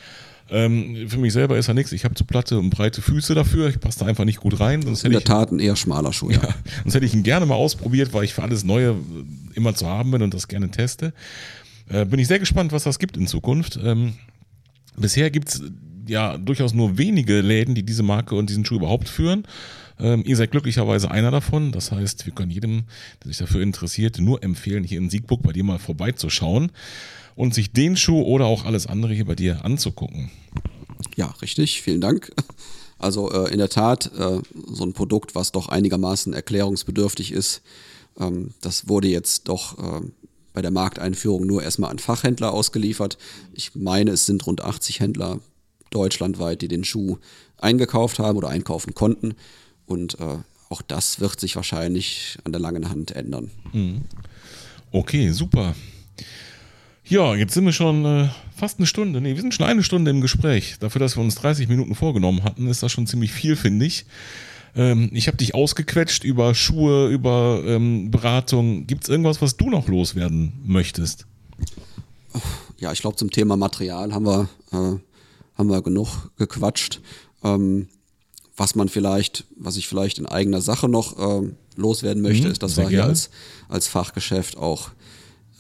Ähm, 0.51 1.09
für 1.09 1.19
mich 1.19 1.33
selber 1.33 1.57
ist 1.59 1.69
er 1.69 1.75
nichts. 1.75 1.93
Ich 1.93 2.05
habe 2.05 2.15
zu 2.15 2.25
platte 2.25 2.59
und 2.59 2.71
breite 2.71 3.03
Füße 3.03 3.35
dafür. 3.35 3.69
Ich 3.69 3.79
passe 3.79 4.01
da 4.01 4.07
einfach 4.07 4.25
nicht 4.25 4.41
gut 4.41 4.59
rein. 4.59 4.83
Sonst 4.83 5.05
In 5.05 5.13
der 5.13 5.23
Tat 5.23 5.53
ein 5.53 5.61
eher 5.61 5.77
schmaler 5.77 6.13
Schuh, 6.13 6.31
ja. 6.31 6.43
ja. 6.43 6.55
Sonst 6.83 6.95
hätte 6.95 7.07
ich 7.07 7.15
ihn 7.15 7.23
gerne 7.23 7.47
mal 7.47 7.55
ausprobiert, 7.55 8.13
weil 8.13 8.25
ich 8.25 8.35
für 8.35 8.43
alles 8.43 8.65
Neue 8.65 8.97
immer 9.55 9.75
zu 9.75 9.87
haben 9.87 10.11
bin 10.11 10.23
und 10.23 10.35
das 10.35 10.49
gerne 10.49 10.71
teste. 10.71 11.13
Äh, 11.89 12.05
bin 12.05 12.19
ich 12.19 12.27
sehr 12.27 12.41
gespannt, 12.41 12.73
was 12.73 12.83
das 12.83 12.99
gibt 12.99 13.17
in 13.17 13.29
Zukunft. 13.29 13.79
Ähm, 13.83 14.15
bisher 14.97 15.31
gibt's 15.31 15.63
ja 16.11 16.37
durchaus 16.37 16.75
nur 16.75 16.99
wenige 16.99 17.41
Läden, 17.41 17.75
die 17.75 17.83
diese 17.83 18.03
Marke 18.03 18.35
und 18.35 18.51
diesen 18.51 18.65
Schuh 18.65 18.77
überhaupt 18.77 19.09
führen. 19.09 19.47
Ähm, 19.99 20.23
ihr 20.27 20.37
seid 20.37 20.51
glücklicherweise 20.51 21.11
einer 21.11 21.31
davon. 21.31 21.73
Das 21.73 21.93
heißt, 21.93 22.27
wir 22.27 22.35
können 22.35 22.51
jedem, 22.51 22.85
der 23.23 23.29
sich 23.29 23.39
dafür 23.39 23.63
interessiert, 23.63 24.19
nur 24.19 24.43
empfehlen, 24.43 24.85
hier 24.85 24.99
in 24.99 25.11
Siegburg 25.11 25.43
bei 25.43 25.53
dir 25.53 25.65
mal 25.65 25.79
vorbeizuschauen 25.79 26.73
und 27.37 27.55
sich 27.55 27.73
den 27.73 27.97
Schuh 27.97 28.23
oder 28.23 28.47
auch 28.47 28.65
alles 28.65 28.87
andere 28.87 29.15
hier 29.15 29.25
bei 29.25 29.35
dir 29.35 29.65
anzugucken. 29.65 30.31
Ja, 31.17 31.27
richtig. 31.43 31.83
Vielen 31.83 32.01
Dank. 32.01 32.33
Also 32.99 33.33
äh, 33.33 33.51
in 33.51 33.59
der 33.59 33.71
Tat 33.71 34.11
äh, 34.19 34.41
so 34.67 34.85
ein 34.85 34.93
Produkt, 34.93 35.35
was 35.35 35.53
doch 35.53 35.69
einigermaßen 35.69 36.35
erklärungsbedürftig 36.35 37.33
ist. 37.33 37.63
Ähm, 38.19 38.53
das 38.61 38.89
wurde 38.89 39.09
jetzt 39.09 39.49
doch 39.49 39.79
äh, 39.79 40.07
bei 40.53 40.61
der 40.61 40.71
Markteinführung 40.71 41.47
nur 41.47 41.63
erstmal 41.63 41.91
an 41.91 41.99
Fachhändler 41.99 42.53
ausgeliefert. 42.53 43.17
Ich 43.55 43.75
meine, 43.75 44.11
es 44.11 44.27
sind 44.27 44.47
rund 44.47 44.63
80 44.63 45.01
Händler 45.01 45.41
deutschlandweit, 45.91 46.63
die 46.63 46.69
den 46.69 46.85
Schuh 46.85 47.19
eingekauft 47.59 48.19
haben 48.19 48.39
oder 48.39 48.49
einkaufen 48.49 48.95
konnten. 48.95 49.35
Und 49.87 50.19
äh, 50.21 50.39
auch 50.69 50.83
das 50.83 51.21
wird 51.21 51.41
sich 51.41 51.57
wahrscheinlich 51.57 52.39
an 52.45 52.53
der 52.53 52.61
langen 52.61 52.89
Hand 52.89 53.11
ändern. 53.11 53.51
Mhm. 53.73 54.03
Okay, 54.93 55.31
super. 55.31 55.75
Ja, 57.05 57.35
jetzt 57.35 57.55
sind 57.55 57.65
wir 57.65 57.73
schon 57.73 58.05
äh, 58.05 58.29
fast 58.55 58.79
eine 58.79 58.87
Stunde. 58.87 59.21
Nee, 59.21 59.35
wir 59.35 59.41
sind 59.41 59.53
schon 59.53 59.67
eine 59.67 59.83
Stunde 59.83 60.11
im 60.13 60.21
Gespräch. 60.21 60.77
Dafür, 60.79 61.01
dass 61.01 61.17
wir 61.17 61.25
uns 61.25 61.35
30 61.35 61.69
Minuten 61.69 61.95
vorgenommen 61.97 62.45
hatten, 62.45 62.69
ist 62.69 62.83
das 62.83 62.93
schon 62.93 63.09
ziemlich 63.09 63.33
viel, 63.33 63.57
finde 63.57 63.87
ich. 63.87 64.07
Ähm, 64.77 65.11
ich 65.13 65.27
habe 65.27 65.37
dich 65.37 65.55
ausgequetscht 65.55 66.23
über 66.23 66.55
Schuhe, 66.55 67.09
über 67.09 67.63
ähm, 67.67 68.11
Beratung. 68.11 68.87
Gibt 68.87 69.05
es 69.05 69.09
irgendwas, 69.09 69.43
was 69.43 69.57
du 69.57 69.71
noch 69.71 69.89
loswerden 69.89 70.53
möchtest? 70.65 71.27
Ja, 72.79 72.93
ich 72.93 73.01
glaube, 73.01 73.17
zum 73.17 73.31
Thema 73.31 73.57
Material 73.57 74.13
haben 74.13 74.27
wir, 74.27 74.49
äh, 74.73 75.10
haben 75.55 75.71
wir 75.71 75.83
genug 75.83 76.31
gequatscht. 76.37 77.01
Ähm, 77.43 77.89
was 78.57 78.75
man 78.75 78.89
vielleicht, 78.89 79.47
was 79.57 79.77
ich 79.79 79.89
vielleicht 79.89 80.19
in 80.19 80.27
eigener 80.27 80.61
Sache 80.61 80.89
noch 80.89 81.19
äh, 81.19 81.49
loswerden 81.77 82.23
möchte, 82.23 82.47
mhm, 82.47 82.53
ist, 82.53 82.63
dass 82.63 82.77
wir 82.77 82.89
hier 82.89 83.05
als, 83.05 83.31
als 83.69 83.89
Fachgeschäft 83.89 84.59
auch 84.59 84.91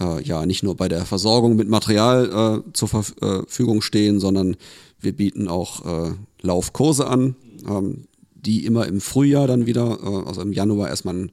äh, 0.00 0.22
ja 0.22 0.44
nicht 0.44 0.62
nur 0.62 0.76
bei 0.76 0.88
der 0.88 1.06
Versorgung 1.06 1.56
mit 1.56 1.68
Material 1.68 2.62
äh, 2.66 2.72
zur 2.72 2.88
Verfügung 2.88 3.80
stehen, 3.80 4.20
sondern 4.20 4.56
wir 5.00 5.12
bieten 5.12 5.48
auch 5.48 6.10
äh, 6.10 6.12
Laufkurse 6.42 7.06
an, 7.06 7.36
ähm, 7.66 8.04
die 8.34 8.66
immer 8.66 8.86
im 8.86 9.00
Frühjahr 9.00 9.46
dann 9.46 9.66
wieder, 9.66 9.98
äh, 10.02 10.28
also 10.28 10.42
im 10.42 10.52
Januar 10.52 10.88
erstmal 10.88 11.24
äh, 11.24 11.28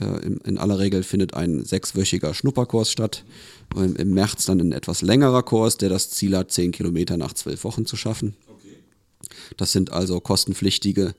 in, 0.00 0.58
aller 0.58 0.78
Regel 0.78 1.02
findet 1.02 1.34
ein 1.34 1.64
sechswöchiger 1.64 2.34
Schnupperkurs 2.34 2.90
statt. 2.90 3.24
Im 3.76 4.14
März 4.14 4.46
dann 4.46 4.60
ein 4.60 4.72
etwas 4.72 5.02
längerer 5.02 5.42
Kurs, 5.42 5.76
der 5.76 5.88
das 5.88 6.10
Ziel 6.10 6.36
hat, 6.36 6.50
zehn 6.50 6.72
Kilometer 6.72 7.16
nach 7.16 7.34
zwölf 7.34 7.64
Wochen 7.64 7.86
zu 7.86 7.96
schaffen. 7.96 8.34
Das 9.56 9.72
sind 9.72 9.92
also 9.92 10.20
kostenpflichtige 10.20 11.14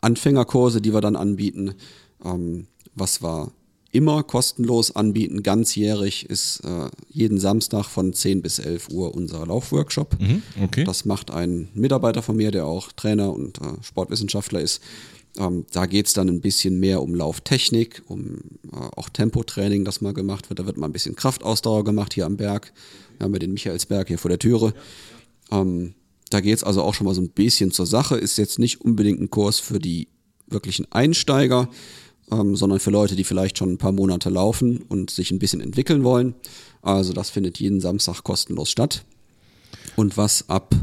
Anfängerkurse, 0.00 0.80
die 0.80 0.92
wir 0.92 1.00
dann 1.00 1.16
anbieten. 1.16 1.74
Ähm, 2.24 2.66
was 2.94 3.22
wir 3.22 3.52
immer 3.92 4.22
kostenlos 4.22 4.94
anbieten, 4.94 5.42
ganzjährig, 5.42 6.28
ist 6.28 6.60
äh, 6.64 6.90
jeden 7.08 7.38
Samstag 7.38 7.86
von 7.86 8.12
10 8.12 8.42
bis 8.42 8.58
11 8.58 8.90
Uhr 8.90 9.14
unser 9.14 9.46
Laufworkshop. 9.46 10.20
Mhm, 10.20 10.42
okay. 10.62 10.84
Das 10.84 11.04
macht 11.04 11.30
ein 11.30 11.68
Mitarbeiter 11.74 12.22
von 12.22 12.36
mir, 12.36 12.50
der 12.50 12.66
auch 12.66 12.92
Trainer 12.92 13.32
und 13.32 13.58
äh, 13.58 13.82
Sportwissenschaftler 13.82 14.60
ist. 14.60 14.82
Ähm, 15.38 15.66
da 15.72 15.86
geht 15.86 16.06
es 16.06 16.12
dann 16.12 16.28
ein 16.28 16.40
bisschen 16.40 16.80
mehr 16.80 17.02
um 17.02 17.14
Lauftechnik, 17.14 18.02
um 18.06 18.36
äh, 18.72 18.76
auch 18.96 19.08
Tempotraining, 19.08 19.84
das 19.84 20.00
mal 20.00 20.14
gemacht 20.14 20.48
wird. 20.48 20.58
Da 20.58 20.66
wird 20.66 20.78
mal 20.78 20.86
ein 20.86 20.92
bisschen 20.92 21.16
Kraftausdauer 21.16 21.84
gemacht 21.84 22.14
hier 22.14 22.26
am 22.26 22.36
Berg. 22.36 22.72
Wir 23.18 23.24
haben 23.24 23.32
ja 23.32 23.38
den 23.38 23.52
Michaelsberg 23.52 24.08
hier 24.08 24.18
vor 24.18 24.28
der 24.28 24.38
Türe. 24.38 24.74
Ähm, 25.50 25.94
da 26.30 26.40
geht 26.40 26.56
es 26.56 26.64
also 26.64 26.82
auch 26.82 26.94
schon 26.94 27.06
mal 27.06 27.14
so 27.14 27.20
ein 27.20 27.30
bisschen 27.30 27.70
zur 27.70 27.86
Sache. 27.86 28.16
Ist 28.16 28.38
jetzt 28.38 28.58
nicht 28.58 28.80
unbedingt 28.80 29.20
ein 29.20 29.30
Kurs 29.30 29.58
für 29.58 29.78
die 29.78 30.08
wirklichen 30.48 30.90
Einsteiger, 30.90 31.68
ähm, 32.30 32.56
sondern 32.56 32.80
für 32.80 32.90
Leute, 32.90 33.16
die 33.16 33.24
vielleicht 33.24 33.58
schon 33.58 33.72
ein 33.72 33.78
paar 33.78 33.92
Monate 33.92 34.30
laufen 34.30 34.78
und 34.88 35.10
sich 35.10 35.30
ein 35.30 35.38
bisschen 35.38 35.60
entwickeln 35.60 36.02
wollen. 36.04 36.34
Also 36.82 37.12
das 37.12 37.30
findet 37.30 37.58
jeden 37.58 37.80
Samstag 37.80 38.22
kostenlos 38.22 38.70
statt. 38.70 39.04
Und 39.96 40.16
was 40.16 40.48
ab 40.48 40.74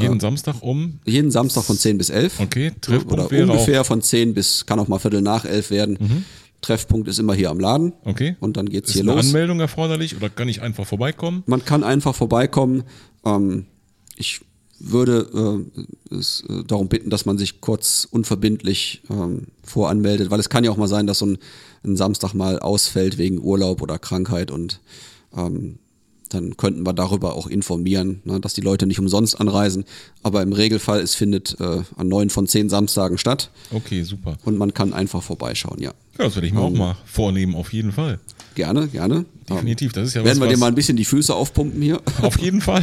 jeden 0.00 0.20
Samstag 0.20 0.56
um? 0.60 1.00
jeden 1.04 1.30
Samstag 1.30 1.64
von 1.64 1.76
10 1.76 1.98
bis 1.98 2.10
11. 2.10 2.40
Okay, 2.40 2.72
Treffpunkt 2.80 3.12
Oder 3.12 3.30
wäre 3.30 3.50
ungefähr 3.50 3.84
von 3.84 4.02
10 4.02 4.34
bis, 4.34 4.66
kann 4.66 4.78
auch 4.78 4.88
mal 4.88 4.98
Viertel 4.98 5.22
nach 5.22 5.44
11 5.44 5.70
werden. 5.70 6.24
Treffpunkt 6.60 7.08
ist 7.08 7.18
immer 7.18 7.34
hier 7.34 7.50
am 7.50 7.60
Laden. 7.60 7.92
Okay. 8.04 8.36
Und 8.40 8.56
dann 8.56 8.68
geht's 8.68 8.90
Ist 8.90 8.94
hier 8.94 9.02
eine 9.02 9.14
los. 9.14 9.26
Anmeldung 9.26 9.60
erforderlich 9.60 10.16
oder 10.16 10.28
kann 10.28 10.48
ich 10.48 10.60
einfach 10.60 10.86
vorbeikommen? 10.86 11.42
Man 11.46 11.64
kann 11.64 11.84
einfach 11.84 12.14
vorbeikommen. 12.14 12.82
Ähm, 13.24 13.66
ich 14.16 14.40
würde 14.80 15.66
äh, 16.10 16.14
es, 16.14 16.44
äh, 16.48 16.64
darum 16.64 16.88
bitten, 16.88 17.10
dass 17.10 17.26
man 17.26 17.38
sich 17.38 17.60
kurz 17.60 18.06
unverbindlich 18.10 19.02
ähm, 19.10 19.48
voranmeldet, 19.62 20.30
weil 20.30 20.40
es 20.40 20.48
kann 20.48 20.64
ja 20.64 20.70
auch 20.70 20.76
mal 20.76 20.88
sein, 20.88 21.06
dass 21.06 21.18
so 21.18 21.26
ein, 21.26 21.38
ein 21.84 21.96
Samstag 21.96 22.34
mal 22.34 22.58
ausfällt 22.58 23.18
wegen 23.18 23.40
Urlaub 23.40 23.82
oder 23.82 23.98
Krankheit 23.98 24.50
und 24.50 24.80
ähm, 25.36 25.78
dann 26.28 26.56
könnten 26.56 26.86
wir 26.86 26.92
darüber 26.92 27.34
auch 27.34 27.46
informieren, 27.46 28.20
ne, 28.24 28.40
dass 28.40 28.54
die 28.54 28.60
Leute 28.60 28.86
nicht 28.86 28.98
umsonst 28.98 29.40
anreisen. 29.40 29.84
Aber 30.22 30.42
im 30.42 30.52
Regelfall, 30.52 31.00
es 31.00 31.14
findet 31.14 31.58
äh, 31.60 31.82
an 31.96 32.08
neun 32.08 32.30
von 32.30 32.46
zehn 32.46 32.68
Samstagen 32.68 33.18
statt 33.18 33.50
Okay, 33.72 34.02
super. 34.02 34.36
und 34.44 34.58
man 34.58 34.74
kann 34.74 34.92
einfach 34.92 35.22
vorbeischauen, 35.22 35.80
ja. 35.80 35.92
Ja, 36.18 36.24
das 36.24 36.34
werde 36.34 36.46
ich 36.48 36.52
mir 36.52 36.60
auch 36.60 36.70
mal 36.70 36.96
vornehmen, 37.06 37.54
auf 37.54 37.72
jeden 37.72 37.92
Fall. 37.92 38.18
Gerne, 38.56 38.88
gerne. 38.88 39.24
Definitiv, 39.48 39.92
das 39.92 40.08
ist 40.08 40.14
ja 40.14 40.20
Ähm, 40.20 40.26
Werden 40.26 40.38
was, 40.40 40.44
wir 40.44 40.48
dir 40.48 40.52
was- 40.54 40.60
mal 40.60 40.66
ein 40.66 40.74
bisschen 40.74 40.96
die 40.96 41.04
Füße 41.04 41.32
aufpumpen 41.32 41.80
hier? 41.80 42.00
Auf 42.22 42.38
jeden 42.40 42.60
Fall. 42.60 42.82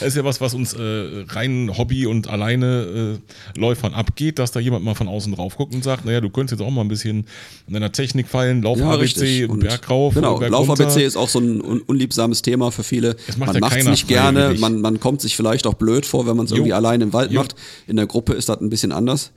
Das 0.00 0.08
ist 0.08 0.16
ja 0.16 0.24
was, 0.24 0.40
was 0.40 0.54
uns 0.54 0.72
äh, 0.72 0.80
rein 1.28 1.70
Hobby 1.76 2.06
und 2.06 2.26
alleine 2.28 3.18
äh, 3.54 3.58
Läufern 3.60 3.92
abgeht, 3.92 4.38
dass 4.38 4.50
da 4.50 4.60
jemand 4.60 4.82
mal 4.82 4.94
von 4.94 5.08
außen 5.08 5.34
drauf 5.34 5.56
guckt 5.58 5.74
und 5.74 5.84
sagt, 5.84 6.06
naja, 6.06 6.22
du 6.22 6.30
könntest 6.30 6.58
jetzt 6.58 6.66
auch 6.66 6.72
mal 6.72 6.80
ein 6.80 6.88
bisschen 6.88 7.26
an 7.66 7.74
deiner 7.74 7.92
Technik 7.92 8.28
feilen, 8.28 8.62
Lauf 8.62 8.80
ABC, 8.80 9.44
Und 9.44 9.60
Berg 9.60 9.90
rauf, 9.90 10.14
Genau, 10.14 10.38
Berg 10.38 10.50
Lauf 10.52 10.66
runter. 10.70 10.84
ABC 10.84 11.04
ist 11.04 11.16
auch 11.16 11.28
so 11.28 11.38
ein 11.40 11.60
un 11.60 11.82
unliebsames 11.82 12.40
Thema 12.40 12.72
für 12.72 12.82
viele. 12.82 13.16
Es 13.28 13.36
macht 13.36 13.48
man 13.48 13.56
ja 13.56 13.60
macht 13.60 13.76
es 13.76 13.84
nicht 13.86 14.08
gerne, 14.08 14.54
man, 14.58 14.80
man 14.80 15.00
kommt 15.00 15.20
sich 15.20 15.36
vielleicht 15.36 15.66
auch 15.66 15.74
blöd 15.74 16.06
vor, 16.06 16.26
wenn 16.26 16.36
man 16.38 16.46
es 16.46 16.52
irgendwie 16.52 16.72
allein 16.72 17.02
im 17.02 17.12
Wald 17.12 17.30
Jo. 17.30 17.40
macht. 17.40 17.54
In 17.86 17.96
der 17.96 18.06
Gruppe 18.06 18.32
ist 18.32 18.48
das 18.48 18.58
ein 18.62 18.70
bisschen 18.70 18.90
anders. 18.90 19.32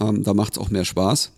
Ähm, 0.00 0.24
da 0.24 0.32
macht 0.32 0.54
es 0.54 0.58
auch 0.58 0.70
mehr 0.70 0.86
Spaß. 0.86 1.32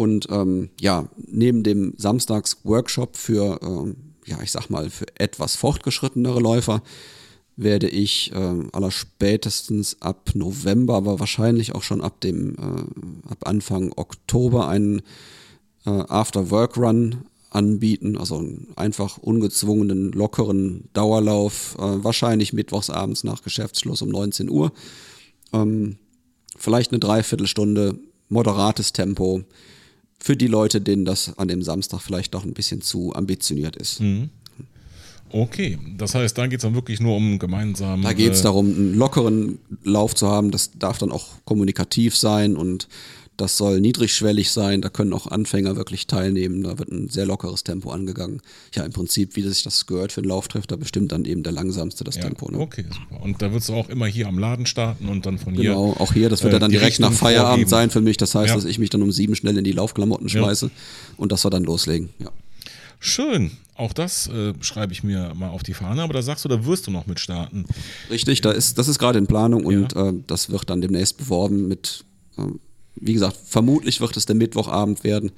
Und 0.00 0.28
ähm, 0.30 0.70
ja, 0.80 1.10
neben 1.26 1.62
dem 1.62 1.92
Samstags-Workshop 1.98 3.18
für, 3.18 3.60
ähm, 3.62 3.96
ja, 4.24 4.40
ich 4.42 4.50
sag 4.50 4.70
mal, 4.70 4.88
für 4.88 5.04
etwas 5.16 5.56
fortgeschrittenere 5.56 6.40
Läufer 6.40 6.82
werde 7.56 7.86
ich 7.86 8.32
ähm, 8.34 8.70
allerspätestens 8.72 10.00
ab 10.00 10.30
November, 10.32 10.94
aber 10.94 11.20
wahrscheinlich 11.20 11.74
auch 11.74 11.82
schon 11.82 12.00
ab 12.00 12.18
dem 12.22 12.54
äh, 12.54 13.30
ab 13.30 13.46
Anfang 13.46 13.92
Oktober 13.94 14.68
einen 14.68 15.02
äh, 15.84 15.90
After-Work-Run 15.90 17.26
anbieten, 17.50 18.16
also 18.16 18.38
einen 18.38 18.68
einfach 18.76 19.18
ungezwungenen, 19.18 20.12
lockeren 20.12 20.88
Dauerlauf, 20.94 21.76
äh, 21.78 22.02
wahrscheinlich 22.02 22.54
mittwochsabends 22.54 23.22
nach 23.22 23.42
Geschäftsschluss 23.42 24.00
um 24.00 24.08
19 24.08 24.48
Uhr. 24.48 24.72
Ähm, 25.52 25.98
vielleicht 26.56 26.90
eine 26.90 27.00
Dreiviertelstunde, 27.00 27.98
moderates 28.30 28.94
Tempo 28.94 29.44
für 30.22 30.36
die 30.36 30.46
Leute, 30.46 30.80
denen 30.80 31.04
das 31.04 31.36
an 31.38 31.48
dem 31.48 31.62
Samstag 31.62 32.00
vielleicht 32.00 32.34
doch 32.34 32.44
ein 32.44 32.52
bisschen 32.52 32.82
zu 32.82 33.14
ambitioniert 33.14 33.76
ist. 33.76 34.00
Okay, 35.32 35.78
das 35.96 36.14
heißt, 36.14 36.36
da 36.36 36.46
geht 36.46 36.58
es 36.58 36.62
dann 36.62 36.74
wirklich 36.74 37.00
nur 37.00 37.16
um 37.16 37.38
gemeinsam. 37.38 38.02
Da 38.02 38.12
geht 38.12 38.32
es 38.32 38.42
darum, 38.42 38.66
einen 38.66 38.94
lockeren 38.94 39.58
Lauf 39.84 40.14
zu 40.14 40.26
haben. 40.26 40.50
Das 40.50 40.72
darf 40.78 40.98
dann 40.98 41.12
auch 41.12 41.28
kommunikativ 41.44 42.16
sein 42.16 42.56
und 42.56 42.88
das 43.40 43.56
soll 43.56 43.80
niedrigschwellig 43.80 44.50
sein. 44.50 44.82
Da 44.82 44.88
können 44.88 45.12
auch 45.12 45.26
Anfänger 45.26 45.76
wirklich 45.76 46.06
teilnehmen. 46.06 46.62
Da 46.62 46.78
wird 46.78 46.90
ein 46.90 47.08
sehr 47.08 47.26
lockeres 47.26 47.64
Tempo 47.64 47.90
angegangen. 47.90 48.40
Ja, 48.74 48.84
im 48.84 48.92
Prinzip, 48.92 49.36
wie 49.36 49.42
sich 49.42 49.62
das 49.62 49.86
gehört 49.86 50.12
für 50.12 50.20
einen 50.20 50.28
Lauftreff, 50.28 50.66
da 50.66 50.76
bestimmt 50.76 51.12
dann 51.12 51.24
eben 51.24 51.42
der 51.42 51.52
langsamste 51.52 52.04
das 52.04 52.16
Ja, 52.16 52.22
Tempo. 52.22 52.50
Ne? 52.50 52.58
okay, 52.58 52.84
super. 52.88 53.22
Und 53.22 53.40
da 53.42 53.52
wird 53.52 53.62
es 53.62 53.70
auch 53.70 53.88
immer 53.88 54.06
hier 54.06 54.28
am 54.28 54.38
Laden 54.38 54.66
starten 54.66 55.08
und 55.08 55.26
dann 55.26 55.38
von 55.38 55.54
hier. 55.54 55.70
Genau, 55.70 55.92
auch 55.98 56.12
hier, 56.12 56.28
das 56.28 56.42
wird 56.42 56.52
äh, 56.52 56.56
ja 56.56 56.60
dann 56.60 56.70
direkt 56.70 57.00
nach 57.00 57.12
Feierabend 57.12 57.48
vorgeben. 57.50 57.70
sein 57.70 57.90
für 57.90 58.00
mich. 58.00 58.16
Das 58.16 58.34
heißt, 58.34 58.48
Ja. 58.50 58.54
dass 58.54 58.64
ich 58.64 58.78
mich 58.78 58.90
dann 58.90 59.02
um 59.02 59.10
sieben 59.12 59.34
schnell 59.34 59.56
in 59.56 59.64
die 59.64 59.72
Laufklamotten 59.72 60.28
Ja. 60.28 60.40
schmeiße 60.40 60.70
und 61.16 61.32
dass 61.32 61.44
wir 61.44 61.50
dann 61.50 61.64
loslegen. 61.64 62.10
Ja. 62.18 62.30
Schön. 62.98 63.52
Auch 63.74 63.94
das 63.94 64.26
äh, 64.28 64.52
schreibe 64.60 64.92
ich 64.92 65.02
mir 65.02 65.32
mal 65.34 65.48
auf 65.48 65.62
die 65.62 65.72
Fahne, 65.72 66.02
aber 66.02 66.12
da 66.12 66.20
sagst 66.20 66.44
du, 66.44 66.50
da 66.50 66.66
wirst 66.66 66.86
du 66.86 66.90
noch 66.90 67.06
mit 67.06 67.18
starten. 67.18 67.64
Richtig, 68.10 68.42
da 68.42 68.50
ist, 68.52 68.76
das 68.76 68.88
ist 68.88 68.98
gerade 68.98 69.18
in 69.18 69.26
Planung 69.26 69.64
und 69.64 69.96
äh, 69.96 70.12
das 70.26 70.50
wird 70.50 70.68
dann 70.68 70.82
demnächst 70.82 71.16
beworben 71.16 71.66
mit, 71.66 72.04
ähm, 72.36 72.60
wie 73.00 73.12
gesagt, 73.14 73.36
vermutlich 73.44 74.00
wird 74.00 74.16
es 74.16 74.26
der 74.26 74.36
Mittwochabend 74.36 75.02
werden. 75.04 75.32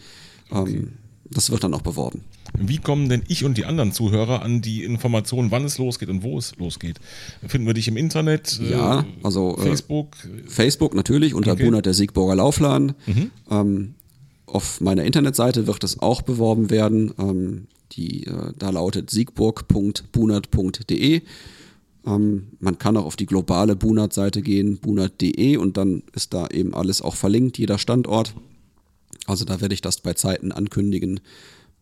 Ähm, 0.51 0.93
das 1.31 1.51
wird 1.51 1.65
dann 1.65 1.73
auch 1.75 1.81
beworben. 1.83 2.23
Wie 2.59 2.77
kommen 2.77 3.09
denn 3.09 3.23
ich 3.29 3.45
und 3.45 3.57
die 3.57 3.65
anderen 3.65 3.93
Zuhörer 3.93 4.43
an 4.43 4.61
die 4.61 4.85
Informationen, 4.85 5.51
wann 5.51 5.65
es 5.65 5.79
losgeht 5.79 6.11
und 6.11 6.23
wo 6.23 6.37
es 6.37 6.55
losgeht? 6.57 7.01
Finden 7.47 7.67
wir 7.67 7.73
dich 7.75 7.89
im 7.89 7.97
Internet? 7.97 8.61
äh, 8.63 8.73
Ja, 8.73 9.07
also, 9.23 9.57
äh, 9.57 9.63
Facebook? 9.63 10.09
Facebook 10.47 10.95
natürlich 10.95 11.33
unter 11.33 11.53
Okay. 11.53 11.65
Bunert 11.65 11.87
der 11.87 11.95
Siegburger 11.95 12.35
Laufladen. 12.37 12.93
Ähm, 13.51 13.95
auf 14.45 14.83
meiner 14.83 15.05
Internetseite 15.05 15.67
wird 15.67 15.83
es 15.85 16.01
auch 16.01 16.21
beworben 16.21 16.69
werden. 16.69 17.15
Ähm, 17.19 17.67
die, 17.93 18.27
äh, 18.27 18.53
da 18.59 18.69
lautet 18.71 19.09
siegburg.bunert.de. 19.11 21.23
Ähm, 22.07 22.49
man 22.61 22.79
kann 22.79 22.97
auch 22.97 23.05
auf 23.05 23.17
die 23.17 23.27
globale 23.27 23.77
Bunert-Seite 23.77 24.43
gehen, 24.43 24.79
bunert.de 24.79 25.57
und 25.57 25.77
dann 25.77 26.03
ist 26.13 26.35
da 26.35 26.49
eben 26.49 26.75
alles 26.75 27.03
auch 27.03 27.15
verlinkt, 27.17 27.59
jeder 27.59 27.79
Standort. 27.79 28.35
Also 29.27 29.45
da 29.45 29.61
werde 29.61 29.75
ich 29.75 29.81
das 29.81 30.01
bei 30.01 30.15
Zeiten 30.15 30.53
ankündigen 30.53 31.21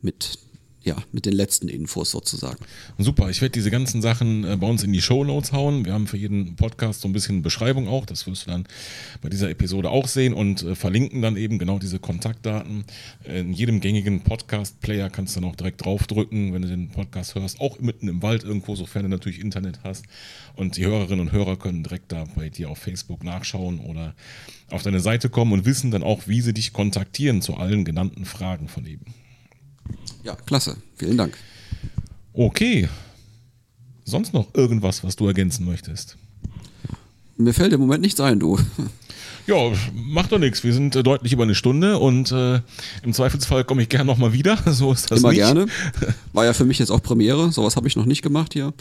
mit, 0.03 0.39
ja, 0.83 0.97
mit 1.12 1.26
den 1.26 1.35
letzten 1.35 1.68
Infos 1.68 2.11
sozusagen. 2.11 2.59
Super, 2.97 3.28
ich 3.28 3.43
werde 3.43 3.53
diese 3.53 3.70
ganzen 3.70 4.01
Sachen 4.01 4.45
äh, 4.45 4.57
bei 4.57 4.66
uns 4.66 4.83
in 4.83 4.93
die 4.93 5.03
Show 5.03 5.24
Notes 5.24 5.53
hauen. 5.53 5.85
Wir 5.85 5.93
haben 5.93 6.07
für 6.07 6.16
jeden 6.16 6.57
Podcast 6.57 7.03
so 7.03 7.09
ein 7.09 7.12
bisschen 7.12 7.43
Beschreibung 7.43 7.87
auch. 7.87 8.07
Das 8.07 8.26
wirst 8.26 8.47
du 8.47 8.51
dann 8.51 8.64
bei 9.20 9.28
dieser 9.28 9.51
Episode 9.51 9.91
auch 9.91 10.09
sehen 10.09 10.33
und 10.33 10.62
äh, 10.62 10.74
verlinken 10.74 11.20
dann 11.20 11.37
eben 11.37 11.59
genau 11.59 11.78
diese 11.78 11.99
Kontaktdaten. 11.99 12.85
Äh, 13.24 13.41
in 13.41 13.53
jedem 13.53 13.81
gängigen 13.81 14.22
Podcast-Player 14.22 15.11
kannst 15.11 15.37
du 15.37 15.41
dann 15.41 15.51
auch 15.51 15.57
direkt 15.57 15.85
draufdrücken, 15.85 16.55
wenn 16.55 16.62
du 16.62 16.68
den 16.68 16.89
Podcast 16.89 17.35
hörst. 17.35 17.61
Auch 17.61 17.78
mitten 17.81 18.09
im 18.09 18.22
Wald 18.22 18.45
irgendwo, 18.45 18.74
sofern 18.74 19.03
du 19.03 19.09
natürlich 19.11 19.41
Internet 19.41 19.81
hast. 19.85 20.07
Und 20.57 20.78
die 20.78 20.87
Hörerinnen 20.87 21.20
und 21.20 21.33
Hörer 21.33 21.59
können 21.59 21.83
direkt 21.83 22.11
da 22.11 22.24
bei 22.37 22.49
dir 22.49 22.70
auf 22.70 22.78
Facebook 22.78 23.22
nachschauen 23.22 23.81
oder 23.81 24.14
auf 24.70 24.83
deine 24.83 25.01
Seite 25.01 25.28
kommen 25.28 25.53
und 25.53 25.66
wissen 25.66 25.91
dann 25.91 26.03
auch, 26.03 26.26
wie 26.26 26.41
sie 26.41 26.55
dich 26.55 26.72
kontaktieren 26.72 27.43
zu 27.43 27.57
allen 27.57 27.85
genannten 27.85 28.24
Fragen 28.24 28.68
von 28.68 28.87
eben. 28.87 29.05
Ja, 30.24 30.34
klasse. 30.47 30.76
Vielen 30.97 31.16
Dank. 31.16 31.36
Okay. 32.32 32.88
Sonst 34.05 34.32
noch 34.34 34.55
irgendwas, 34.55 35.05
was 35.05 35.16
du 35.16 35.26
ergänzen 35.26 35.64
möchtest? 35.66 36.16
Mir 37.36 37.55
fällt 37.55 37.72
im 37.72 37.80
Moment 37.80 38.03
nichts 38.03 38.20
ein, 38.20 38.38
du. 38.41 38.59
Ja, 39.47 39.57
macht 39.95 40.32
doch 40.32 40.38
nichts. 40.38 40.62
Wir 40.62 40.74
sind 40.74 40.95
äh, 40.95 41.03
deutlich 41.03 41.32
über 41.32 41.45
eine 41.45 41.55
Stunde 41.55 41.99
und 41.99 42.30
äh, 42.30 42.61
im 43.03 43.12
Zweifelsfall 43.12 43.64
komme 43.64 43.82
ich 43.82 43.88
gern 43.88 44.07
nochmal 44.07 44.32
wieder. 44.32 44.59
So 44.72 44.93
ist 44.93 45.11
das 45.11 45.20
Immer 45.20 45.30
nicht. 45.30 45.38
gerne. 45.38 45.66
War 46.32 46.45
ja 46.45 46.53
für 46.53 46.64
mich 46.64 46.78
jetzt 46.78 46.91
auch 46.91 47.03
Premiere. 47.03 47.51
Sowas 47.51 47.76
habe 47.76 47.88
ich 47.88 47.97
noch 47.97 48.05
nicht 48.07 48.22
gemacht 48.22 48.53
hier. 48.53 48.72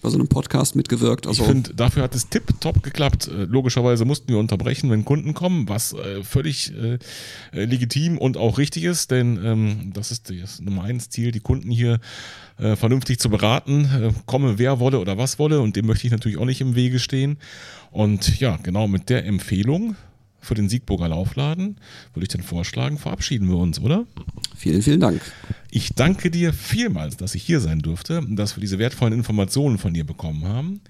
Bei 0.00 0.10
so 0.10 0.16
einem 0.16 0.28
Podcast 0.28 0.76
mitgewirkt. 0.76 1.26
Also, 1.26 1.42
Ich 1.42 1.48
finde, 1.48 1.74
dafür 1.74 2.04
hat 2.04 2.14
es 2.14 2.28
tipptopp 2.28 2.82
geklappt. 2.84 3.26
Äh, 3.28 3.44
Logischerweise 3.44 4.04
mussten 4.04 4.28
wir 4.28 4.38
unterbrechen, 4.38 4.90
wenn 4.90 5.04
Kunden 5.04 5.34
kommen, 5.34 5.68
was 5.68 5.92
äh, 5.92 6.22
völlig 6.22 6.72
äh, 6.72 6.98
äh, 7.52 7.64
legitim 7.64 8.16
und 8.16 8.36
auch 8.36 8.58
richtig 8.58 8.84
ist, 8.84 9.10
denn 9.10 9.40
ähm, 9.44 9.90
das 9.92 10.12
ist 10.12 10.30
das 10.30 10.60
Nummer 10.60 10.84
eins 10.84 11.08
Ziel, 11.10 11.32
die 11.32 11.40
Kunden 11.40 11.70
hier 11.70 11.98
äh, 12.58 12.76
vernünftig 12.76 13.18
zu 13.18 13.28
beraten, 13.28 13.84
äh, 13.86 14.12
komme 14.26 14.58
wer 14.58 14.78
wolle 14.78 15.00
oder 15.00 15.18
was 15.18 15.38
wolle 15.40 15.60
und 15.60 15.74
dem 15.74 15.86
möchte 15.86 16.06
ich 16.06 16.12
natürlich 16.12 16.38
auch 16.38 16.44
nicht 16.44 16.60
im 16.60 16.76
Wege 16.76 17.00
stehen. 17.00 17.38
Und 17.90 18.38
ja, 18.38 18.56
genau 18.62 18.86
mit 18.86 19.08
der 19.08 19.26
Empfehlung 19.26 19.96
für 20.40 20.54
den 20.54 20.68
Siegburger 20.68 21.08
Laufladen 21.08 21.76
würde 22.14 22.24
ich 22.24 22.28
dann 22.28 22.42
vorschlagen, 22.42 22.98
verabschieden 22.98 23.48
wir 23.48 23.56
uns, 23.56 23.80
oder? 23.80 24.06
vielen, 24.56 24.82
vielen 24.82 25.00
Dank. 25.00 25.20
Ich 25.70 25.94
danke 25.94 26.30
dir 26.30 26.52
vielmals, 26.52 27.16
dass 27.16 27.34
ich 27.34 27.42
hier 27.42 27.60
sein 27.60 27.80
durfte, 27.80 28.22
dass 28.28 28.56
wir 28.56 28.60
diese 28.60 28.78
wertvollen 28.78 29.12
Informationen 29.12 29.78
von 29.78 29.94
dir 29.94 30.04
bekommen 30.04 30.44
haben. 30.46 30.80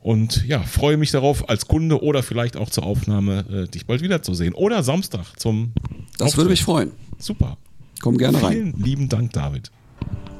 Und 0.00 0.44
ja, 0.46 0.60
freue 0.60 0.96
mich 0.96 1.12
darauf, 1.12 1.48
als 1.48 1.66
Kunde 1.68 2.02
oder 2.02 2.22
vielleicht 2.22 2.56
auch 2.56 2.70
zur 2.70 2.84
Aufnahme 2.84 3.44
äh, 3.50 3.68
dich 3.68 3.86
bald 3.86 4.02
wiederzusehen. 4.02 4.52
Oder 4.52 4.82
Samstag 4.82 5.38
zum. 5.38 5.72
Das 6.18 6.36
würde 6.36 6.50
mich 6.50 6.64
freuen. 6.64 6.90
Super. 7.18 7.56
Komm 8.00 8.18
gerne 8.18 8.42
rein. 8.42 8.52
Vielen 8.52 8.82
lieben 8.82 9.08
Dank, 9.08 9.32
David. 9.32 9.70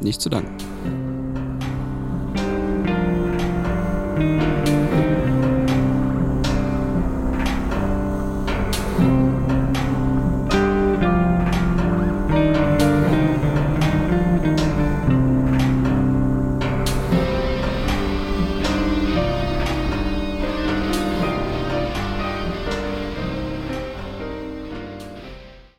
Nicht 0.00 0.20
zu 0.20 0.28
danken. 0.28 0.56